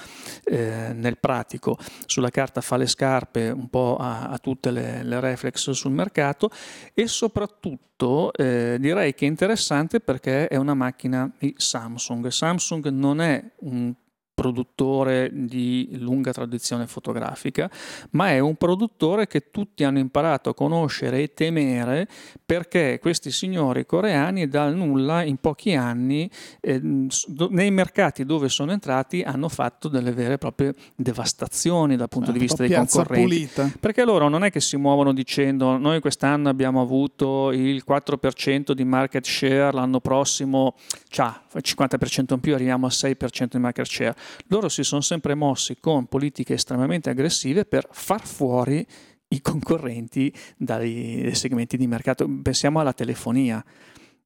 eh, 0.43 0.91
nel 0.93 1.17
pratico. 1.17 1.77
Sulla 2.05 2.29
carta 2.29 2.61
fa 2.61 2.77
le 2.77 2.87
scarpe 2.87 3.49
un 3.49 3.69
po' 3.69 3.97
a, 3.97 4.29
a 4.29 4.37
tutte 4.37 4.71
le, 4.71 5.03
le, 5.03 5.19
reflex 5.19 5.71
sul 5.71 5.91
mercato 5.91 6.49
e 6.93 7.07
soprattutto 7.07 8.33
eh, 8.33 8.77
direi 8.79 9.13
che 9.13 9.25
è 9.25 9.27
interessante 9.27 9.99
perché 9.99 10.47
è 10.47 10.55
una 10.55 10.73
macchina 10.73 11.31
di 11.37 11.53
Samsung. 11.57 12.27
Samsung 12.27 12.87
non 12.87 13.21
è 13.21 13.43
un 13.59 13.93
produttore 14.39 15.29
di 15.33 15.97
lunga 15.99 16.31
tradizione 16.31 16.87
fotografica, 16.87 17.69
ma 18.11 18.29
è 18.29 18.39
un 18.39 18.55
produttore 18.55 19.27
che 19.27 19.51
tutti 19.51 19.83
hanno 19.83 19.99
imparato 19.99 20.49
a 20.49 20.53
conoscere 20.53 21.21
e 21.21 21.33
temere 21.33 22.07
perché 22.45 22.99
questi 23.01 23.31
signori 23.31 23.85
coreani 23.85 24.47
dal 24.47 24.73
nulla 24.73 25.23
in 25.23 25.37
pochi 25.37 25.73
anni 25.73 26.29
eh, 26.61 26.79
nei 26.81 27.69
mercati 27.69 28.23
dove 28.23 28.47
sono 28.47 28.71
entrati 28.71 29.23
hanno 29.23 29.49
fatto 29.49 29.89
delle 29.89 30.13
vere 30.13 30.35
e 30.35 30.37
proprie 30.37 30.73
devastazioni 30.95 31.97
dal 31.97 32.07
punto 32.07 32.29
ah, 32.29 32.33
di 32.33 32.39
vista 32.39 32.65
dei 32.65 32.73
concorrenti. 32.73 33.21
Pulita. 33.21 33.71
Perché 33.77 34.05
loro 34.05 34.29
non 34.29 34.45
è 34.45 34.51
che 34.51 34.61
si 34.61 34.77
muovono 34.77 35.11
dicendo 35.11 35.75
noi 35.77 35.99
quest'anno 35.99 36.47
abbiamo 36.47 36.81
avuto 36.81 37.51
il 37.51 37.83
4% 37.85 38.71
di 38.71 38.85
market 38.85 39.25
share, 39.25 39.73
l'anno 39.73 39.99
prossimo 39.99 40.75
ciao, 41.09 41.41
50% 41.53 42.33
in 42.33 42.39
più 42.39 42.53
arriviamo 42.53 42.85
al 42.85 42.93
6% 42.95 43.47
di 43.51 43.59
market 43.59 43.85
share 43.85 44.15
loro 44.47 44.69
si 44.69 44.83
sono 44.83 45.01
sempre 45.01 45.35
mossi 45.35 45.79
con 45.79 46.07
politiche 46.07 46.53
estremamente 46.53 47.09
aggressive 47.09 47.65
per 47.65 47.87
far 47.91 48.25
fuori 48.25 48.85
i 49.31 49.41
concorrenti 49.41 50.33
dai 50.57 51.29
segmenti 51.33 51.77
di 51.77 51.87
mercato. 51.87 52.27
Pensiamo 52.41 52.79
alla 52.79 52.93
telefonia 52.93 53.63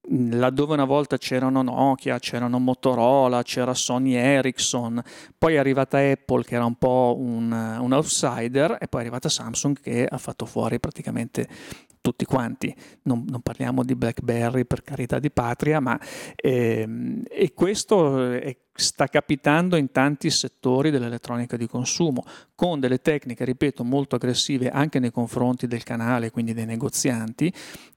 laddove 0.08 0.74
una 0.74 0.84
volta 0.84 1.16
c'erano 1.16 1.62
Nokia, 1.62 2.18
c'erano 2.18 2.58
Motorola, 2.58 3.42
c'era 3.42 3.74
Sony 3.74 4.14
Ericsson, 4.14 5.02
poi 5.38 5.54
è 5.54 5.58
arrivata 5.58 5.98
Apple 5.98 6.44
che 6.44 6.56
era 6.56 6.64
un 6.64 6.76
po' 6.76 7.16
un, 7.18 7.50
un, 7.52 7.92
outsider 7.92 8.76
e 8.80 8.88
poi 8.88 9.00
è 9.00 9.04
arrivata 9.04 9.28
Samsung 9.28 9.80
che 9.80 10.06
ha 10.06 10.18
fatto 10.18 10.44
fuori 10.44 10.78
praticamente 10.78 11.48
tutti 12.00 12.26
quanti. 12.26 12.74
Non, 13.02 13.24
non 13.26 13.40
parliamo 13.40 13.82
di 13.82 13.94
BlackBerry 13.94 14.66
per 14.66 14.82
carità 14.82 15.18
di 15.18 15.30
patria, 15.30 15.80
ma 15.80 15.98
ehm, 16.36 17.22
e 17.30 17.54
questo 17.54 18.32
è, 18.32 18.56
sta 18.74 19.06
capitando 19.06 19.76
in 19.76 19.92
tanti 19.92 20.30
settori 20.30 20.90
dell'elettronica 20.90 21.56
di 21.56 21.68
consumo, 21.68 22.24
con 22.54 22.80
delle 22.80 23.00
tecniche, 23.00 23.44
ripeto, 23.44 23.84
molto 23.84 24.16
aggressive 24.16 24.68
anche 24.70 24.98
nei 24.98 25.12
confronti 25.12 25.66
del 25.66 25.84
canale, 25.84 26.30
quindi 26.30 26.54
dei 26.54 26.66
negozianti, 26.66 27.52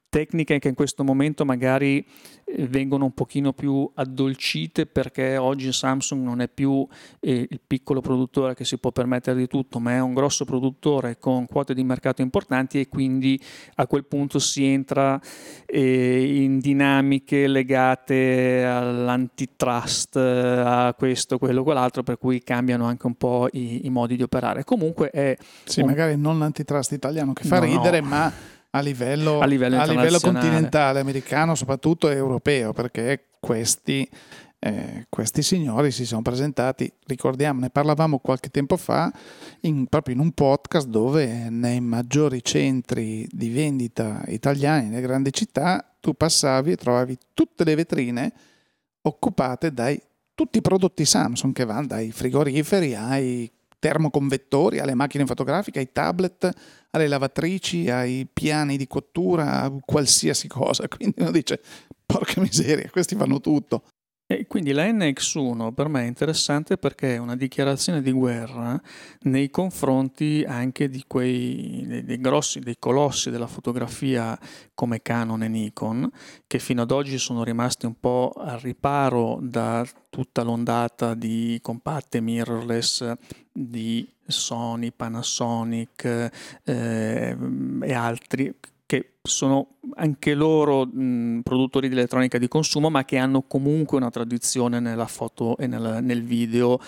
tecniche 0.10 0.60
che 0.60 0.70
in 0.70 0.76
questo 0.76 1.04
momento 1.04 1.46
magari 1.46 2.06
eh, 2.46 2.68
vengono 2.68 3.06
un 3.06 3.14
pochino 3.14 3.54
più 3.54 3.90
addolcite 3.94 4.86
perché 4.86 5.38
oggi 5.38 5.72
Samsung 5.72 6.24
non 6.24 6.42
è 6.42 6.48
più 6.48 6.88
eh, 7.20 7.46
il 7.50 7.60
piccolo 7.66 8.00
produttore 8.00 8.56
che 8.56 8.64
si 8.64 8.78
può 8.78 8.92
permettere 8.92 9.38
di 9.38 9.48
tutto, 9.48 9.80
ma 9.80 9.92
è 9.92 10.00
un 10.00 10.14
grosso 10.14 10.46
produttore 10.46 11.18
con 11.20 11.46
quote 11.46 11.74
di 11.74 11.84
mercato 11.84 12.22
importanti 12.22 12.80
e 12.80 12.88
quindi 12.88 13.40
a 13.76 13.88
quel 13.88 14.06
punto 14.06 14.40
si 14.40 14.66
entra 14.66 15.20
eh, 15.66 16.44
in 16.44 16.60
dinamiche 16.60 17.48
legate 17.48 18.64
all'antitrust, 18.64 20.16
a 20.16 20.96
questo, 20.98 21.38
quello, 21.38 21.64
quell'altro, 21.64 22.04
per 22.04 22.18
cui 22.18 22.42
cambiano 22.44 22.86
anche 22.86 23.08
un 23.08 23.16
po' 23.16 23.50
i, 23.52 23.86
i 23.86 23.90
modi 23.90 24.16
di 24.16 24.24
operare. 24.24 24.64
Comunque 24.64 25.10
è... 25.10 25.36
Sì, 25.66 25.82
un... 25.82 25.88
magari 25.88 26.16
non 26.16 26.40
l'antitrust 26.40 26.94
italiano 26.94 27.34
che 27.34 27.44
fa 27.44 27.60
no, 27.60 27.66
ridere, 27.66 28.00
no. 28.00 28.08
ma 28.08 28.34
a 28.72 28.80
livello, 28.80 29.40
a 29.40 29.46
livello, 29.46 29.80
a 29.80 29.86
livello 29.86 30.20
continentale 30.20 31.00
americano 31.00 31.56
soprattutto 31.56 32.10
europeo 32.10 32.74
perché 32.74 33.28
questi 33.40 34.08
eh, 34.60 35.06
questi 35.10 35.44
signori 35.44 35.92
si 35.92 36.06
sono 36.06 36.24
presentati, 36.24 36.92
ricordiamo, 37.06 37.60
ne 37.60 37.70
parlavamo 37.70 38.18
qualche 38.20 38.50
tempo 38.50 38.76
fa, 38.76 39.12
in, 39.62 39.86
proprio 39.88 40.16
in 40.16 40.22
un 40.22 40.32
podcast 40.32 40.88
dove 40.88 41.50
nei 41.50 41.80
maggiori 41.80 42.44
centri 42.44 43.28
di 43.32 43.50
vendita 43.50 44.24
italiani, 44.28 44.90
nelle 44.90 45.02
grandi 45.02 45.32
città, 45.32 45.96
tu 46.00 46.14
passavi 46.16 46.72
e 46.72 46.76
trovavi 46.76 47.18
tutte 47.34 47.64
le 47.64 47.76
vetrine 47.76 48.34
occupate 49.02 49.72
dai 49.72 50.02
tutti 50.34 50.60
i 50.60 50.62
prodotti 50.62 51.06
Samsung 51.06 51.54
che 51.54 51.66
vanno 51.66 51.88
dai 51.88 52.12
frigoriferi 52.12 52.96
ai 52.96 53.52
termoconvettori, 53.80 54.80
alle 54.80 54.96
macchine 54.96 55.26
fotografiche, 55.26 55.80
ai 55.80 55.92
tablet, 55.92 56.50
alle 56.92 57.08
lavatrici, 57.08 57.90
ai 57.90 58.28
piani 58.32 58.78
di 58.78 58.88
cottura, 58.88 59.62
a 59.64 59.72
qualsiasi 59.84 60.48
cosa. 60.48 60.88
Quindi 60.90 61.22
uno 61.22 61.32
dice, 61.32 61.62
porca 62.06 62.42
miseria, 62.42 62.90
questi 62.90 63.16
fanno 63.16 63.40
tutto. 63.40 63.84
E 64.30 64.46
quindi 64.46 64.74
la 64.74 64.84
NX1 64.84 65.74
per 65.74 65.88
me 65.88 66.02
è 66.02 66.06
interessante 66.06 66.76
perché 66.78 67.16
è 67.16 67.18
una 67.18 67.38
dichiarazione 67.38 68.02
di 68.02 68.12
guerra 68.12 68.78
nei 69.22 69.50
confronti 69.50 70.44
anche 70.46 70.90
di 70.90 71.06
quei 71.08 71.86
dei, 71.88 72.04
dei 72.04 72.20
grossi, 72.20 72.60
dei 72.60 72.76
colossi 72.78 73.30
della 73.30 73.48
fotografia 73.48 74.38
come 74.74 75.02
Canon 75.02 75.44
e 75.44 75.48
Nikon, 75.48 76.12
che 76.46 76.60
fino 76.60 76.82
ad 76.82 76.92
oggi 76.92 77.18
sono 77.18 77.46
rimasti 77.46 77.86
un 77.86 77.98
po' 77.98 78.34
al 78.36 78.60
riparo 78.60 79.40
da 79.42 79.88
tutta 80.10 80.44
l'ondata 80.44 81.14
di 81.14 81.58
compatte 81.62 82.20
mirrorless 82.20 83.14
di 83.50 84.12
Sony, 84.26 84.92
Panasonic 84.92 86.04
eh, 86.66 87.38
e 87.82 87.94
altri 87.94 88.54
che 88.88 89.18
sono 89.22 89.80
anche 89.96 90.34
loro 90.34 90.86
mh, 90.86 91.42
produttori 91.44 91.90
di 91.90 91.94
elettronica 91.94 92.38
di 92.38 92.48
consumo, 92.48 92.90
ma 92.90 93.04
che 93.04 93.18
hanno 93.18 93.42
comunque 93.42 93.98
una 93.98 94.10
tradizione 94.10 94.80
nella 94.80 95.08
foto 95.08 95.58
e 95.58 95.68
nel, 95.68 96.00
nel 96.02 96.24
video 96.24 96.80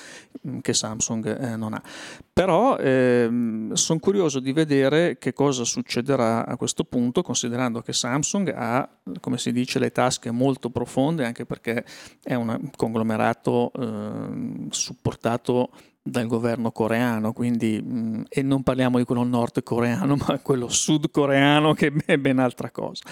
mh, 0.41 0.59
che 0.59 0.73
Samsung 0.73 1.39
eh, 1.39 1.57
non 1.57 1.73
ha. 1.73 1.83
Però 2.31 2.77
ehm, 2.77 3.73
sono 3.73 3.99
curioso 3.99 4.39
di 4.39 4.53
vedere 4.53 5.17
che 5.17 5.33
cosa 5.33 5.65
succederà 5.65 6.45
a 6.45 6.55
questo 6.55 6.85
punto, 6.85 7.21
considerando 7.21 7.81
che 7.81 7.91
Samsung 7.91 8.53
ha, 8.55 8.89
come 9.19 9.37
si 9.37 9.51
dice, 9.51 9.77
le 9.77 9.91
tasche 9.91 10.31
molto 10.31 10.69
profonde, 10.69 11.25
anche 11.25 11.45
perché 11.45 11.83
è 12.23 12.33
un 12.33 12.69
conglomerato 12.77 13.73
eh, 13.73 14.67
supportato 14.69 15.69
dal 16.01 16.27
governo 16.27 16.71
coreano, 16.71 17.33
quindi, 17.33 17.81
mh, 17.81 18.25
e 18.29 18.41
non 18.41 18.63
parliamo 18.63 18.97
di 18.97 19.03
quello 19.03 19.23
nordcoreano, 19.23 20.15
ma 20.27 20.39
quello 20.39 20.69
sudcoreano 20.69 21.73
che 21.73 21.93
è 22.05 22.17
ben 22.17 22.39
altra 22.39 22.71
cosa. 22.71 23.03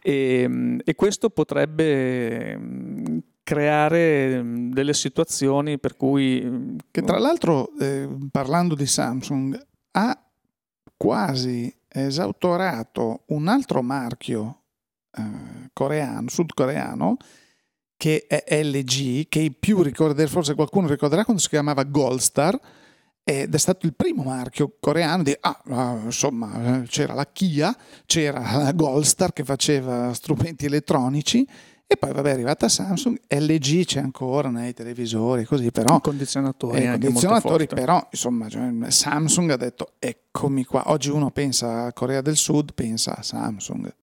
E, 0.00 0.78
e 0.84 0.94
questo 0.94 1.30
potrebbe 1.30 3.20
creare 3.42 4.42
delle 4.70 4.94
situazioni 4.94 5.78
per 5.78 5.96
cui... 5.96 6.76
Che 6.90 7.02
tra 7.02 7.18
l'altro, 7.18 7.76
eh, 7.78 8.08
parlando 8.30 8.74
di 8.74 8.86
Samsung, 8.86 9.58
ha 9.92 10.26
quasi 10.96 11.74
esautorato 11.88 13.24
un 13.26 13.48
altro 13.48 13.82
marchio 13.82 14.62
eh, 15.12 15.70
coreano, 15.72 16.28
sudcoreano, 16.28 17.16
che 18.02 18.26
è 18.26 18.64
LG, 18.64 19.28
che 19.28 19.38
i 19.38 19.52
più 19.52 19.80
ricorderà, 19.80 20.28
forse 20.28 20.56
qualcuno 20.56 20.88
ricorderà 20.88 21.22
quando 21.22 21.40
si 21.40 21.48
chiamava 21.48 21.84
Goldstar, 21.84 22.58
ed 23.22 23.54
è 23.54 23.58
stato 23.58 23.86
il 23.86 23.94
primo 23.94 24.24
marchio 24.24 24.74
coreano 24.80 25.22
di, 25.22 25.32
ah, 25.38 25.62
ah 25.68 26.00
insomma, 26.06 26.82
c'era 26.88 27.14
la 27.14 27.28
Kia, 27.30 27.72
c'era 28.04 28.56
la 28.56 28.72
Goldstar 28.72 29.32
che 29.32 29.44
faceva 29.44 30.12
strumenti 30.14 30.66
elettronici, 30.66 31.46
e 31.86 31.96
poi 31.96 32.12
vabbè 32.12 32.30
è 32.30 32.32
arrivata 32.32 32.68
Samsung, 32.68 33.20
LG 33.28 33.84
c'è 33.84 34.00
ancora 34.00 34.48
nei 34.50 34.74
televisori, 34.74 35.44
così 35.44 35.70
però... 35.70 36.00
Condizionatori, 36.00 36.82
eh, 36.82 36.98
condizionatori 36.98 37.68
però 37.68 38.04
insomma 38.10 38.48
cioè, 38.48 38.68
Samsung 38.88 39.50
ha 39.52 39.56
detto 39.56 39.92
eccomi 40.00 40.64
qua, 40.64 40.90
oggi 40.90 41.10
uno 41.10 41.30
pensa 41.30 41.84
a 41.84 41.92
Corea 41.92 42.20
del 42.20 42.36
Sud, 42.36 42.74
pensa 42.74 43.16
a 43.16 43.22
Samsung. 43.22 43.94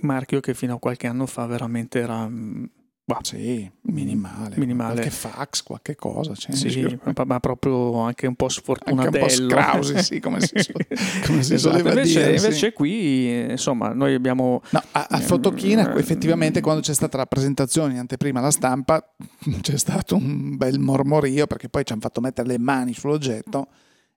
Marchio 0.00 0.40
che 0.40 0.54
fino 0.54 0.76
a 0.76 0.78
qualche 0.78 1.06
anno 1.06 1.26
fa 1.26 1.44
veramente 1.44 1.98
era 1.98 2.26
mm, 2.26 2.64
Bah, 3.12 3.18
sì, 3.20 3.70
minimale. 3.82 4.56
minimale. 4.56 4.94
Qualche 4.94 5.10
fax, 5.10 5.62
qualche 5.62 5.94
cosa. 5.94 6.34
Cioè, 6.34 6.54
sì, 6.54 6.98
ma, 7.26 7.40
proprio 7.40 7.98
anche 8.00 8.26
un 8.26 8.34
po' 8.34 8.48
sfortunatello. 8.48 9.24
Anche 9.24 9.42
un 9.42 9.48
po' 9.48 9.54
scrausi, 9.54 10.02
sì, 10.02 10.18
come 10.18 10.40
si, 10.40 10.54
come 11.26 11.42
si 11.42 11.52
esatto. 11.52 11.76
invece, 11.76 12.20
dire. 12.20 12.36
Invece 12.36 12.68
sì. 12.68 12.72
qui, 12.72 13.50
insomma, 13.50 13.92
noi 13.92 14.14
abbiamo... 14.14 14.62
No, 14.70 14.82
a, 14.92 15.08
a 15.10 15.18
Fotochina, 15.18 15.94
effettivamente, 15.96 16.62
quando 16.62 16.80
c'è 16.80 16.94
stata 16.94 17.18
la 17.18 17.26
presentazione 17.26 17.98
anteprima 17.98 18.38
alla 18.38 18.50
stampa, 18.50 19.06
c'è 19.60 19.76
stato 19.76 20.16
un 20.16 20.56
bel 20.56 20.78
mormorio, 20.78 21.46
perché 21.46 21.68
poi 21.68 21.84
ci 21.84 21.92
hanno 21.92 22.00
fatto 22.00 22.22
mettere 22.22 22.48
le 22.48 22.58
mani 22.58 22.94
sull'oggetto 22.94 23.68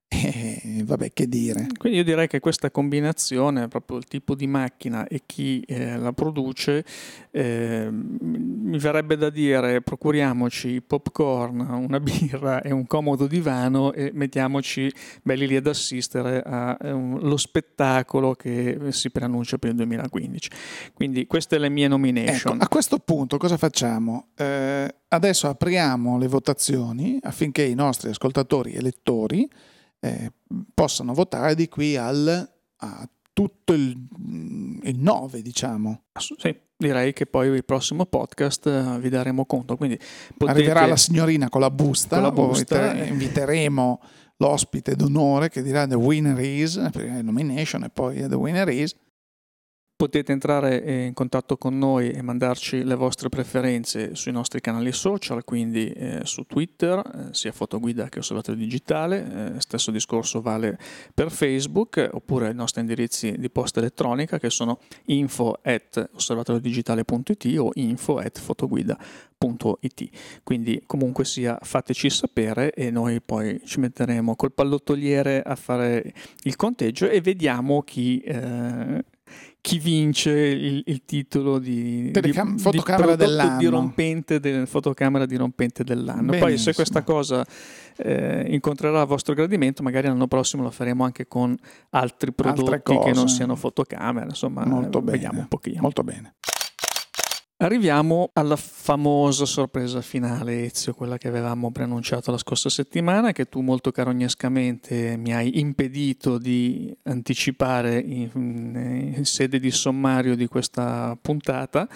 e 0.16 0.84
vabbè, 0.84 1.12
che 1.14 1.28
dire. 1.28 1.68
Quindi 1.78 2.00
io 2.00 2.04
direi 2.04 2.28
che 2.28 2.40
questa 2.40 2.70
combinazione, 2.70 3.68
proprio 3.68 3.98
il 3.98 4.06
tipo 4.06 4.36
di 4.36 4.48
macchina 4.48 5.08
e 5.08 5.22
chi 5.26 5.62
eh, 5.62 5.98
la 5.98 6.14
produce, 6.14 6.86
eh, 7.32 7.90
mi 7.92 8.78
verrebbe 8.78 9.18
da 9.18 9.30
dire 9.30 9.82
procuriamoci 9.82 10.82
popcorn, 10.82 11.60
una 11.60 12.00
birra 12.00 12.62
e 12.62 12.72
un 12.72 12.86
comodo 12.88 13.28
divano 13.28 13.94
e 13.94 14.12
mettiamoci 14.14 14.92
belli 15.24 15.48
lì 15.48 15.56
ad 15.56 15.68
assistere 15.68 16.42
allo 16.42 17.36
eh, 17.36 17.38
spettacolo 17.38 18.34
che 18.34 18.78
si 18.90 19.10
preannuncia 19.10 19.58
per 19.58 19.72
il 19.72 19.76
2015. 19.78 20.50
Quindi 20.94 21.26
queste 21.26 21.58
le 21.58 21.70
mie 21.70 21.88
nomination. 21.88 22.56
Ecco, 22.56 22.64
a 22.64 22.68
questo 22.68 23.00
punto 23.00 23.38
cosa 23.38 23.58
facciamo? 23.58 24.28
Eh, 24.36 24.94
adesso 25.08 25.48
apriamo 25.48 26.18
le 26.18 26.28
votazioni 26.28 27.18
affinché 27.22 27.64
i 27.64 27.76
nostri 27.76 28.10
ascoltatori 28.10 28.74
e 28.74 28.82
lettori 28.82 29.50
eh, 30.06 30.32
possano 30.74 31.14
votare 31.14 31.56
di 31.56 31.68
qui 31.68 31.98
al, 31.98 32.50
a 32.78 33.10
tutto 33.34 33.74
il, 33.74 33.98
il 34.84 35.00
9, 35.00 35.42
diciamo. 35.42 36.04
Sì, 36.38 36.56
direi 36.78 37.12
che 37.14 37.26
poi 37.26 37.50
il 37.50 37.66
prossimo 37.66 38.06
podcast 38.06 38.68
eh, 38.68 39.00
vi 39.00 39.10
daremo 39.10 39.46
conto. 39.46 39.76
Quindi 39.76 39.98
potete... 40.38 40.58
Arriverà 40.58 40.86
la 40.86 40.98
signorina 40.98 41.50
con 41.50 41.62
la 41.62 41.72
busta, 41.72 42.16
con 42.16 42.24
la 42.24 42.32
busta 42.32 42.94
e... 42.94 43.08
inviteremo 43.08 44.02
l'ospite 44.38 44.96
d'onore 44.96 45.50
che 45.50 45.62
dirà 45.62 45.88
The 45.88 45.96
winner 45.96 46.40
is, 46.40 46.76
nomination 46.76 47.84
e 47.84 47.90
poi 47.90 48.28
The 48.28 48.36
winner 48.36 48.68
is 48.70 48.94
Potete 49.98 50.34
entrare 50.34 51.06
in 51.06 51.14
contatto 51.14 51.56
con 51.56 51.78
noi 51.78 52.12
e 52.12 52.22
mandarci 52.22 52.84
le 52.84 52.96
vostre 52.96 53.30
preferenze 53.30 54.14
sui 54.14 54.34
nostri 54.34 54.60
canali 54.60 54.92
social, 54.92 55.46
quindi 55.46 55.90
eh, 55.90 56.20
su 56.26 56.44
Twitter, 56.44 56.98
eh, 57.00 57.34
sia 57.34 57.54
Fotoguida 57.54 58.10
che 58.10 58.20
Osservatorio 58.20 58.60
Digitale, 58.60 59.54
eh, 59.56 59.62
stesso 59.62 59.92
discorso 59.92 60.42
vale 60.42 60.78
per 61.14 61.32
Facebook, 61.32 62.10
oppure 62.12 62.50
i 62.50 62.54
nostri 62.54 62.82
indirizzi 62.82 63.38
di 63.38 63.50
posta 63.50 63.80
elettronica 63.80 64.38
che 64.38 64.50
sono 64.50 64.80
info 65.06 65.60
at 65.62 66.10
osservatoriodigitale.it 66.14 67.58
o 67.58 67.70
info 67.76 68.18
at 68.18 68.38
fotoguida.it. 68.38 70.10
Quindi 70.44 70.84
comunque 70.86 71.24
sia 71.24 71.58
fateci 71.62 72.10
sapere 72.10 72.74
e 72.74 72.92
noi 72.92 73.22
poi 73.22 73.62
ci 73.64 73.80
metteremo 73.80 74.36
col 74.36 74.52
pallottoliere 74.52 75.42
a 75.42 75.56
fare 75.56 76.14
il 76.44 76.58
conteggio 76.58 77.08
e 77.08 77.22
vediamo 77.22 77.82
chi 77.82 78.20
eh, 78.20 79.06
chi 79.66 79.80
vince 79.80 80.30
il, 80.30 80.84
il 80.86 81.06
titolo 81.06 81.58
di, 81.58 82.12
Telecam- 82.12 82.54
di 82.54 82.62
fotocamera 82.62 83.16
di 83.16 83.26
dell'anno 83.26 83.58
dirompente 83.58 84.40
del, 84.40 84.68
fotocamera 84.68 85.26
dirompente 85.26 85.84
dell'anno. 85.84 86.22
Benissimo. 86.22 86.46
Poi 86.46 86.58
se 86.60 86.76
questa 86.76 87.02
cosa 87.02 87.44
eh, 87.98 88.46
incontrerà 88.48 89.02
il 89.02 89.08
vostro 89.08 89.34
gradimento, 89.34 89.82
magari 89.82 90.06
l'anno 90.06 90.28
prossimo 90.28 90.62
lo 90.62 90.70
faremo 90.70 91.04
anche 91.04 91.28
con 91.28 91.58
altri 91.90 92.32
prodotti 92.32 92.96
che 93.00 93.12
non 93.12 93.28
siano 93.28 93.56
fotocamera, 93.56 94.28
insomma, 94.28 94.64
Molto 94.66 95.02
vediamo 95.02 95.32
bene. 95.32 95.42
un 95.42 95.48
pochino. 95.48 95.82
Molto 95.82 96.04
bene. 96.04 96.36
Arriviamo 97.58 98.32
alla 98.34 98.58
famosa 98.58 99.46
sorpresa 99.46 100.02
finale, 100.02 100.66
Ezio, 100.66 100.94
quella 100.94 101.18
che 101.18 101.30
avevamo 101.30 101.72
preannunciato 101.72 102.30
la 102.30 102.38
scorsa 102.38 102.70
settimana, 102.70 103.32
che 103.32 103.48
tu 103.48 103.62
molto 103.62 103.94
carognescamente 103.94 105.16
mi 105.16 105.34
hai 105.34 105.58
impedito 105.62 106.38
di 106.38 106.94
anticipare 107.04 107.98
in, 107.98 109.14
in 109.16 109.24
sede 109.24 109.62
di 109.62 109.72
sommario 109.72 110.36
di 110.36 110.48
questa 110.48 111.18
puntata. 111.22 111.88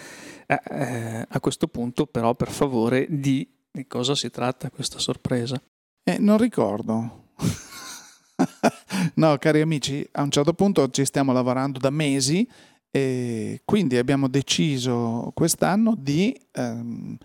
Eh, 0.46 0.60
eh, 0.70 1.26
a 1.28 1.40
questo 1.40 1.66
punto, 1.66 2.06
però, 2.06 2.34
per 2.34 2.50
favore, 2.50 3.06
di, 3.10 3.46
di 3.70 3.86
cosa 3.86 4.14
si 4.14 4.30
tratta 4.30 4.70
questa 4.70 4.98
sorpresa? 4.98 5.60
Eh, 6.02 6.16
non 6.18 6.38
ricordo. 6.38 7.32
no, 9.16 9.36
cari 9.36 9.60
amici, 9.60 10.08
a 10.12 10.22
un 10.22 10.30
certo 10.30 10.54
punto 10.54 10.88
ci 10.88 11.04
stiamo 11.04 11.32
lavorando 11.32 11.78
da 11.78 11.90
mesi 11.90 12.48
e 12.90 13.62
quindi 13.64 13.96
abbiamo 13.96 14.28
deciso 14.28 15.30
quest'anno 15.34 15.94
di 15.96 16.38
ehm, 16.52 17.16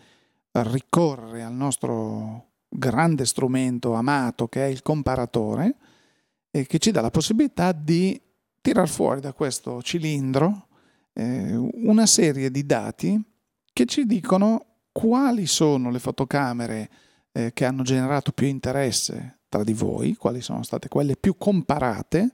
ricorrere 0.52 1.44
al 1.44 1.54
nostro 1.54 2.52
grande 2.70 3.26
strumento 3.26 3.94
amato 3.94 4.48
che 4.48 4.66
è 4.66 4.68
il 4.68 4.82
comparatore 4.82 5.76
e 6.52 6.66
che 6.68 6.78
ci 6.78 6.92
dà 6.92 7.02
la 7.02 7.10
possibilità 7.10 7.72
di 7.72 8.20
tirar 8.62 8.88
fuori 8.88 9.22
da 9.22 9.34
questo 9.34 9.82
cilindro 9.82 10.68
eh, 11.14 11.56
una 11.56 12.06
serie 12.06 12.52
di 12.52 12.66
dati 12.66 13.22
che 13.74 13.86
ci 13.86 14.06
dicono 14.06 14.66
quali 14.92 15.46
sono 15.46 15.90
le 15.90 16.00
fotocamere 16.00 16.90
eh, 17.32 17.52
che 17.54 17.66
hanno 17.66 17.84
generato 17.84 18.32
più 18.32 18.48
interesse 18.48 19.40
tra 19.50 19.64
di 19.64 19.74
voi, 19.74 20.16
quali 20.16 20.42
sono 20.42 20.64
state 20.64 20.88
quelle 20.88 21.18
più 21.18 21.38
comparate, 21.38 22.32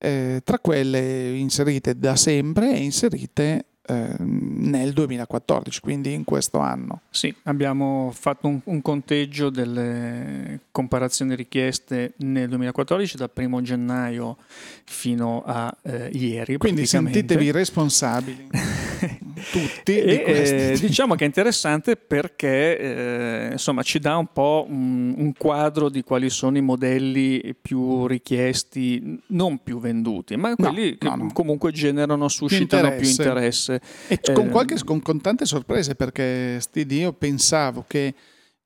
eh, 0.00 0.40
tra 0.42 0.58
quelle 0.58 1.36
inserite 1.36 1.98
da 1.98 2.16
sempre 2.16 2.72
e 2.74 2.82
inserite 2.82 3.66
Ehm, 3.90 4.68
nel 4.70 4.92
2014, 4.92 5.80
quindi 5.80 6.12
in 6.12 6.22
questo 6.22 6.58
anno. 6.58 7.00
Sì, 7.10 7.34
abbiamo 7.44 8.12
fatto 8.14 8.46
un, 8.46 8.60
un, 8.62 8.82
conteggio 8.82 9.50
delle 9.50 10.60
comparazioni 10.70 11.34
richieste 11.34 12.12
nel 12.18 12.48
2014 12.48 13.16
dal 13.16 13.30
1 13.34 13.62
gennaio 13.62 14.36
fino 14.84 15.42
a 15.44 15.76
eh, 15.82 16.08
ieri. 16.12 16.56
Quindi 16.56 16.86
sentitevi 16.86 17.50
responsabili. 17.50 18.48
tutti. 19.50 19.98
E, 19.98 20.22
eh, 20.26 20.78
diciamo 20.78 21.14
che 21.14 21.24
è 21.24 21.26
interessante 21.26 21.96
perché 21.96 22.78
eh, 22.78 23.48
insomma, 23.52 23.82
ci 23.82 23.98
dà 23.98 24.16
un 24.16 24.28
po' 24.32 24.66
un, 24.68 25.14
un, 25.16 25.32
quadro 25.32 25.88
di 25.88 26.02
quali 26.02 26.30
sono 26.30 26.56
i 26.56 26.60
modelli 26.60 27.54
più 27.60 28.06
richiesti, 28.06 29.20
non 29.28 29.62
più 29.62 29.78
venduti, 29.80 30.36
ma 30.36 30.54
quelli 30.54 30.90
no, 30.90 30.96
che 30.98 31.16
no, 31.16 31.24
no. 31.24 31.32
comunque 31.32 31.72
generano, 31.72 32.28
suscitano 32.28 32.88
interesse. 32.88 33.00
più 33.00 33.24
interesse. 33.24 33.80
E 34.08 34.20
eh, 34.22 34.32
con, 34.32 34.48
qualche, 34.48 34.76
con, 34.84 35.00
con 35.00 35.20
tante 35.20 35.44
sorprese 35.44 35.94
perché 35.94 36.58
stidi 36.60 36.98
io 36.98 37.12
pensavo 37.12 37.84
che 37.86 38.14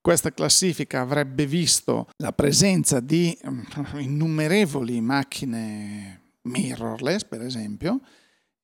questa 0.00 0.32
classifica 0.34 1.00
avrebbe 1.00 1.46
visto 1.46 2.08
la 2.18 2.32
presenza 2.32 3.00
di 3.00 3.36
mm, 3.48 3.60
innumerevoli 4.00 5.00
macchine 5.00 6.20
mirrorless, 6.42 7.24
per 7.24 7.40
esempio, 7.40 8.00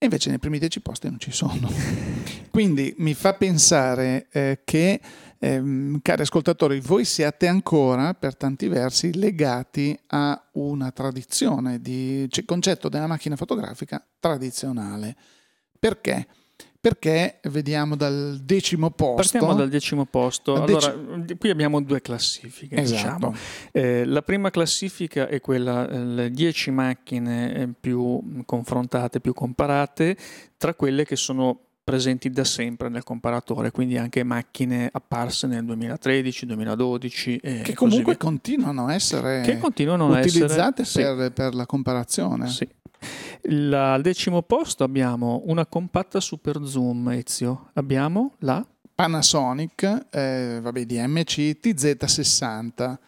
e 0.02 0.06
invece 0.06 0.30
nei 0.30 0.38
primi 0.38 0.58
dieci 0.58 0.80
posti 0.80 1.10
non 1.10 1.20
ci 1.20 1.30
sono. 1.30 1.70
Quindi 2.48 2.94
mi 2.96 3.12
fa 3.12 3.34
pensare 3.34 4.28
eh, 4.32 4.60
che, 4.64 4.98
ehm, 5.38 6.00
cari 6.00 6.22
ascoltatori, 6.22 6.80
voi 6.80 7.04
siate 7.04 7.46
ancora 7.46 8.14
per 8.14 8.34
tanti 8.34 8.66
versi 8.68 9.12
legati 9.12 9.94
a 10.06 10.42
una 10.52 10.90
tradizione 10.90 11.82
di 11.82 12.26
cioè, 12.30 12.46
concetto 12.46 12.88
della 12.88 13.06
macchina 13.06 13.36
fotografica 13.36 14.02
tradizionale. 14.18 15.14
Perché? 15.78 16.26
Perché 16.80 17.40
vediamo 17.44 17.94
dal 17.94 18.40
decimo 18.42 18.90
posto. 18.90 19.16
Partiamo 19.16 19.54
dal 19.54 19.68
decimo 19.68 20.06
posto. 20.06 20.54
Allora, 20.54 20.96
dec- 21.18 21.38
qui 21.38 21.50
abbiamo 21.50 21.82
due 21.82 22.00
classifiche. 22.00 22.76
Esatto. 22.76 23.28
Diciamo. 23.28 23.34
Eh, 23.72 24.04
la 24.06 24.22
prima 24.22 24.50
classifica 24.50 25.28
è 25.28 25.40
quella, 25.40 25.86
eh, 25.88 25.98
le 25.98 26.30
10 26.30 26.70
macchine 26.70 27.54
eh, 27.54 27.68
più 27.78 28.42
confrontate, 28.46 29.20
più 29.20 29.34
comparate, 29.34 30.16
tra 30.56 30.74
quelle 30.74 31.04
che 31.04 31.16
sono 31.16 31.60
presenti 31.84 32.30
da 32.30 32.44
sempre 32.44 32.88
nel 32.88 33.02
comparatore, 33.02 33.72
quindi 33.72 33.98
anche 33.98 34.22
macchine 34.22 34.88
apparse 34.90 35.46
nel 35.48 35.64
2013, 35.64 36.46
2012 36.46 37.36
e 37.38 37.60
che 37.62 37.74
comunque 37.74 38.16
continuano 38.16 38.86
a 38.86 38.94
essere 38.94 39.58
continuano 39.60 40.06
utilizzate 40.06 40.82
essere, 40.82 41.14
per, 41.16 41.26
sì. 41.26 41.32
per, 41.32 41.54
la 41.54 41.66
comparazione. 41.66 42.48
Sì. 42.48 42.68
La, 43.42 43.94
al 43.94 44.02
decimo 44.02 44.42
posto 44.42 44.84
abbiamo 44.84 45.42
una 45.46 45.66
compatta 45.66 46.20
super 46.20 46.60
zoom, 46.64 47.08
Ezio. 47.10 47.70
Abbiamo 47.74 48.34
la 48.40 48.64
Panasonic, 48.94 50.08
eh, 50.10 50.58
vabbè, 50.60 50.84
DMC 50.84 51.58
TZ60. 51.60 52.98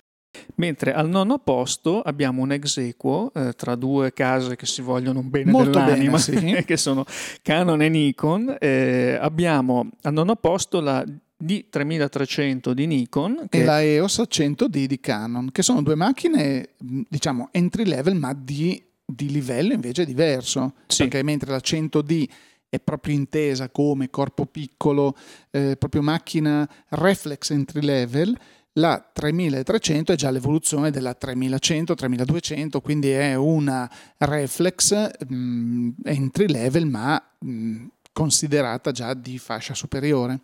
Mentre 0.54 0.94
al 0.94 1.10
nono 1.10 1.38
posto 1.40 2.00
abbiamo 2.00 2.40
un 2.40 2.52
ex 2.52 2.78
equo 2.78 3.30
eh, 3.34 3.52
tra 3.52 3.74
due 3.74 4.14
case 4.14 4.56
che 4.56 4.64
si 4.64 4.80
vogliono 4.80 5.22
bene 5.22 5.50
Molto 5.50 5.78
dell'anima, 5.78 6.18
bene, 6.24 6.56
sì. 6.56 6.64
che 6.64 6.78
sono 6.78 7.04
Canon 7.42 7.82
e 7.82 7.88
Nikon. 7.90 8.56
Eh, 8.58 9.18
abbiamo 9.20 9.90
al 10.00 10.14
nono 10.14 10.36
posto 10.36 10.80
la 10.80 11.04
D3300 11.42 12.70
di 12.70 12.86
Nikon 12.86 13.46
e 13.50 13.64
la 13.64 13.82
EOS 13.82 14.22
100D 14.28 14.84
di 14.84 15.00
Canon, 15.00 15.50
che 15.50 15.62
sono 15.62 15.82
due 15.82 15.96
macchine, 15.96 16.70
diciamo, 16.78 17.48
entry 17.50 17.84
level, 17.84 18.14
ma 18.14 18.32
di 18.32 18.82
di 19.14 19.30
livello 19.30 19.72
invece 19.72 20.04
diverso, 20.04 20.74
sì. 20.86 21.02
perché 21.02 21.22
mentre 21.22 21.50
la 21.50 21.60
100D 21.62 22.28
è 22.68 22.80
proprio 22.80 23.14
intesa 23.14 23.68
come 23.68 24.08
corpo 24.08 24.46
piccolo, 24.46 25.14
eh, 25.50 25.76
proprio 25.76 26.00
macchina 26.00 26.66
reflex 26.88 27.50
entry 27.50 27.82
level, 27.82 28.34
la 28.76 29.06
3300 29.12 30.12
è 30.12 30.16
già 30.16 30.30
l'evoluzione 30.30 30.90
della 30.90 31.12
3100, 31.12 31.94
3200, 31.94 32.80
quindi 32.80 33.10
è 33.10 33.34
una 33.34 33.90
reflex 34.16 35.10
mh, 35.28 35.34
mm, 35.34 35.90
entry 36.04 36.50
level 36.50 36.86
ma 36.86 37.22
mh, 37.40 37.50
mm, 37.50 37.86
considerata 38.12 38.90
già 38.90 39.12
di 39.12 39.38
fascia 39.38 39.74
superiore. 39.74 40.40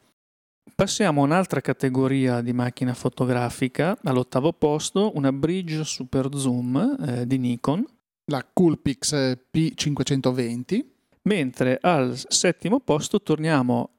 Passiamo 0.74 1.22
a 1.22 1.24
un'altra 1.24 1.62
categoria 1.62 2.42
di 2.42 2.52
macchina 2.52 2.92
fotografica, 2.92 3.96
all'ottavo 4.04 4.52
posto, 4.52 5.12
una 5.16 5.32
bridge 5.32 5.82
super 5.82 6.28
zoom 6.34 6.96
eh, 7.00 7.26
di 7.26 7.38
Nikon 7.38 7.86
la 8.28 8.46
Coolpix 8.50 9.36
P520. 9.52 10.84
Mentre 11.22 11.78
al 11.80 12.16
settimo 12.16 12.78
posto 12.80 13.20
torniamo 13.20 13.90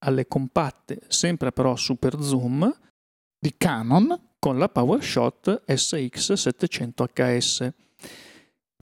alle 0.00 0.26
compatte, 0.26 1.00
sempre 1.08 1.52
però 1.52 1.76
super 1.76 2.20
zoom, 2.20 2.70
di 3.38 3.54
Canon 3.56 4.32
con 4.38 4.58
la 4.58 4.68
PowerShot 4.68 5.62
SX700HS. 5.66 7.72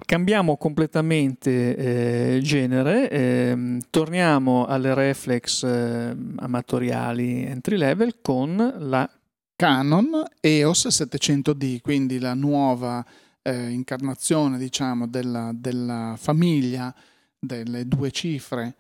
Cambiamo 0.05 0.59
completamente 0.59 2.37
eh, 2.37 2.41
genere, 2.43 3.09
eh, 3.09 3.79
torniamo 3.89 4.67
alle 4.67 4.93
reflex 4.93 5.63
eh, 5.63 6.15
amatoriali 6.37 7.47
entry 7.47 7.79
level 7.79 8.21
con 8.21 8.75
la 8.79 9.11
Canon 9.57 10.23
EOS 10.39 10.89
700D, 10.89 11.81
quindi 11.81 12.19
la 12.19 12.35
nuova 12.35 13.03
eh, 13.47 13.71
incarnazione 13.71 14.59
diciamo, 14.59 15.07
della, 15.07 15.53
della, 15.55 16.17
famiglia 16.19 16.93
delle 17.39 17.87
due 17.87 18.11
cifre, 18.11 18.75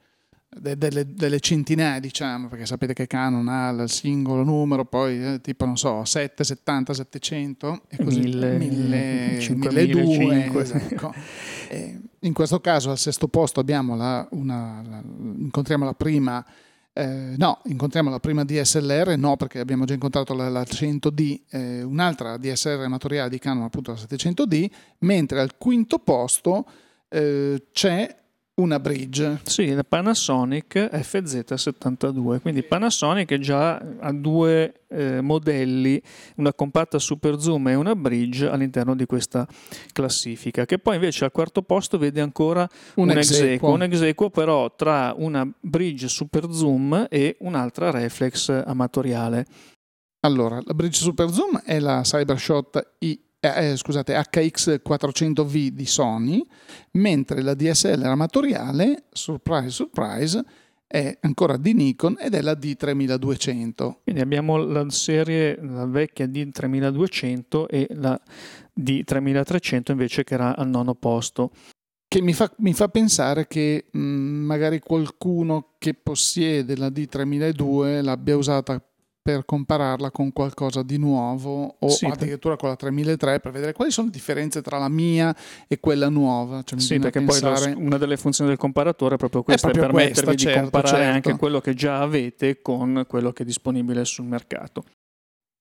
de, 0.48 0.76
delle, 0.76 1.14
delle, 1.14 1.38
centinaia 1.38 2.00
diciamo, 2.00 2.48
perché 2.48 2.66
sapete 2.66 2.92
che 2.92 3.06
Canon 3.06 3.46
ha 3.46 3.68
il 3.70 3.88
singolo 3.88 4.42
numero, 4.42 4.84
poi 4.84 5.34
eh, 5.34 5.40
tipo 5.40 5.66
non 5.66 5.76
so, 5.76 6.04
7, 6.04 6.42
70, 6.42 6.94
700 6.94 7.82
e 7.88 7.96
così 8.02 8.20
1000, 8.20 8.58
1200. 8.58 10.90
Ecco. 10.90 11.14
in 12.20 12.32
questo 12.32 12.60
caso 12.60 12.90
al 12.90 12.98
sesto 12.98 13.28
posto 13.28 13.60
abbiamo 13.60 13.94
la, 13.94 14.26
una, 14.32 14.82
la, 14.84 15.00
incontriamo 15.38 15.84
la 15.84 15.94
prima 15.94 16.44
eh, 16.98 17.34
no, 17.36 17.60
incontriamo 17.64 18.08
la 18.08 18.18
prima 18.18 18.42
DSLR, 18.42 19.18
no 19.18 19.36
perché 19.36 19.58
abbiamo 19.58 19.84
già 19.84 19.92
incontrato 19.92 20.32
la, 20.32 20.48
la 20.48 20.62
100D, 20.62 21.40
eh, 21.50 21.82
un'altra 21.82 22.38
DSLR 22.38 22.84
amatoriale 22.84 23.28
di 23.28 23.38
Canon 23.38 23.64
appunto 23.64 23.92
la 23.92 23.98
700D, 23.98 24.66
mentre 25.00 25.40
al 25.40 25.58
quinto 25.58 25.98
posto 25.98 26.64
eh, 27.10 27.66
c'è 27.70 28.16
una 28.56 28.80
bridge. 28.80 29.40
Sì, 29.42 29.72
la 29.72 29.84
Panasonic 29.84 30.74
FZ72, 30.92 32.40
quindi 32.40 32.62
Panasonic 32.62 33.38
già 33.38 33.76
ha 33.76 34.12
due 34.12 34.82
eh, 34.88 35.20
modelli, 35.20 36.00
una 36.36 36.54
compatta 36.54 36.98
super 36.98 37.38
zoom 37.38 37.68
e 37.68 37.74
una 37.74 37.94
bridge 37.94 38.48
all'interno 38.48 38.94
di 38.94 39.04
questa 39.04 39.46
classifica, 39.92 40.64
che 40.64 40.78
poi 40.78 40.94
invece 40.94 41.24
al 41.24 41.32
quarto 41.32 41.62
posto 41.62 41.98
vede 41.98 42.20
ancora 42.20 42.66
un, 42.94 43.10
un 43.10 43.16
exequo, 43.16 43.70
un 43.70 43.82
exequo 43.82 44.30
però 44.30 44.74
tra 44.74 45.14
una 45.16 45.46
bridge 45.60 46.08
super 46.08 46.46
zoom 46.50 47.06
e 47.10 47.36
un'altra 47.40 47.90
reflex 47.90 48.48
amatoriale. 48.48 49.46
Allora, 50.20 50.60
la 50.64 50.74
bridge 50.74 50.98
super 50.98 51.30
zoom 51.30 51.60
è 51.62 51.78
la 51.78 52.00
Cybershot 52.02 52.94
I 53.00 53.25
eh, 53.40 53.70
eh 53.70 53.76
scusate, 53.76 54.14
HX400V 54.14 55.66
di 55.68 55.86
Sony, 55.86 56.46
mentre 56.92 57.42
la 57.42 57.54
DSLR 57.54 58.06
amatoriale, 58.06 59.04
surprise 59.12 59.70
surprise, 59.70 60.44
è 60.86 61.18
ancora 61.22 61.56
di 61.56 61.74
Nikon 61.74 62.16
ed 62.18 62.34
è 62.34 62.40
la 62.40 62.52
D3200. 62.52 63.96
Quindi 64.04 64.20
abbiamo 64.20 64.56
la 64.56 64.88
serie, 64.90 65.58
la 65.60 65.86
vecchia 65.86 66.26
D3200 66.26 67.66
e 67.68 67.88
la 67.90 68.18
D3300 68.78 69.90
invece 69.90 70.24
che 70.24 70.34
era 70.34 70.56
al 70.56 70.68
nono 70.68 70.94
posto. 70.94 71.50
Che 72.08 72.22
mi 72.22 72.32
fa, 72.32 72.52
mi 72.58 72.72
fa 72.72 72.88
pensare 72.88 73.48
che 73.48 73.86
mh, 73.90 73.98
magari 73.98 74.78
qualcuno 74.78 75.74
che 75.78 75.94
possiede 75.94 76.76
la 76.76 76.88
D3002 76.88 78.02
l'abbia 78.02 78.36
usata 78.36 78.80
per 79.26 79.44
compararla 79.44 80.12
con 80.12 80.32
qualcosa 80.32 80.84
di 80.84 80.98
nuovo 80.98 81.78
o 81.80 81.88
sì, 81.88 82.06
addirittura 82.06 82.54
con 82.54 82.68
la 82.68 82.76
3003 82.76 83.40
per 83.40 83.50
vedere 83.50 83.72
quali 83.72 83.90
sono 83.90 84.06
le 84.06 84.12
differenze 84.12 84.62
tra 84.62 84.78
la 84.78 84.88
mia 84.88 85.34
e 85.66 85.80
quella 85.80 86.08
nuova. 86.08 86.62
Cioè, 86.62 86.78
sì, 86.78 87.00
perché 87.00 87.20
pensare... 87.20 87.72
poi 87.72 87.84
una 87.84 87.98
delle 87.98 88.16
funzioni 88.16 88.50
del 88.50 88.58
comparatore 88.58 89.16
è 89.16 89.18
proprio 89.18 89.42
questa, 89.42 89.66
è, 89.66 89.72
proprio 89.72 89.92
permettervi 89.92 90.26
questa, 90.26 90.30
di 90.30 90.54
certo, 90.54 90.60
comparare 90.70 90.96
certo. 91.02 91.12
anche 91.12 91.38
quello 91.40 91.60
che 91.60 91.74
già 91.74 92.02
avete 92.02 92.62
con 92.62 93.04
quello 93.08 93.32
che 93.32 93.42
è 93.42 93.46
disponibile 93.46 94.04
sul 94.04 94.26
mercato. 94.26 94.84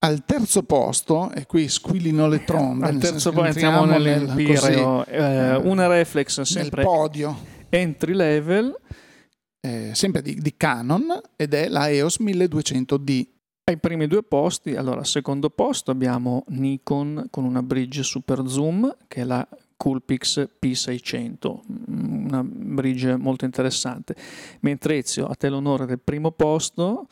Al 0.06 0.24
terzo 0.26 0.62
posto, 0.62 1.32
e 1.32 1.48
qui 1.48 1.68
squillino 1.68 2.28
le 2.28 2.44
trombe. 2.44 2.86
Al 2.86 3.00
terzo 3.00 3.32
posto 3.32 3.48
entriamo, 3.48 3.86
nell'Empireo. 3.86 5.04
Nel, 5.08 5.20
eh, 5.20 5.56
una 5.56 5.88
reflex 5.88 6.42
sempre 6.42 6.84
nel 6.84 6.92
podio. 6.92 7.36
entry 7.70 8.14
level. 8.14 8.80
Eh, 9.60 9.90
sempre 9.96 10.22
di, 10.22 10.36
di, 10.36 10.54
Canon 10.56 11.20
ed 11.36 11.56
è 11.56 11.68
la 11.68 11.90
EOS 11.90 12.20
1200D. 12.20 13.34
Ai 13.68 13.78
primi 13.78 14.06
due 14.06 14.22
posti, 14.22 14.76
allora 14.76 15.00
al 15.00 15.08
secondo 15.08 15.50
posto 15.50 15.90
abbiamo 15.90 16.44
Nikon 16.50 17.28
con 17.32 17.46
una 17.46 17.64
bridge 17.64 18.04
super 18.04 18.44
zoom 18.46 18.96
che 19.08 19.22
è 19.22 19.24
la 19.24 19.48
Coolpix 19.76 20.48
P600, 20.62 21.60
una 21.88 22.44
bridge 22.44 23.16
molto 23.16 23.44
interessante. 23.44 24.16
Mentre 24.60 24.98
Ezio, 24.98 25.26
a 25.26 25.34
te 25.34 25.50
l'onore 25.50 25.88
del 25.88 26.00
primo 26.00 26.32
posto 26.32 27.08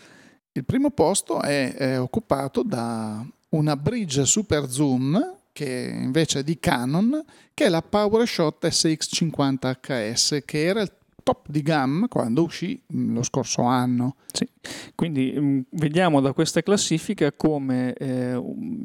il 0.56 0.66
primo 0.66 0.92
posto 0.92 1.42
è, 1.42 1.74
è 1.74 2.00
occupato 2.00 2.62
da 2.62 3.26
una 3.50 3.76
bridge 3.76 4.24
super 4.24 4.70
zoom 4.70 5.38
che 5.52 5.92
invece 5.92 6.40
è 6.40 6.44
di 6.44 6.60
Canon, 6.60 7.24
che 7.56 7.66
è 7.66 7.70
la 7.70 7.82
PowerShot 7.82 8.64
SX50HS, 8.64 10.44
che 10.46 10.64
era 10.64 10.82
il 10.82 10.92
top 11.24 11.50
di 11.50 11.62
gamma 11.62 12.08
quando 12.08 12.44
uscì 12.44 12.82
mm, 12.94 13.16
lo 13.16 13.24
scorso 13.24 13.64
anno. 13.64 14.16
Sì. 14.32 14.48
Quindi 14.96 15.34
mm, 15.36 15.60
vediamo 15.72 16.22
da 16.22 16.34
questa 16.34 16.62
classifica 16.62 17.32
come 17.32 17.94
eh, 17.94 18.40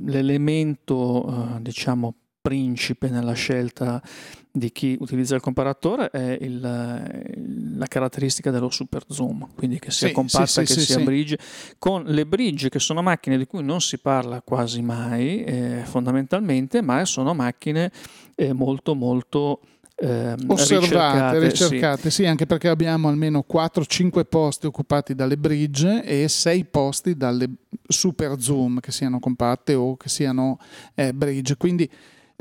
l'elemento, 0.04 1.56
eh, 1.56 1.62
diciamo, 1.62 2.14
principe 2.40 3.10
nella 3.10 3.34
scelta 3.34 4.00
di 4.50 4.72
chi 4.72 4.96
utilizza 4.98 5.34
il 5.34 5.40
comparatore 5.40 6.08
è 6.10 6.38
il, 6.40 6.60
la 7.76 7.86
caratteristica 7.86 8.50
dello 8.50 8.70
super 8.70 9.04
zoom, 9.08 9.48
quindi 9.54 9.78
che 9.78 9.90
sia 9.90 10.08
sì, 10.08 10.14
compatta, 10.14 10.46
sì, 10.46 10.60
che 10.60 10.66
sì, 10.66 10.80
sia 10.80 11.00
bridge, 11.00 11.38
con 11.78 12.04
le 12.04 12.26
bridge 12.26 12.70
che 12.70 12.78
sono 12.78 13.02
macchine 13.02 13.36
di 13.36 13.46
cui 13.46 13.62
non 13.62 13.80
si 13.80 13.98
parla 13.98 14.40
quasi 14.40 14.80
mai 14.80 15.44
eh, 15.44 15.82
fondamentalmente, 15.84 16.80
ma 16.80 17.04
sono 17.04 17.34
macchine 17.34 17.92
eh, 18.34 18.52
molto 18.52 18.94
molto 18.94 19.60
eh, 20.00 20.36
osservate, 20.46 21.38
ricercate, 21.38 21.38
ricercate 21.40 22.10
sì. 22.10 22.22
sì. 22.22 22.26
anche 22.26 22.46
perché 22.46 22.68
abbiamo 22.68 23.08
almeno 23.08 23.44
4-5 23.50 24.24
posti 24.28 24.66
occupati 24.66 25.14
dalle 25.14 25.36
bridge 25.36 26.04
e 26.04 26.28
6 26.28 26.64
posti 26.66 27.16
dalle 27.16 27.50
super 27.86 28.40
zoom, 28.40 28.78
che 28.78 28.92
siano 28.92 29.18
compatte 29.18 29.74
o 29.74 29.96
che 29.96 30.08
siano 30.08 30.58
eh, 30.94 31.12
bridge, 31.12 31.56
quindi 31.56 31.90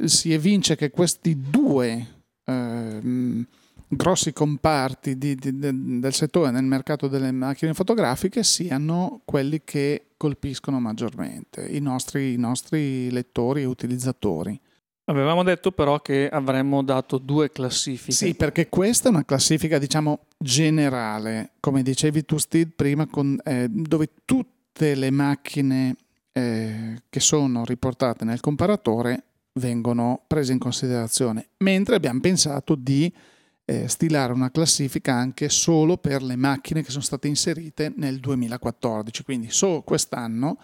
si 0.06 0.34
evince 0.34 0.76
che 0.76 0.92
questi 0.92 1.40
due 1.50 2.08
eh, 2.46 3.46
grossi 3.88 4.34
comparti 4.34 5.18
di, 5.18 5.36
di, 5.36 5.58
de, 5.58 5.72
del 5.74 6.14
settore 6.14 6.52
nel 6.52 6.64
mercato 6.64 7.08
delle 7.08 7.32
macchine 7.32 7.74
fotografiche 7.74 8.44
siano 8.44 9.22
quelli 9.26 9.62
che 9.64 10.10
colpiscono 10.18 10.80
maggiormente 10.80 11.66
i 11.66 11.80
nostri, 11.80 12.34
i 12.34 12.38
nostri 12.38 13.10
lettori 13.10 13.62
e 13.62 13.66
utilizzatori. 13.66 14.60
Avevamo 15.10 15.44
detto 15.44 15.72
però 15.72 16.02
che 16.02 16.28
avremmo 16.28 16.84
dato 16.84 17.18
due 17.18 17.50
classifiche. 17.50 18.12
Sì, 18.12 18.36
perché 18.36 18.68
questa 18.68 19.08
è 19.08 19.12
una 19.12 19.24
classifica, 19.24 19.78
diciamo, 19.78 20.26
generale, 20.38 21.52
come 21.62 21.82
dicevi 21.82 22.26
tu 22.26 22.38
Steve 22.38 22.72
prima, 22.76 23.08
con, 23.08 23.40
eh, 23.46 23.68
dove 23.70 24.10
tutte 24.26 24.96
le 24.96 25.10
macchine 25.10 25.96
eh, 26.34 27.04
che 27.10 27.20
sono 27.22 27.64
riportate 27.64 28.26
nel 28.26 28.42
comparatore 28.42 29.24
vengono 29.54 30.24
prese 30.28 30.52
in 30.52 30.60
considerazione, 30.60 31.48
mentre 31.60 31.96
abbiamo 31.96 32.20
pensato 32.20 32.76
di 32.76 33.12
eh, 33.64 33.88
stilare 33.88 34.34
una 34.34 34.52
classifica 34.52 35.14
anche 35.14 35.48
solo 35.48 35.98
per 35.98 36.22
le 36.22 36.36
macchine 36.36 36.84
che 36.84 36.92
sono 36.92 37.04
state 37.04 37.30
inserite 37.30 37.94
nel 37.96 38.20
2014, 38.20 39.24
quindi 39.24 39.52
solo 39.52 39.82
quest'anno 39.84 40.58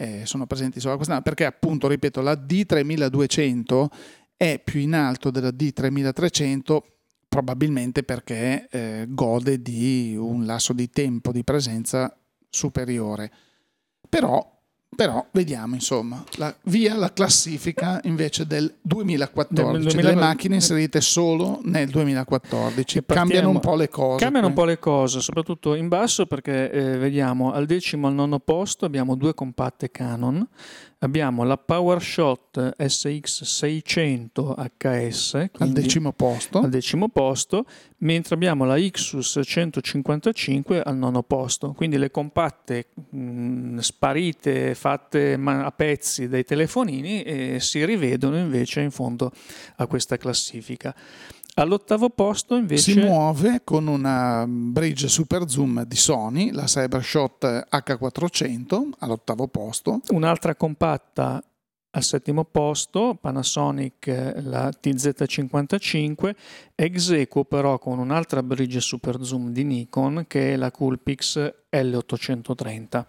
eh, 0.00 0.24
sono 0.24 0.46
presenti 0.46 0.80
solo 0.80 0.96
quest'anno, 0.96 1.20
perché 1.20 1.44
appunto, 1.44 1.86
ripeto, 1.86 2.22
la 2.22 2.32
D3200 2.32 3.86
è 4.34 4.58
più 4.64 4.80
in 4.80 4.94
alto 4.94 5.30
della 5.30 5.50
D3300 5.50 6.78
probabilmente 7.28 8.02
perché 8.02 8.66
eh, 8.70 9.04
gode 9.08 9.60
di 9.60 10.16
un 10.18 10.46
lasso 10.46 10.72
di 10.72 10.88
tempo 10.88 11.32
di 11.32 11.44
presenza 11.44 12.18
superiore. 12.48 13.30
Però 14.08 14.59
però 14.94 15.24
vediamo, 15.30 15.74
insomma, 15.74 16.22
la, 16.36 16.54
via 16.64 16.94
la 16.94 17.12
classifica 17.12 18.00
invece 18.04 18.46
del 18.46 18.74
2014, 18.82 19.72
del 19.72 19.82
2000... 19.82 20.02
delle 20.02 20.20
macchine 20.20 20.54
inserite 20.56 21.00
solo 21.00 21.60
nel 21.62 21.88
2014. 21.88 23.04
Cambiano 23.06 23.48
un 23.48 23.60
po' 23.60 23.76
le 23.76 23.88
cose. 23.88 24.22
Cambiano 24.22 24.48
un 24.48 24.52
po' 24.52 24.64
le 24.64 24.78
cose, 24.78 25.20
soprattutto 25.20 25.74
in 25.74 25.88
basso 25.88 26.26
perché 26.26 26.70
eh, 26.70 26.98
vediamo 26.98 27.52
al 27.52 27.66
decimo 27.66 28.08
al 28.08 28.14
nono 28.14 28.40
posto 28.40 28.84
abbiamo 28.84 29.14
due 29.14 29.32
compatte 29.32 29.90
Canon, 29.90 30.46
abbiamo 31.00 31.44
la 31.44 31.56
PowerShot 31.56 32.74
SX600 32.78 34.54
HS 34.78 35.48
al 35.58 35.70
decimo 35.70 36.12
posto. 36.12 36.60
Al 36.60 36.70
decimo 36.70 37.08
posto, 37.08 37.64
mentre 37.98 38.34
abbiamo 38.34 38.64
la 38.64 38.76
Ixus 38.76 39.40
155 39.42 40.82
al 40.82 40.96
nono 40.96 41.22
posto. 41.22 41.72
Quindi 41.72 41.96
le 41.96 42.10
compatte 42.10 42.88
mh, 43.10 43.78
sparite, 43.78 44.74
fatte 44.74 45.34
a 45.34 45.72
pezzi 45.72 46.28
dai 46.28 46.44
telefonini 46.44 47.22
eh, 47.22 47.60
si 47.60 47.84
rivedono 47.84 48.38
invece 48.38 48.80
in 48.80 48.90
fondo 48.90 49.32
a 49.76 49.86
questa 49.86 50.16
classifica. 50.16 50.94
All'ottavo 51.54 52.10
posto 52.10 52.56
invece... 52.56 52.92
Si 52.92 52.98
muove 52.98 53.62
con 53.64 53.86
una 53.86 54.44
bridge 54.48 55.08
super 55.08 55.48
zoom 55.48 55.84
di 55.84 55.96
Sony, 55.96 56.50
la 56.52 56.64
Cybershot 56.64 57.66
H400 57.70 58.88
all'ottavo 58.98 59.48
posto. 59.48 60.00
Un'altra 60.10 60.54
compatta 60.54 61.42
al 61.92 62.02
settimo 62.04 62.44
posto, 62.44 63.18
Panasonic 63.20 64.06
la 64.42 64.68
TZ55, 64.68 66.34
ex 66.76 67.10
equo 67.10 67.44
però 67.44 67.78
con 67.78 67.98
un'altra 67.98 68.42
bridge 68.42 68.80
super 68.80 69.22
zoom 69.22 69.50
di 69.50 69.64
Nikon 69.64 70.24
che 70.28 70.52
è 70.52 70.56
la 70.56 70.70
Coolpix 70.70 71.52
L830. 71.70 73.04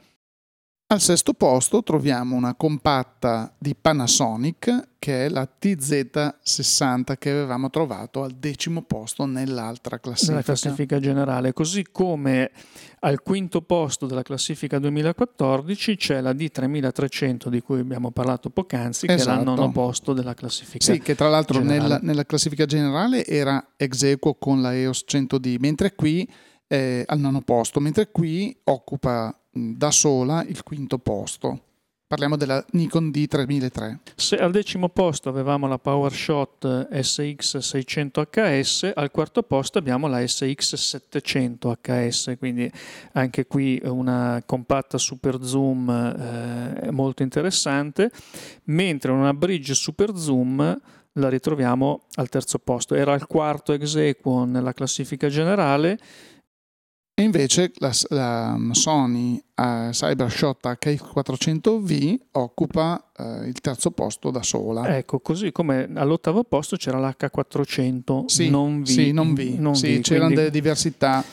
Al 0.91 0.99
sesto 0.99 1.31
posto 1.31 1.83
troviamo 1.83 2.35
una 2.35 2.53
compatta 2.53 3.55
di 3.57 3.73
Panasonic 3.79 4.89
che 4.99 5.27
è 5.27 5.29
la 5.29 5.47
TZ60 5.47 7.17
che 7.17 7.29
avevamo 7.29 7.69
trovato 7.69 8.23
al 8.23 8.33
decimo 8.33 8.81
posto 8.81 9.23
nell'altra 9.23 10.01
classifica. 10.01 10.31
Nella 10.33 10.43
classifica 10.43 10.99
generale, 10.99 11.53
così 11.53 11.85
come 11.89 12.51
al 12.99 13.21
quinto 13.21 13.61
posto 13.61 14.05
della 14.05 14.21
classifica 14.21 14.79
2014 14.79 15.95
c'è 15.95 16.19
la 16.19 16.33
D3300 16.33 17.47
di 17.47 17.61
cui 17.61 17.79
abbiamo 17.79 18.11
parlato 18.11 18.49
poc'anzi, 18.49 19.05
esatto. 19.05 19.23
che 19.23 19.29
è 19.29 19.33
al 19.33 19.39
esatto. 19.39 19.55
nono 19.55 19.71
posto 19.71 20.11
della 20.11 20.33
classifica. 20.33 20.83
Sì, 20.83 20.99
che 20.99 21.15
tra 21.15 21.29
l'altro 21.29 21.61
nella, 21.61 21.99
nella, 22.01 22.25
classifica 22.25 22.65
generale 22.65 23.25
era 23.25 23.65
ex 23.77 24.03
equo 24.03 24.33
con 24.33 24.61
la 24.61 24.75
EOS 24.75 25.05
100D, 25.07 25.55
mentre 25.57 25.95
qui 25.95 26.29
eh, 26.67 27.05
al 27.07 27.19
nono 27.19 27.39
posto, 27.39 27.79
mentre 27.79 28.11
qui 28.11 28.53
occupa 28.65 29.33
da 29.51 29.91
sola 29.91 30.43
il 30.43 30.63
quinto 30.63 30.97
posto. 30.97 31.69
Parliamo 32.11 32.35
della 32.35 32.61
Nikon 32.71 33.07
D3003. 33.07 33.99
Se 34.15 34.35
al 34.35 34.51
decimo 34.51 34.89
posto 34.89 35.29
avevamo 35.29 35.65
la 35.67 35.77
PowerShot 35.77 36.89
SX600HS, 36.91 38.91
al 38.93 39.11
quarto 39.11 39.43
posto 39.43 39.77
abbiamo 39.77 40.07
la 40.07 40.19
SX700HS, 40.19 42.37
quindi 42.37 42.69
anche 43.13 43.47
qui 43.47 43.79
una 43.85 44.43
compatta 44.45 44.97
super 44.97 45.37
zoom 45.41 45.89
eh, 45.89 46.91
molto 46.91 47.23
interessante, 47.23 48.11
mentre 48.65 49.11
una 49.11 49.33
bridge 49.33 49.73
super 49.73 50.11
zoom 50.17 50.77
la 51.13 51.29
ritroviamo 51.29 52.07
al 52.15 52.27
terzo 52.27 52.59
posto. 52.59 52.93
Era 52.93 53.13
il 53.13 53.25
quarto 53.25 53.71
ex 53.71 53.95
nella 54.25 54.73
classifica 54.73 55.29
generale 55.29 55.97
e 57.21 57.23
invece 57.23 57.71
la, 57.75 57.91
la 58.09 58.57
Sony 58.71 59.41
uh, 59.55 59.91
CyberShot 59.91 60.57
H400V 60.65 62.19
occupa 62.31 63.11
uh, 63.17 63.43
il 63.43 63.59
terzo 63.61 63.91
posto 63.91 64.31
da 64.31 64.41
sola. 64.41 64.97
Ecco, 64.97 65.19
così 65.19 65.51
come 65.51 65.89
all'ottavo 65.93 66.43
posto 66.43 66.75
c'era 66.75 66.99
l'H400 66.99 68.25
sì, 68.25 68.49
non 68.49 68.81
V. 68.81 68.85
Sì, 68.85 69.11
non 69.11 69.33
V. 69.33 69.39
Non 69.57 69.75
sì, 69.75 69.97
v 69.97 70.01
c'erano 70.01 70.25
quindi... 70.25 70.35
delle 70.35 70.51
diversità. 70.51 71.23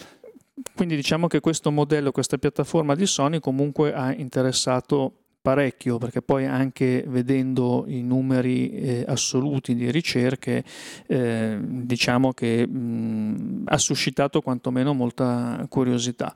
Quindi 0.75 0.97
diciamo 0.97 1.27
che 1.27 1.41
questo 1.41 1.71
modello, 1.71 2.13
questa 2.13 2.37
piattaforma 2.37 2.95
di 2.95 3.07
Sony 3.07 3.41
comunque 3.41 3.95
ha 3.95 4.13
interessato 4.13 5.13
parecchio 5.41 5.99
perché 5.99 6.23
poi 6.23 6.47
anche 6.47 7.05
vedendo 7.07 7.85
i 7.87 8.03
numeri 8.03 8.71
eh, 8.71 9.05
assoluti 9.07 9.75
di 9.75 9.91
ricerche 9.91 10.65
eh, 11.07 11.59
diciamo 11.61 12.33
che 12.33 12.67
mh, 12.67 13.63
ha 13.67 13.79
suscitato 13.79 14.41
quantomeno 14.41 14.93
molta 14.95 15.65
curiosità. 15.69 16.35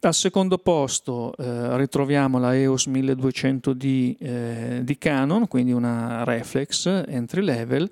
Al 0.00 0.14
secondo 0.14 0.58
posto 0.58 1.34
eh, 1.36 1.76
ritroviamo 1.76 2.38
la 2.38 2.54
EOS 2.54 2.88
1200D 2.88 4.16
eh, 4.18 4.80
di 4.82 4.98
Canon, 4.98 5.48
quindi 5.48 5.72
una 5.72 6.24
reflex 6.24 6.86
entry 7.06 7.42
level 7.42 7.90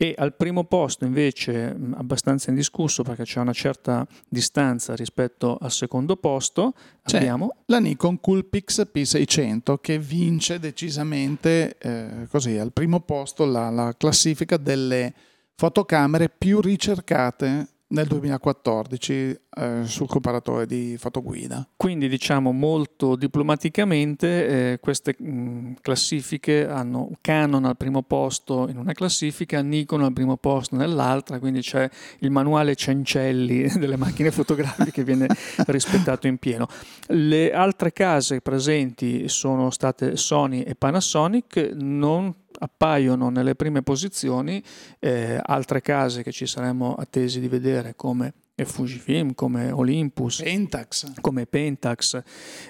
E 0.00 0.14
al 0.16 0.32
primo 0.36 0.62
posto 0.62 1.04
invece 1.04 1.76
abbastanza 1.94 2.50
indiscusso 2.50 3.02
perché 3.02 3.24
c'è 3.24 3.40
una 3.40 3.52
certa 3.52 4.06
distanza 4.28 4.94
rispetto 4.94 5.58
al 5.60 5.72
secondo 5.72 6.14
posto 6.14 6.74
c'è 7.02 7.16
abbiamo 7.16 7.56
la 7.66 7.80
Nikon 7.80 8.20
Coolpix 8.20 8.86
P600 8.94 9.80
che 9.80 9.98
vince 9.98 10.60
decisamente 10.60 11.76
eh, 11.78 12.28
così 12.30 12.56
al 12.58 12.72
primo 12.72 13.00
posto 13.00 13.44
la, 13.44 13.70
la 13.70 13.92
classifica 13.98 14.56
delle 14.56 15.12
fotocamere 15.56 16.28
più 16.28 16.60
ricercate 16.60 17.66
nel 17.88 18.06
2014 18.06 19.40
eh, 19.56 19.80
sul 19.84 20.06
comparatore 20.06 20.66
di 20.66 20.96
fotoguida. 20.98 21.66
Quindi 21.76 22.08
diciamo 22.08 22.52
molto 22.52 23.16
diplomaticamente 23.16 24.72
eh, 24.72 24.78
queste 24.78 25.14
mh, 25.18 25.30
mm, 25.30 25.72
classifiche 25.80 26.66
hanno 26.66 27.10
Canon 27.20 27.64
al 27.64 27.76
primo 27.76 28.02
posto 28.02 28.68
in 28.68 28.76
una 28.76 28.92
classifica, 28.92 29.62
Nikon 29.62 30.02
al 30.02 30.12
primo 30.12 30.36
posto 30.36 30.76
nell'altra, 30.76 31.38
quindi 31.38 31.60
c'è 31.60 31.88
il 32.20 32.30
manuale 32.30 32.74
Cencelli 32.74 33.68
delle 33.78 33.96
macchine 33.96 34.30
fotografiche 34.30 34.90
che 34.90 35.04
viene 35.04 35.26
rispettato 35.66 36.26
in 36.26 36.38
pieno. 36.38 36.66
Le 37.06 37.52
altre 37.52 37.92
case 37.92 38.40
presenti 38.40 39.28
sono 39.28 39.70
state 39.70 40.16
Sony 40.16 40.60
e 40.60 40.74
Panasonic, 40.74 41.70
non 41.74 42.34
appaiono 42.58 43.30
nelle 43.30 43.54
prime 43.54 43.82
posizioni 43.82 44.62
eh, 44.98 45.40
altre 45.42 45.80
case 45.80 46.22
che 46.22 46.32
ci 46.32 46.46
saremmo 46.46 46.94
attesi 46.94 47.40
di 47.40 47.48
vedere 47.48 47.94
come 47.96 48.34
Fujifilm, 48.64 49.34
come 49.34 49.70
Olympus, 49.70 50.42
Pentax. 50.42 51.12
come 51.20 51.46
Pentax. 51.46 52.22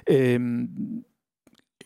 Ehm, 0.04 1.02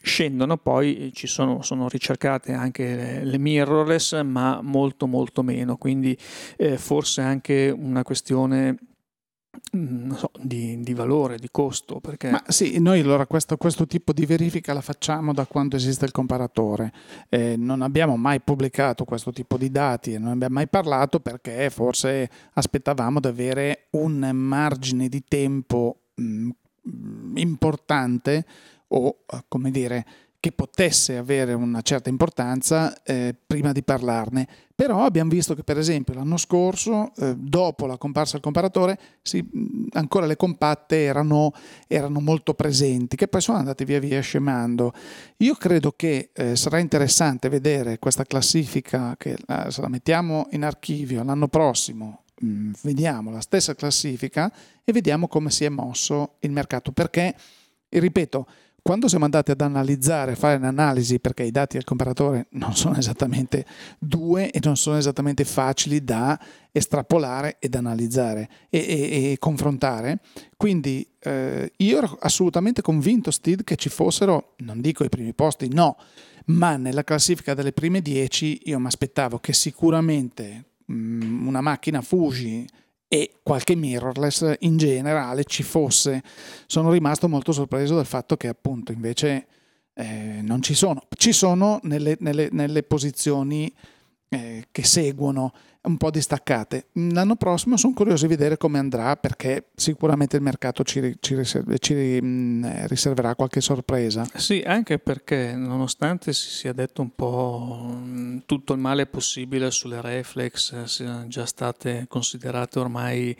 scendono 0.03 0.57
poi 0.57 1.12
ci 1.14 1.28
sono, 1.28 1.62
sono 1.62 1.88
ricercate 1.88 2.53
anche 2.53 2.96
le, 2.96 3.24
le, 3.24 3.38
mirrorless 3.38 4.20
ma 4.22 4.61
molto 4.61 5.07
molto 5.07 5.44
meno 5.44 5.76
quindi 5.76 6.18
eh, 6.57 6.76
forse 6.76 7.20
anche 7.20 7.72
una 7.74 8.03
questione 8.03 8.76
so, 10.16 10.30
di, 10.40 10.80
di, 10.80 10.94
valore, 10.94 11.36
di 11.36 11.48
costo. 11.50 12.00
Perché... 12.00 12.30
Ma 12.30 12.42
sì, 12.48 12.78
noi 12.78 13.00
allora 13.00 13.26
questo, 13.26 13.57
questo, 13.57 13.86
tipo 13.86 14.12
di 14.12 14.26
verifica 14.26 14.72
la 14.72 14.80
facciamo 14.80 15.32
da 15.32 15.46
quando 15.46 15.76
esiste 15.76 16.05
il 16.05 16.11
comparatore. 16.11 16.92
Eh, 17.28 17.57
non 17.57 17.82
abbiamo 17.82 18.16
mai 18.16 18.40
pubblicato 18.40 19.05
questo 19.05 19.32
tipo 19.32 19.57
di 19.57 19.70
dati 19.70 20.14
e 20.14 20.18
non 20.18 20.32
abbiamo 20.32 20.55
mai 20.55 20.68
parlato 20.68 21.20
perché 21.20 21.70
forse 21.70 22.30
aspettavamo 22.55 23.20
di 23.20 23.26
avere 23.26 23.86
un 23.90 24.30
margine 24.32 25.09
di 25.09 25.22
tempo 25.26 26.03
mh, 26.14 26.48
mm, 26.88 27.36
importante 27.36 28.44
o, 28.88 29.24
come 29.48 29.70
dire, 29.70 30.05
che 30.43 30.51
potesse 30.51 31.16
avere 31.16 31.53
una 31.53 31.82
certa 31.82 32.09
importanza 32.09 33.01
eh, 33.05 33.32
prima 33.47 33.70
di 33.70 33.84
parlarne. 33.84 34.49
Però 34.74 35.05
abbiamo 35.05 35.30
visto 35.30 35.55
che 35.55 35.62
per 35.62 35.78
esempio 35.78 36.14
l'anno 36.14 36.36
scorso, 36.36 37.12
eh, 37.18 37.36
dopo 37.36 37.86
la 37.86 37.97
comparsa 37.97 38.32
del 38.32 38.40
comparatore, 38.40 38.99
si, 39.22 39.49
ancora 39.93 40.26
le 40.26 40.34
compatte 40.34 41.05
erano, 41.05 41.53
erano, 41.86 42.18
molto 42.18 42.55
presenti, 42.55 43.14
che 43.14 43.28
poi 43.28 43.40
sono 43.40 43.59
andate 43.59 43.84
via 43.84 44.01
via 44.01 44.20
scemando. 44.20 44.93
Io 45.36 45.55
credo 45.55 45.93
che 45.93 46.30
eh, 46.32 46.57
sarà 46.57 46.80
interessante 46.80 47.49
vedere 47.49 48.01
questa 48.01 48.24
classifica, 48.24 49.14
che 49.16 49.36
eh, 49.47 49.70
se 49.70 49.80
la 49.80 49.88
mettiamo 49.88 50.49
in 50.51 50.64
archivio 50.64 51.22
l'anno 51.22 51.47
prossimo, 51.47 52.24
mh, 52.40 52.70
vediamo 52.82 53.30
la 53.30 53.40
stessa 53.40 53.76
classifica 53.76 54.53
e 54.82 54.90
vediamo 54.90 55.28
come 55.28 55.53
si 55.53 55.64
è 55.64 55.68
mosso 55.68 56.38
il 56.40 56.51
mercato. 56.51 56.90
Perché, 56.90 57.32
ripeto, 57.90 58.47
quando 58.83 59.07
siamo 59.07 59.24
andati 59.24 59.53
ad 59.53 59.61
analizzare, 59.61 60.35
fare 60.35 60.57
un'analisi, 60.57 61.20
perché 61.20 61.45
i 61.45 61.53
dati 61.53 61.76
del 61.76 61.85
comparatore 61.85 62.49
non 62.51 62.74
sono 62.74 62.97
esattamente 62.97 63.64
due 63.97 64.51
e 64.51 64.59
non 64.62 64.76
sono 64.76 64.97
esattamente 64.97 65.45
facili 65.45 66.03
da 66.03 66.39
estrapolare 66.72 67.57
ed 67.61 67.76
analizzare 67.76 68.49
e, 68.68 68.78
e, 68.78 69.33
e 69.33 69.39
confrontare, 69.39 70.18
quindi 70.57 71.07
eh, 71.20 71.70
io 71.76 71.99
ero 71.99 72.16
assolutamente 72.20 72.83
convinto, 72.83 73.30
Steve, 73.30 73.62
che 73.62 73.76
ci 73.76 73.89
fossero, 73.89 74.55
non 74.59 74.80
dico 74.80 75.05
i 75.05 75.09
primi 75.09 75.33
posti, 75.33 75.68
no, 75.72 75.97
ma 76.47 76.76
nella 76.76 77.05
classifica 77.05 77.55
delle 77.55 77.72
prime 77.72 78.03
10 78.03 78.62
io 78.64 78.80
mi 78.80 78.87
aspettavo 78.87 79.39
che 79.39 79.53
sicuramente 79.53 80.64
mh, 80.87 80.95
mm, 80.95 81.47
una 81.47 81.61
macchina 81.61 82.01
Fuji 82.01 82.66
e 83.12 83.40
qualche 83.42 83.74
mirrorless 83.74 84.54
in 84.60 84.78
generale 84.78 85.44
ci 85.44 85.62
fosse. 85.62 86.22
Sono 86.64 86.90
rimasto 86.90 87.28
molto 87.28 87.52
sorpreso 87.52 87.94
dal 87.94 88.06
fatto 88.06 88.38
che 88.38 88.48
appunto 88.48 88.90
invece 88.90 89.46
eh, 89.92 90.40
non 90.40 90.62
ci 90.62 90.72
sono. 90.72 91.02
Ci 91.14 91.32
sono 91.32 91.78
nelle, 91.82 92.16
nelle, 92.20 92.48
nelle 92.50 92.82
posizioni 92.82 93.70
eh, 94.33 94.64
che 94.70 94.83
seguono 94.83 95.53
un 95.83 95.97
po' 95.97 96.11
distaccate. 96.11 96.87
L'anno 96.93 97.35
prossimo 97.35 97.76
sono 97.76 97.93
curioso 97.93 98.26
di 98.26 98.35
vedere 98.35 98.57
come 98.57 98.78
andrà 98.78 99.16
perché 99.16 99.70
sicuramente 99.74 100.37
il 100.37 100.43
mercato 100.43 100.85
ci, 100.85 101.16
ci, 101.20 101.35
riserv- 101.35 101.76
ci 101.78 102.20
mm, 102.22 102.64
riserverà 102.87 103.35
qualche 103.35 103.61
sorpresa. 103.61 104.24
Sì, 104.35 104.62
anche 104.64 104.99
perché 104.99 105.55
nonostante 105.57 106.33
si 106.33 106.49
sia 106.49 106.72
detto 106.72 107.03
un 107.03 107.11
po' 107.14 107.91
mm, 107.95 108.39
tutto 108.47 108.72
il 108.74 108.78
male 108.78 109.07
possibile 109.07 109.70
sulle 109.70 110.01
reflex, 110.01 110.72
eh, 110.72 110.87
siano 110.87 111.26
già 111.26 111.47
state 111.47 112.07
considerate 112.09 112.78
ormai 112.78 113.37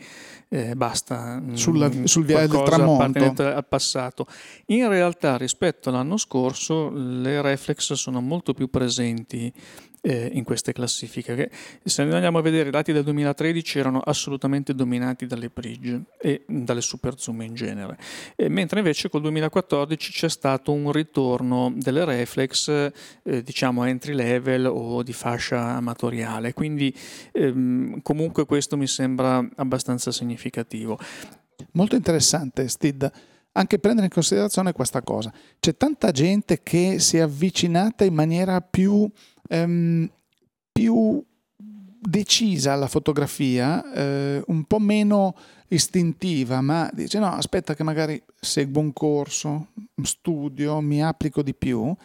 eh, 0.49 0.75
basta 0.75 1.39
mm, 1.39 1.53
Sulla, 1.53 1.89
sul 2.03 2.25
viaggio 2.25 2.57
del 2.57 2.65
tramonto 2.65 3.33
al 3.41 3.65
passato. 3.65 4.27
In 4.67 4.89
realtà 4.89 5.37
rispetto 5.37 5.89
all'anno 5.89 6.17
scorso 6.17 6.89
le 6.91 7.41
reflex 7.41 7.93
sono 7.93 8.19
molto 8.19 8.53
più 8.53 8.69
presenti 8.69 9.51
eh, 10.05 10.29
in 10.33 10.43
queste 10.43 10.73
classifiche. 10.73 11.35
Che, 11.35 11.49
se 11.83 12.03
noi 12.03 12.15
andiamo 12.15 12.37
a 12.37 12.41
vedere 12.41 12.67
i 12.67 12.71
dati 12.71 12.91
del 12.91 13.03
2013 13.03 13.79
erano 13.79 13.99
assolutamente 13.99 14.75
dominati 14.75 15.25
dalle 15.25 15.49
Bridge 15.49 16.01
e 16.19 16.43
dalle 16.45 16.81
Super 16.81 17.17
Zoom 17.17 17.41
in 17.41 17.55
genere, 17.55 17.97
e 18.35 18.49
mentre 18.49 18.79
invece 18.79 19.09
col 19.09 19.21
2014 19.21 20.11
c'è 20.11 20.29
stato 20.29 20.73
un 20.73 20.91
ritorno 20.91 21.73
delle 21.75 22.03
reflex 22.03 22.91
eh, 23.23 23.41
diciamo 23.41 23.85
entry 23.85 24.13
level 24.13 24.65
o 24.65 25.03
di 25.03 25.13
fascia 25.13 25.75
amatoriale, 25.75 26.53
quindi 26.53 26.93
ehm, 27.31 28.01
comunque 28.01 28.45
questo 28.45 28.75
mi 28.75 28.87
sembra 28.87 29.45
abbastanza 29.55 30.11
significativo. 30.11 30.99
Molto 31.71 31.95
interessante 31.95 32.67
Stid 32.67 33.11
anche 33.53 33.79
prendere 33.79 34.07
in 34.07 34.11
considerazione 34.11 34.71
questa 34.71 35.01
cosa. 35.01 35.31
C'è 35.59 35.75
tanta 35.77 36.11
gente 36.11 36.61
che 36.63 36.99
si 36.99 37.17
è 37.17 37.21
avvicinata 37.21 38.03
in 38.03 38.13
maniera 38.13 38.61
più 38.61 39.09
ehm, 39.53 40.09
più 40.71 41.23
decisa 42.05 42.73
alla 42.73 42.87
fotografia, 42.87 43.93
eh, 43.93 44.43
un 44.47 44.63
po' 44.65 44.79
meno 44.79 45.35
istintiva, 45.69 46.61
ma 46.61 46.89
dice 46.93 47.19
no, 47.19 47.27
aspetta 47.27 47.75
che 47.75 47.83
magari 47.83 48.21
seguo 48.39 48.81
un 48.81 48.91
corso, 48.91 49.67
studio, 50.01 50.81
mi 50.81 51.03
applico 51.03 51.41
di 51.41 51.53
più. 51.53 51.95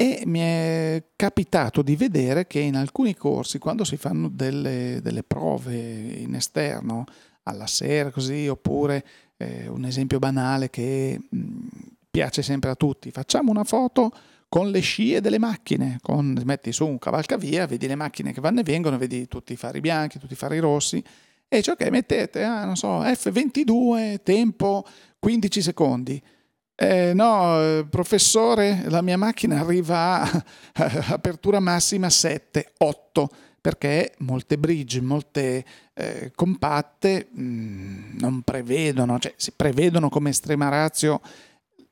E 0.00 0.22
mi 0.26 0.38
è 0.38 1.04
capitato 1.16 1.82
di 1.82 1.96
vedere 1.96 2.46
che 2.46 2.60
in 2.60 2.76
alcuni 2.76 3.16
corsi, 3.16 3.58
quando 3.58 3.82
si 3.82 3.96
fanno 3.96 4.28
delle, 4.28 5.00
delle 5.02 5.24
prove 5.24 5.74
in 5.74 6.36
esterno, 6.36 7.04
alla 7.42 7.66
sera 7.66 8.12
così, 8.12 8.46
oppure 8.46 9.04
eh, 9.36 9.66
un 9.68 9.84
esempio 9.84 10.20
banale 10.20 10.70
che 10.70 11.18
mh, 11.28 11.66
piace 12.10 12.42
sempre 12.42 12.70
a 12.70 12.76
tutti, 12.76 13.10
facciamo 13.10 13.50
una 13.50 13.64
foto 13.64 14.12
con 14.48 14.70
le 14.70 14.80
scie 14.80 15.20
delle 15.20 15.38
macchine, 15.38 15.98
con, 16.00 16.40
metti 16.44 16.72
su 16.72 16.86
un 16.86 16.98
cavalcavia, 16.98 17.66
vedi 17.66 17.86
le 17.86 17.94
macchine 17.94 18.32
che 18.32 18.40
vanno 18.40 18.60
e 18.60 18.62
vengono, 18.62 18.96
vedi 18.96 19.28
tutti 19.28 19.52
i 19.52 19.56
fari 19.56 19.80
bianchi, 19.80 20.18
tutti 20.18 20.32
i 20.32 20.36
fari 20.36 20.58
rossi, 20.58 21.02
e 21.50 21.56
dici 21.56 21.70
ok, 21.70 21.88
mettete, 21.88 22.42
ah, 22.42 22.64
non 22.64 22.76
so, 22.76 23.00
F22, 23.02 24.22
tempo 24.22 24.84
15 25.18 25.62
secondi. 25.62 26.22
Eh, 26.74 27.12
no, 27.12 27.86
professore, 27.90 28.84
la 28.88 29.02
mia 29.02 29.16
macchina 29.16 29.58
arriva 29.58 30.20
a 30.20 30.44
apertura 31.08 31.58
massima 31.58 32.08
7, 32.08 32.72
8, 32.78 33.30
perché 33.60 34.14
molte 34.18 34.58
bridge, 34.58 35.00
molte 35.00 35.64
eh, 35.94 36.30
compatte 36.34 37.28
mh, 37.30 37.42
mm, 37.42 38.18
non 38.18 38.42
prevedono, 38.42 39.18
cioè 39.18 39.34
si 39.36 39.52
prevedono 39.52 40.08
come 40.08 40.30
estrema 40.30 40.68
razio 40.68 41.20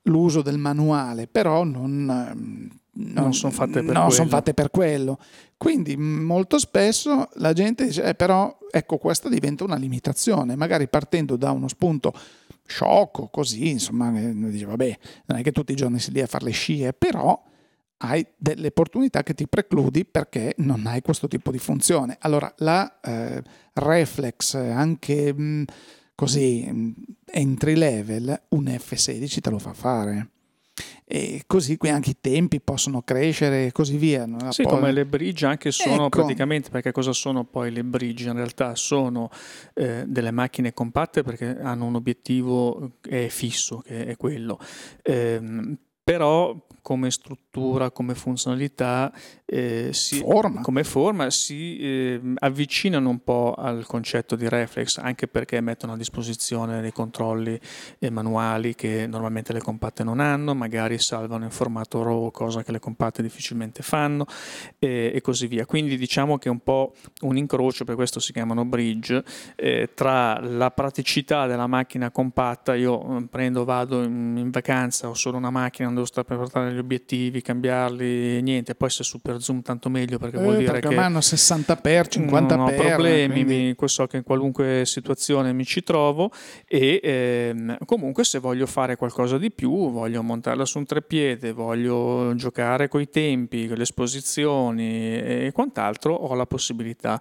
l'uso 0.07 0.43
del 0.43 0.59
manuale, 0.59 1.27
però 1.27 1.65
non, 1.65 2.09
ehm, 2.09 2.69
non, 3.13 3.35
sono 3.35 3.53
fatte, 3.53 3.85
son 4.11 4.29
fatte, 4.29 4.55
per 4.55 4.71
quello. 4.71 5.19
Quindi 5.57 5.97
molto 5.97 6.59
spesso 6.59 7.29
la 7.35 7.53
gente 7.53 7.87
dice, 7.87 8.05
eh, 8.05 8.15
però 8.15 8.59
ecco 8.71 8.99
questa 8.99 9.29
diventa 9.29 9.65
una 9.65 9.77
limitazione, 9.77 10.57
magari 10.57 10.89
partendo 10.89 11.37
da 11.37 11.51
uno 11.51 11.69
spunto 11.69 12.13
sciocco, 12.67 13.29
così, 13.29 13.71
insomma, 13.71 14.11
dice, 14.11 14.67
vabbè, 14.67 14.99
non 15.27 15.39
è 15.39 15.43
che 15.43 15.53
tutti 15.53 15.73
i 15.73 15.77
giorni 15.77 15.99
si 15.99 16.13
lì 16.13 16.21
a 16.21 16.27
fare 16.27 16.45
le 16.45 16.51
scie, 16.51 16.93
però 16.93 17.43
hai 17.99 18.27
delle 18.37 18.67
opportunità 18.67 19.23
che 19.23 19.33
ti 19.33 19.49
precludi 19.49 20.05
perché 20.05 20.55
non 20.59 20.87
hai 20.87 21.01
questo 21.01 21.29
tipo 21.29 21.51
di 21.51 21.59
funzione. 21.59 22.17
Allora 22.21 22.53
la 22.59 23.01
eh, 23.01 23.43
reflex, 23.75 24.55
anche... 24.55 25.33
Mh, 25.33 25.65
così 26.17 26.95
entry 27.27 27.75
level 27.77 28.43
un 28.49 28.65
F16 28.65 29.41
te 29.41 29.51
lo 29.51 29.59
fa 29.61 29.73
fare. 29.75 30.31
e 31.05 31.45
così 31.47 31.77
qui 31.77 31.89
anche 31.89 32.11
i 32.11 32.17
tempi 32.21 32.61
possono 32.61 33.03
crescere 33.03 33.67
e 33.67 33.73
così 33.73 33.97
via. 33.97 34.27
Sì, 34.49 34.63
poi... 34.63 34.73
come 34.73 34.93
le 34.93 35.07
bridge 35.07 35.47
anche 35.47 35.71
sono 35.71 36.07
ecco. 36.07 36.21
praticamente, 36.21 36.71
perché 36.71 36.91
cosa 36.91 37.13
sono 37.13 37.45
poi 37.45 37.71
le 37.71 37.85
bridge? 37.85 38.29
In 38.29 38.35
realtà 38.35 38.75
sono 38.75 39.31
eh, 39.75 40.05
delle 40.07 40.33
macchine 40.33 40.75
compatte 40.75 41.23
perché 41.23 41.59
hanno 41.61 41.85
un 41.85 41.95
obiettivo 41.95 42.95
che 43.01 43.27
è 43.27 43.29
fisso, 43.29 43.79
che 43.79 44.07
è 44.07 44.17
quello. 44.17 44.59
Eh, 45.03 45.79
però 46.03 46.66
come 46.87 47.11
struttura, 47.11 47.91
come 47.91 48.15
funzionalità, 48.15 49.13
eh, 49.45 49.93
si, 49.93 50.21
forma. 50.21 50.61
come 50.61 50.85
forma 50.85 51.31
si 51.31 51.79
eh, 51.81 52.21
avvicinano 52.37 53.09
un 53.09 53.25
po' 53.25 53.55
al 53.59 53.85
concetto 53.87 54.37
di 54.37 54.49
reflex, 54.49 54.99
anche 54.99 55.27
perché 55.27 55.61
mettono 55.61 55.95
a 55.95 55.97
disposizione 55.97 56.81
dei 56.81 56.93
controlli 56.93 57.59
eh, 57.99 58.09
manuali 58.11 58.77
che 58.77 59.09
normalmente 59.09 59.53
le 59.53 59.61
compatte 59.61 60.05
non 60.05 60.21
hanno, 60.21 60.55
magari 60.55 60.97
salvano 61.01 61.43
in 61.43 61.51
formato 61.51 62.05
RAW, 62.05 62.31
cosa 62.31 62.63
che 62.63 62.71
le 62.71 62.79
compatte 62.79 63.21
difficilmente 63.21 63.83
fanno, 63.83 64.25
e 64.79 65.19
così 65.25 65.49
via. 65.49 65.67
Quindi 65.67 65.97
diciamo 65.97 66.39
che 66.39 66.49
è 66.49 66.53
un 66.53 66.61
po' 66.61 66.95
un 67.23 67.37
incrocio, 67.37 67.85
per 67.85 67.97
questo 67.97 68.21
si 68.21 68.33
chiamano 68.33 68.65
bridge, 68.65 69.25
eh, 69.57 69.91
tra 69.93 70.39
la 70.39 70.71
praticità 70.71 71.49
della 71.49 71.67
macchina 71.67 72.13
compatta, 72.13 72.77
io 72.77 73.19
eh, 73.19 73.27
prendo, 73.29 73.65
vado 73.65 74.05
in, 74.05 74.37
in 74.37 74.51
vacanza, 74.51 75.09
ho 75.09 75.15
solo 75.15 75.37
una 75.37 75.51
macchina, 75.51 75.89
devo 75.89 76.05
stare 76.05 76.29
per 76.29 76.37
portare 76.37 76.76
gli 76.77 76.79
obiettivi, 76.79 77.43
cambiarli, 77.43 78.41
niente. 78.43 78.75
Poi 78.75 78.91
se 78.91 79.03
super 79.03 79.41
zoom 79.43 79.63
tanto 79.63 79.89
meglio 79.89 80.19
perché 80.19 80.37
eh, 80.37 80.43
vuol 80.43 80.57
dire 80.59 80.73
perché 80.73 80.89
che... 80.89 80.97
hanno 80.97 81.21
60 81.21 81.77
per 81.77 82.07
50 82.07 82.57
non 82.57 82.67
ho 82.67 82.69
per, 82.69 82.77
problemi, 82.77 83.45
quindi... 83.45 83.77
mi, 83.79 83.89
so 83.89 84.07
che 84.07 84.19
in 84.19 84.23
qualunque 84.23 84.83
situazione 84.85 85.53
mi 85.53 85.65
ci 85.65 85.83
trovo 85.83 86.31
e 86.67 87.01
ehm, 87.03 87.79
comunque 87.85 88.25
se 88.25 88.39
voglio 88.39 88.67
fare 88.67 88.97
qualcosa 88.97 89.39
di 89.39 89.51
più, 89.51 89.91
voglio 89.91 90.23
montarla 90.23 90.65
su 90.65 90.79
un 90.79 90.85
treppiede, 90.85 91.53
voglio 91.53 92.35
giocare 92.35 92.89
coi 92.89 93.09
tempi, 93.09 93.67
con 93.67 93.77
le 93.77 93.83
esposizioni 93.83 95.17
e 95.17 95.51
quant'altro, 95.53 96.15
ho 96.15 96.35
la 96.35 96.47
possibilità 96.47 97.21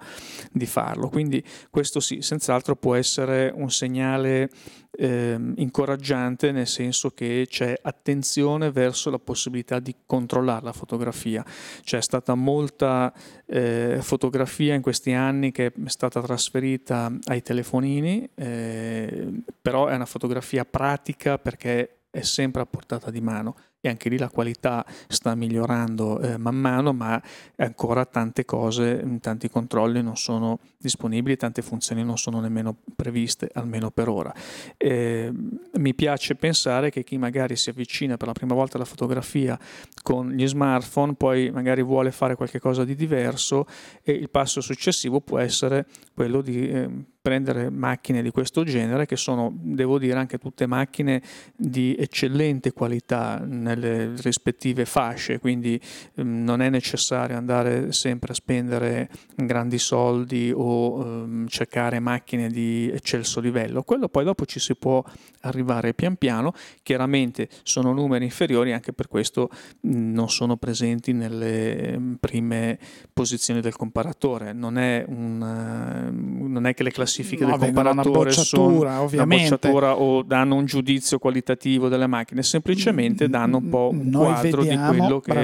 di 0.52 0.66
farlo. 0.66 1.10
Quindi 1.10 1.44
questo 1.70 2.00
sì, 2.00 2.22
senz'altro 2.22 2.76
può 2.76 2.96
essere 2.96 3.52
un 3.56 3.70
segnale 3.72 4.50
eh, 4.98 5.38
incoraggiante 5.56 6.52
nel 6.52 6.68
senso 6.68 7.12
che 7.12 7.46
c'è 7.50 7.78
attenzione 7.82 8.72
verso 8.72 9.10
la 9.10 9.20
possibilità 9.20 9.45
di 9.80 9.96
controllare 10.06 10.64
la 10.64 10.74
fotografia. 10.74 11.44
C'è 11.84 12.02
stata 12.02 12.36
molta 12.36 13.14
eh, 13.46 14.00
fotografia 14.02 14.74
in 14.74 14.82
questi 14.82 15.14
anni 15.14 15.52
che 15.52 15.68
è 15.68 15.72
stata 15.86 16.22
trasferita 16.22 17.12
ai 17.26 17.42
telefonini, 17.42 18.30
eh, 18.36 19.42
però 19.62 19.88
è 19.88 19.96
una 19.96 20.06
fotografia 20.06 20.66
pratica 20.66 21.38
perché 21.38 22.00
è 22.10 22.22
sempre 22.22 22.62
a 22.62 22.66
portata 22.66 23.12
di 23.12 23.20
mano 23.20 23.56
e 23.86 23.90
anche 23.90 24.10
lì 24.10 24.18
la 24.18 24.30
qualità 24.30 24.84
sta 25.08 25.36
migliorando 25.36 26.20
eh, 26.20 26.38
man 26.38 26.56
mano, 26.56 26.92
ma 26.92 27.22
ancora 27.58 28.04
tante 28.06 28.44
cose, 28.44 29.20
tanti 29.22 29.48
controlli 29.48 30.02
non 30.02 30.18
sono 30.18 30.60
disponibili, 30.80 31.38
tante 31.38 31.62
funzioni 31.62 32.04
non 32.04 32.18
sono 32.18 32.40
nemmeno 32.40 32.76
previste, 32.96 33.48
almeno 33.54 33.92
per 33.92 34.10
ora. 34.10 34.34
Eh, 34.76 35.32
mi 35.78 35.94
piace 35.94 36.34
pensare 36.34 36.90
che 36.90 37.04
chi 37.04 37.20
magari 37.20 37.56
si 37.56 37.70
avvicina 37.70 38.18
per 38.18 38.28
la 38.28 38.34
prima 38.34 38.56
volta 38.56 38.78
alla 38.78 38.86
fotografia 38.86 39.58
con 40.02 40.32
gli 40.32 40.48
smartphone, 40.48 41.14
poi 41.14 41.52
magari 41.52 41.84
vuole 41.84 42.12
fare 42.12 42.36
qualcosa 42.36 42.84
di 42.84 42.96
diverso 42.96 43.68
e 44.02 44.14
il 44.14 44.32
passo 44.32 44.62
successivo 44.62 45.22
può 45.22 45.38
essere 45.38 45.86
quello 46.16 46.42
di 46.42 46.70
eh, 46.70 46.90
prendere 47.26 47.72
macchine 47.72 48.22
di 48.22 48.30
questo 48.30 48.64
genere 48.64 49.08
che 49.08 49.16
sono, 49.16 49.52
devo 49.52 49.98
dire, 49.98 50.20
anche 50.20 50.38
tutte 50.38 50.68
macchine 50.68 51.24
di 51.56 51.96
eccellente 51.98 52.72
qualità 52.72 53.44
nelle 53.76 54.14
rispettive 54.22 54.86
fasce, 54.86 55.40
quindi 55.40 55.80
ehm, 56.16 56.44
non 56.44 56.62
è 56.62 56.70
necessario 56.70 57.38
andare 57.38 57.92
sempre 57.92 58.32
a 58.32 58.36
spendere 58.36 59.10
grandi 59.36 59.78
soldi 59.78 60.52
o 60.56 61.02
ehm, 61.02 61.48
cercare 61.48 62.00
macchine 62.00 62.50
di 62.50 62.90
eccelso 62.92 63.40
livello. 63.40 63.84
Quello 63.84 64.08
poi 64.08 64.24
dopo 64.24 64.46
ci 64.46 64.60
si 64.60 64.76
può 64.76 65.04
arrivare 65.42 65.94
pian 65.94 66.16
piano, 66.16 66.54
chiaramente 66.82 67.50
sono 67.64 67.94
numeri 67.94 68.26
inferiori, 68.26 68.74
anche 68.74 68.94
per 68.94 69.08
questo 69.08 69.50
mh, 69.82 70.14
non 70.14 70.30
sono 70.30 70.58
presenti 70.58 71.14
nelle 71.14 71.94
ehm, 71.94 72.18
prime 72.20 72.80
posizioni 73.14 73.62
del 73.62 73.76
comparatore, 73.76 74.54
non 74.54 74.78
è, 74.78 75.04
un, 75.08 75.42
uh, 75.42 76.48
non 76.48 76.66
è 76.66 76.74
che 76.74 76.84
le 76.84 76.92
classifiche 76.92 77.46
no, 77.46 77.58
del 77.58 77.74
comparatore 77.74 78.32
sono 78.32 78.68
una 78.68 79.26
bocciatura 79.26 79.98
o 79.98 80.24
danno 80.24 80.56
un 80.56 80.66
giudizio 80.66 81.20
qualitativo 81.20 81.90
delle 81.90 82.08
macchine, 82.08 82.44
semplicemente 82.44 83.28
mm, 83.28 83.32
danno 83.60 83.66
un 83.66 83.70
po' 83.70 83.90
un 83.92 84.08
Noi 84.10 84.26
quadro 84.26 84.62
vediamo, 84.62 84.92
di 84.92 84.98
quello 84.98 85.20
che 85.20 85.32
bra- 85.32 85.44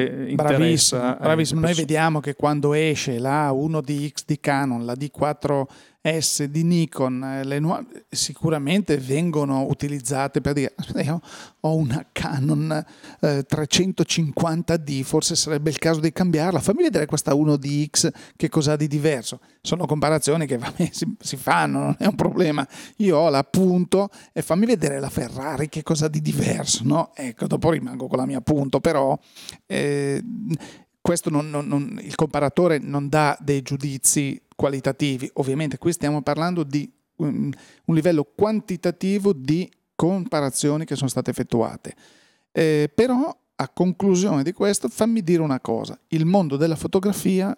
interessa. 0.52 0.98
Bravissimo, 1.00 1.18
bravissimo. 1.20 1.60
Noi 1.62 1.74
vediamo 1.74 2.20
che 2.20 2.36
quando 2.36 2.74
esce 2.74 3.20
la 3.20 3.52
1DX 3.52 4.12
di 4.26 4.40
Canon, 4.40 4.86
la 4.86 4.94
D4 4.94 5.64
S 6.04 6.46
di 6.46 6.64
Nikon, 6.64 7.24
eh, 7.24 7.44
le 7.44 7.60
nu- 7.60 7.88
sicuramente 8.10 8.98
vengono 8.98 9.68
utilizzate 9.68 10.42
per 10.42 10.54
dire 10.54 10.74
io 11.04 11.22
ho 11.60 11.76
una 11.76 12.08
Canon 12.12 12.72
eh, 13.20 13.46
350D, 13.48 15.04
forse 15.04 15.36
sarebbe 15.36 15.70
il 15.70 15.78
caso 15.78 16.00
di 16.00 16.12
cambiarla, 16.12 16.60
fammi 16.60 16.82
vedere 16.82 17.06
questa 17.06 17.34
1DX 17.34 18.10
che 18.36 18.50
cosa 18.50 18.74
ha 18.74 18.76
di 18.76 18.88
diverso. 18.88 19.42
Sono 19.62 19.86
comparazioni 19.86 20.48
che 20.48 20.58
vabbè, 20.58 20.90
si, 20.92 21.06
si, 21.20 21.38
fanno, 21.38 21.80
non 21.80 21.96
è 22.00 22.08
un 22.08 22.16
problema. 22.16 22.68
Io 22.98 23.18
ho 23.18 23.30
l'appunto 23.30 24.10
e 24.34 24.42
fammi 24.42 24.66
vedere 24.66 25.00
la 25.00 25.10
Ferrari 25.10 25.70
che 25.70 25.84
cosa 25.84 26.08
di 26.08 26.22
diverso, 26.22 26.82
no? 26.84 27.12
Ecco, 27.14 27.46
dopo 27.46 27.70
rimango 27.70 28.08
con 28.08 28.18
la 28.18 28.26
mia 28.26 28.40
appunto, 28.40 28.80
però 28.80 29.18
eh, 29.68 30.24
questo 31.00 31.30
non, 31.30 31.50
non, 31.50 31.68
non, 31.68 32.00
il 32.02 32.16
comparatore 32.16 32.80
non 32.80 33.10
dà 33.10 33.38
dei 33.40 33.62
giudizi 33.62 34.40
qualitativi, 34.62 35.28
ovviamente 35.34 35.80
qui 35.80 35.92
stiamo 35.92 36.22
parlando 36.22 36.62
di 36.62 36.88
un, 37.16 37.52
un 37.86 37.96
livello 37.96 38.24
quantitativo 38.24 39.34
di 39.34 39.68
comparazioni 39.96 40.86
che 40.86 40.96
sono 40.96 41.10
state 41.10 41.32
effettuate. 41.32 41.96
Eh, 42.52 42.92
però 42.94 43.36
a 43.56 43.70
conclusione 43.70 44.44
di 44.44 44.52
questo 44.52 44.88
fammi 44.88 45.24
dire 45.24 45.42
una 45.42 45.60
cosa, 45.60 46.00
il 46.10 46.26
mondo 46.26 46.58
della 46.58 46.76
fotografia, 46.76 47.58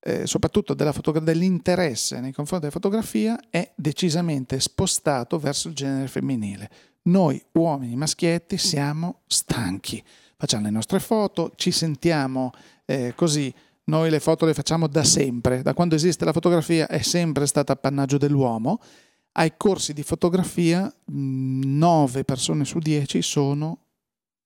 eh, 0.00 0.26
soprattutto 0.26 0.72
della 0.72 0.92
fotogra- 0.92 1.20
dell'interesse 1.20 2.20
nei 2.20 2.32
confronti 2.32 2.66
della 2.66 2.78
fotografia, 2.80 3.38
è 3.50 3.70
decisamente 3.74 4.58
spostato 4.60 5.38
verso 5.38 5.68
il 5.68 5.74
genere 5.74 6.08
femminile. 6.08 6.70
Noi 7.02 7.38
uomini 7.52 7.96
maschietti 7.96 8.56
siamo 8.56 9.20
stanchi, 9.26 10.02
facciamo 10.38 10.64
le 10.64 10.70
nostre 10.70 11.00
foto, 11.00 11.52
ci 11.56 11.70
sentiamo 11.70 12.50
eh, 12.86 13.12
così 13.14 13.52
noi 13.84 14.08
le 14.10 14.20
foto 14.20 14.46
le 14.46 14.54
facciamo 14.54 14.86
da 14.86 15.04
sempre, 15.04 15.62
da 15.62 15.74
quando 15.74 15.94
esiste 15.94 16.24
la 16.24 16.32
fotografia 16.32 16.86
è 16.86 17.02
sempre 17.02 17.46
stata 17.46 17.72
appannaggio 17.72 18.16
dell'uomo. 18.16 18.80
Ai 19.32 19.54
corsi 19.56 19.92
di 19.92 20.02
fotografia 20.02 20.92
9 21.06 22.24
persone 22.24 22.64
su 22.64 22.78
10 22.78 23.20
sono 23.20 23.78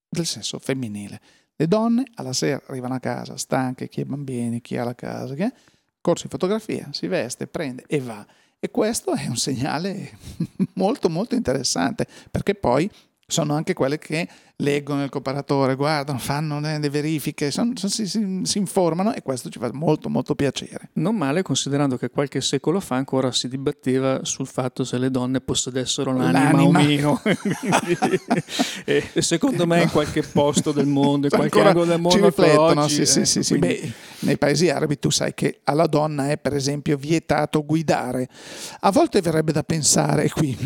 del 0.08 0.26
sesso 0.26 0.58
femminile. 0.58 1.20
Le 1.54 1.68
donne 1.68 2.04
alla 2.14 2.32
sera 2.32 2.62
arrivano 2.66 2.94
a 2.94 3.00
casa 3.00 3.36
stanche, 3.36 3.88
chi 3.88 4.00
ha 4.00 4.04
bambini, 4.04 4.60
chi 4.60 4.76
ha 4.76 4.84
la 4.84 4.94
casa, 4.94 5.34
che 5.34 5.52
corso 6.00 6.24
di 6.24 6.30
fotografia, 6.30 6.88
si 6.92 7.06
veste, 7.06 7.46
prende 7.46 7.84
e 7.86 8.00
va. 8.00 8.26
E 8.58 8.70
questo 8.70 9.12
è 9.12 9.26
un 9.28 9.36
segnale 9.36 10.18
molto 10.74 11.08
molto 11.08 11.36
interessante 11.36 12.06
perché 12.30 12.54
poi 12.54 12.90
sono 13.30 13.54
anche 13.54 13.74
quelle 13.74 13.98
che 13.98 14.26
leggono 14.60 15.04
il 15.04 15.10
comparatore, 15.10 15.74
guardano, 15.74 16.18
fanno 16.18 16.60
le 16.60 16.88
verifiche, 16.88 17.50
son, 17.50 17.76
son, 17.76 17.90
si, 17.90 18.08
si, 18.08 18.40
si, 18.42 18.56
informano 18.56 19.12
e 19.12 19.20
questo 19.20 19.50
ci 19.50 19.58
fa 19.58 19.70
molto 19.74 20.08
molto 20.08 20.34
piacere. 20.34 20.88
Non 20.94 21.14
male 21.14 21.42
considerando 21.42 21.98
che 21.98 22.08
qualche 22.08 22.40
secolo 22.40 22.80
fa 22.80 22.96
ancora 22.96 23.30
si 23.30 23.48
dibatteva 23.48 24.24
sul 24.24 24.46
fatto 24.46 24.82
se 24.82 24.96
le 24.96 25.10
donne 25.10 25.42
possedessero 25.42 26.10
l'anima, 26.16 26.52
l'anima. 26.52 26.62
o 26.62 26.70
meno. 26.70 27.22
e, 28.86 29.10
e, 29.12 29.22
secondo 29.22 29.66
me 29.66 29.82
in 29.82 29.90
qualche 29.90 30.22
posto 30.22 30.72
del 30.72 30.86
mondo, 30.86 31.26
in 31.26 31.32
qualche 31.36 31.60
angolo 31.60 31.84
del 31.84 32.00
mondo 32.00 32.16
ci 32.16 32.24
riflettono, 32.24 32.82
oggi, 32.84 33.04
sì, 33.04 33.20
eh, 33.20 33.26
sì, 33.26 33.42
sì, 33.42 33.58
quindi... 33.58 33.78
Beh, 33.80 33.92
nei 34.20 34.38
paesi 34.38 34.68
arabi 34.70 34.98
tu 34.98 35.10
sai 35.10 35.34
che 35.34 35.60
alla 35.64 35.86
donna 35.86 36.30
è 36.30 36.38
per 36.38 36.54
esempio 36.54 36.96
vietato 36.96 37.64
guidare. 37.64 38.26
A 38.80 38.90
volte 38.90 39.20
verrebbe 39.20 39.52
da 39.52 39.62
pensare, 39.62 40.28
qui, 40.30 40.56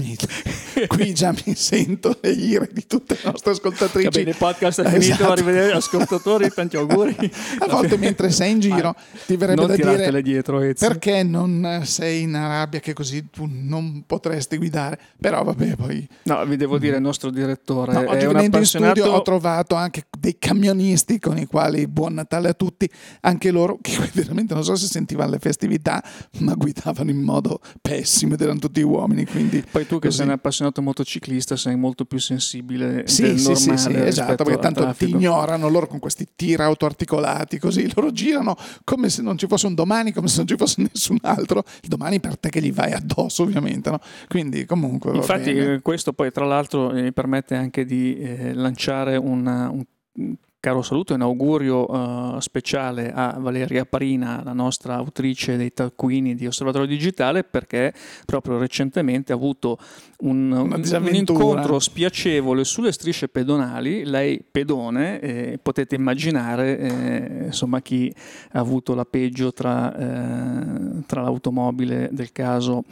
qui 0.88 1.12
già 1.14 1.34
mi 1.44 1.54
sento 1.54 2.16
le 2.20 2.30
ire 2.30 2.68
di 2.72 2.86
tutte 2.86 3.18
le 3.22 3.30
nostre 3.30 3.52
ascoltatrici 3.52 3.70
ascoltatrici. 3.72 4.08
Bene, 4.08 4.30
il 4.30 4.36
podcast 4.36 4.82
è 4.82 4.88
finito, 4.88 5.12
esatto. 5.14 5.32
arrivederci 5.32 5.76
ascoltatori, 5.76 6.50
tanti 6.50 6.76
auguri. 6.76 7.16
A 7.58 7.66
volte 7.66 7.96
mentre 7.96 8.30
sei 8.30 8.52
in 8.52 8.60
giro 8.60 8.94
ti 9.26 9.36
verrebbe 9.36 9.66
da 9.66 9.76
dire 9.76 10.22
dietro, 10.22 10.58
perché 10.58 11.22
non 11.22 11.82
sei 11.84 12.22
in 12.22 12.34
Arabia 12.34 12.80
che 12.80 12.92
così 12.92 13.28
tu 13.30 13.48
non 13.50 14.04
potresti 14.06 14.56
guidare. 14.56 14.98
Però 15.20 15.42
vabbè, 15.42 15.76
poi... 15.76 16.06
No, 16.24 16.44
vi 16.44 16.56
devo 16.56 16.78
dire, 16.78 16.96
il 16.96 17.02
nostro 17.02 17.30
direttore 17.30 17.92
no, 17.92 18.00
è 18.10 18.26
un 18.26 18.36
appassionato... 18.36 18.58
in 18.58 19.04
studio 19.04 19.12
ho 19.12 19.22
trovato 19.22 19.74
anche 19.74 20.06
dei 20.18 20.36
camionisti 20.38 21.18
con 21.18 21.38
i 21.38 21.46
quali 21.46 21.86
buon 21.86 22.14
Natale 22.14 22.50
a 22.50 22.54
tutti, 22.54 22.88
anche 23.20 23.50
loro 23.50 23.78
che 23.80 23.96
veramente 24.12 24.54
non 24.54 24.64
so 24.64 24.74
se 24.76 24.86
sentivano 24.86 25.30
le 25.30 25.38
festività, 25.38 26.02
ma 26.38 26.54
guidavano 26.54 27.10
in 27.10 27.20
modo 27.20 27.60
pessimo 27.80 28.34
ed 28.34 28.40
erano 28.40 28.58
tutti 28.58 28.82
uomini. 28.82 29.26
Quindi 29.26 29.64
poi 29.68 29.86
tu 29.86 29.98
che 29.98 30.06
così. 30.06 30.18
sei 30.18 30.26
un 30.26 30.32
appassionato 30.32 30.61
appassionato 30.62 30.82
motociclista 30.82 31.56
sei 31.56 31.76
molto 31.76 32.05
più 32.05 32.18
sensibile 32.18 33.06
sì, 33.06 33.22
del 33.22 33.39
sì, 33.39 33.48
normale 33.48 33.78
sì, 33.78 33.90
sì, 33.90 33.97
esatto, 33.97 34.44
perché 34.44 34.60
tanto 34.60 34.94
ti 34.97 35.10
ignorano 35.10 35.68
loro 35.68 35.86
con 35.86 35.98
questi 35.98 36.28
tir 36.34 36.60
autoarticolati, 36.60 37.59
così 37.59 37.90
loro 37.94 38.10
girano 38.12 38.56
come 38.84 39.09
se 39.09 39.22
non 39.22 39.36
ci 39.36 39.47
fosse 39.47 39.66
un 39.66 39.74
domani, 39.74 40.12
come 40.12 40.28
se 40.28 40.39
non 40.39 40.47
ci 40.47 40.56
fosse 40.56 40.82
nessun 40.82 41.18
altro. 41.22 41.64
Il 41.82 41.89
domani 41.89 42.20
per 42.20 42.39
te 42.39 42.48
che 42.48 42.60
gli 42.60 42.72
vai 42.72 42.93
addosso, 42.93 43.43
ovviamente, 43.43 43.90
no? 43.90 43.98
Quindi 44.28 44.64
comunque 44.64 45.14
Infatti 45.14 45.80
questo 45.82 46.12
poi 46.12 46.30
tra 46.30 46.44
l'altro 46.44 46.90
mi 46.90 47.12
permette 47.12 47.55
anche 47.55 47.84
di 47.84 48.16
eh, 48.18 48.55
lanciare 48.55 49.16
una, 49.16 49.70
un 49.70 50.34
caro 50.62 50.80
saluto 50.82 51.12
e 51.12 51.16
un 51.16 51.22
augurio 51.22 51.90
uh, 51.90 52.39
speciale 52.39 53.10
a 53.12 53.36
Valeria 53.36 53.84
Parina, 53.84 54.43
la 54.44 54.52
nostra 54.52 54.94
autrice 54.94 55.56
dei 55.56 55.72
taccuini 55.72 56.36
di 56.36 56.47
Osservatorio 56.47 56.86
Digitale, 56.86 57.43
perché 57.43 57.93
proprio 58.24 58.59
recentemente 58.59 59.32
ha 59.32 59.34
avuto 59.34 59.76
un, 60.18 60.52
un 60.52 61.14
incontro 61.14 61.80
spiacevole 61.80 62.62
sulle 62.62 62.93
strisce 62.93 63.26
pedonali. 63.26 64.05
Lei 64.05 64.40
pedone, 64.48 65.18
eh, 65.18 65.59
potete 65.60 65.97
immaginare 65.97 66.78
eh, 66.78 67.44
insomma 67.47 67.82
chi 67.82 68.14
ha 68.52 68.60
avuto 68.60 68.94
la 68.94 69.05
peggio 69.05 69.52
tra, 69.52 69.93
eh, 69.97 71.02
tra 71.06 71.22
l'automobile 71.22 72.09
del 72.12 72.30
caso 72.30 72.84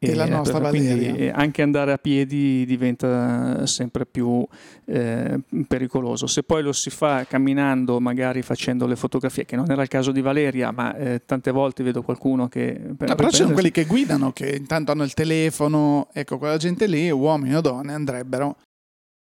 e, 0.00 0.16
la 0.16 0.26
nostra 0.26 0.58
Valeria. 0.58 1.36
Anche 1.36 1.62
andare 1.62 1.92
a 1.92 1.98
piedi 1.98 2.66
diventa 2.66 3.64
sempre 3.66 4.06
più 4.06 4.44
eh, 4.86 5.38
pericoloso. 5.68 6.26
Se 6.26 6.42
poi 6.42 6.64
lo 6.64 6.72
si 6.72 6.90
fa 6.90 7.11
camminando, 7.26 8.00
magari 8.00 8.42
facendo 8.42 8.86
le 8.86 8.96
fotografie, 8.96 9.44
che 9.44 9.56
non 9.56 9.70
era 9.70 9.82
il 9.82 9.88
caso 9.88 10.12
di 10.12 10.20
Valeria, 10.20 10.70
ma 10.70 10.94
eh, 10.96 11.22
tante 11.24 11.50
volte 11.50 11.82
vedo 11.82 12.02
qualcuno 12.02 12.48
che... 12.48 12.80
Per 12.96 13.08
no, 13.08 13.14
però 13.14 13.28
ci 13.30 13.36
sono 13.36 13.52
quelli 13.52 13.70
che 13.70 13.84
guidano, 13.84 14.32
che 14.32 14.50
intanto 14.56 14.92
hanno 14.92 15.04
il 15.04 15.14
telefono, 15.14 16.08
ecco, 16.12 16.38
quella 16.38 16.56
gente 16.56 16.86
lì, 16.86 17.10
uomini 17.10 17.54
o 17.54 17.60
donne, 17.60 17.92
andrebbero... 17.92 18.56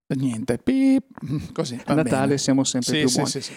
Niente, 0.08 0.58
pip, 0.58 1.04
così. 1.52 1.80
A 1.84 1.94
Natale 1.94 2.26
bene. 2.26 2.38
siamo 2.38 2.62
sempre 2.62 2.92
sì, 2.92 3.04
più 3.04 3.12
buoni. 3.12 3.28
Sì, 3.28 3.40
sì. 3.40 3.52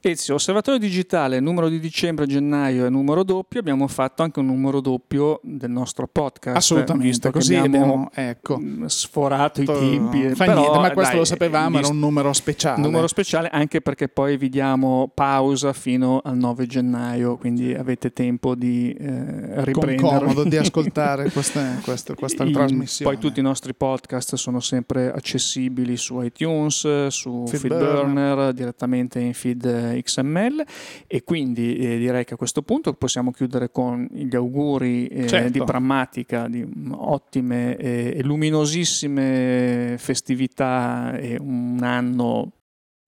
Ezio, 0.00 0.34
osservatorio 0.34 0.78
digitale, 0.78 1.40
numero 1.40 1.68
di 1.68 1.80
dicembre, 1.80 2.26
gennaio 2.26 2.86
e 2.86 2.88
numero 2.88 3.24
doppio, 3.24 3.58
abbiamo 3.60 3.88
fatto 3.88 4.22
anche 4.22 4.38
un 4.38 4.46
numero 4.46 4.80
doppio 4.80 5.40
del 5.42 5.70
nostro 5.70 6.06
podcast. 6.06 6.56
Assolutamente, 6.56 7.30
così 7.30 7.56
abbiamo, 7.56 8.10
abbiamo 8.12 8.30
ecco, 8.30 8.58
mm, 8.58 8.84
sforato 8.84 9.62
to- 9.64 9.72
i 9.72 9.78
tempi. 9.78 10.34
Fa 10.34 10.44
però, 10.44 10.60
niente, 10.60 10.78
ma 10.78 10.90
questo 10.92 11.10
dai, 11.10 11.18
lo 11.18 11.24
sapevamo, 11.24 11.78
era 11.78 11.88
un 11.88 11.98
numero 11.98 12.32
speciale. 12.32 12.80
Numero 12.80 13.06
speciale 13.08 13.48
anche 13.50 13.80
perché 13.80 14.08
poi 14.08 14.36
vi 14.36 14.48
diamo 14.48 15.10
pausa 15.12 15.72
fino 15.72 16.20
al 16.22 16.36
9 16.36 16.66
gennaio, 16.66 17.36
quindi 17.36 17.74
avete 17.74 18.12
tempo 18.12 18.54
di 18.54 18.92
eh, 18.92 19.64
riprendere. 19.64 19.96
Comodo 19.96 20.44
di 20.44 20.56
ascoltare 20.58 21.30
queste, 21.30 21.80
queste, 21.82 22.14
questa 22.14 22.44
I, 22.44 22.52
trasmissione. 22.52 23.12
Poi 23.12 23.20
tutti 23.20 23.40
i 23.40 23.42
nostri 23.42 23.74
podcast 23.74 24.36
sono 24.36 24.60
sempre 24.60 25.12
accessibili 25.12 25.96
su 25.96 26.20
iTunes, 26.20 27.08
su 27.08 27.46
Feedburner, 27.48 28.36
Feed 28.36 28.54
direttamente 28.54 29.18
in 29.18 29.34
feed 29.34 29.66
XML 29.94 30.64
e 31.06 31.24
quindi 31.24 31.76
eh, 31.76 31.98
direi 31.98 32.24
che 32.24 32.34
a 32.34 32.36
questo 32.36 32.62
punto 32.62 32.92
possiamo 32.94 33.30
chiudere 33.30 33.70
con 33.70 34.06
gli 34.10 34.34
auguri 34.34 35.06
eh, 35.06 35.26
certo. 35.26 35.50
di 35.50 35.64
prammatica, 35.64 36.48
di 36.48 36.66
ottime 36.90 37.76
e 37.76 38.22
luminosissime 38.22 39.96
festività 39.98 41.16
e 41.16 41.36
un 41.40 41.80
anno 41.82 42.52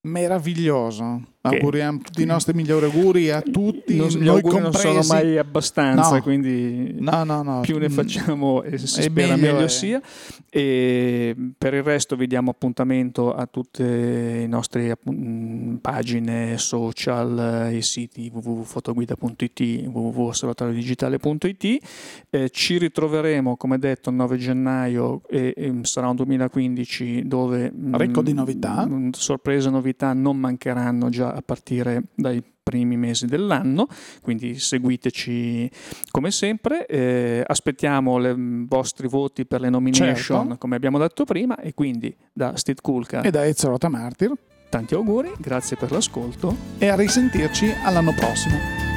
meraviglioso. 0.02 1.36
Auguriamo 1.42 1.98
tutti 1.98 2.22
i 2.22 2.26
nostri 2.26 2.52
migliori 2.52 2.84
auguri 2.84 3.30
a 3.30 3.40
tutti. 3.40 3.96
Non, 3.96 4.08
gli 4.08 4.28
auguri 4.28 4.60
compresi. 4.60 4.86
non 4.92 5.02
sono 5.02 5.20
mai 5.20 5.38
abbastanza, 5.38 6.16
no. 6.16 6.22
quindi 6.22 6.94
no, 6.98 7.24
no, 7.24 7.42
no. 7.42 7.60
più 7.60 7.78
ne 7.78 7.88
Mm. 7.88 7.92
facciamo 7.92 8.62
e 8.62 8.76
si 8.78 8.86
spera 9.02 9.36
meglio 9.36 9.52
meglio 9.54 9.68
sia. 9.68 10.00
E 10.50 11.34
per 11.56 11.74
il 11.74 11.82
resto 11.82 12.14
vi 12.16 12.26
diamo 12.26 12.50
appuntamento 12.50 13.32
a 13.32 13.46
tutte 13.46 13.82
le 13.84 14.46
nostre 14.48 14.96
mh, 15.02 15.76
pagine 15.76 16.58
social, 16.58 17.68
eh, 17.70 17.76
i 17.76 17.82
siti 17.82 18.30
www.fotoguida.it, 18.32 19.86
www.osservatoriodigitale.it. 19.86 21.78
Eh, 22.30 22.50
ci 22.50 22.78
ritroveremo, 22.78 23.56
come 23.56 23.78
detto, 23.78 24.10
il 24.10 24.16
9 24.16 24.36
gennaio 24.36 25.22
e, 25.28 25.54
e 25.56 25.72
sarà 25.82 26.08
un 26.08 26.16
2015 26.16 27.26
dove 27.26 27.72
Ricco 27.92 28.22
di 28.22 28.32
novità. 28.34 28.86
mh, 28.86 29.10
sorprese 29.12 29.70
novità 29.70 30.12
non 30.12 30.36
mancheranno 30.36 31.08
già 31.08 31.29
a 31.34 31.42
partire 31.42 32.04
dai 32.14 32.42
primi 32.62 32.96
mesi 32.96 33.26
dell'anno, 33.26 33.88
quindi 34.22 34.58
seguiteci 34.58 35.70
come 36.10 36.30
sempre, 36.30 36.86
eh, 36.86 37.42
aspettiamo 37.44 38.24
i 38.24 38.64
vostri 38.68 39.08
voti 39.08 39.44
per 39.44 39.60
le 39.60 39.70
nomination 39.70 40.14
Certo. 40.14 40.58
come 40.58 40.76
abbiamo 40.76 40.98
detto 40.98 41.24
prima 41.24 41.58
e 41.58 41.74
quindi 41.74 42.14
da 42.32 42.56
Steve 42.56 42.80
Kulka 42.80 43.22
E 43.22 43.30
da 43.30 43.46
Ezio 43.46 43.70
Rota 43.70 43.88
Martir 43.88 44.32
tanti 44.68 44.94
auguri, 44.94 45.32
grazie 45.38 45.76
per 45.76 45.90
l'ascolto 45.90 46.56
e 46.78 46.86
a 46.86 46.94
risentirci 46.94 47.74
all'anno 47.84 48.14
prossimo. 48.14 48.89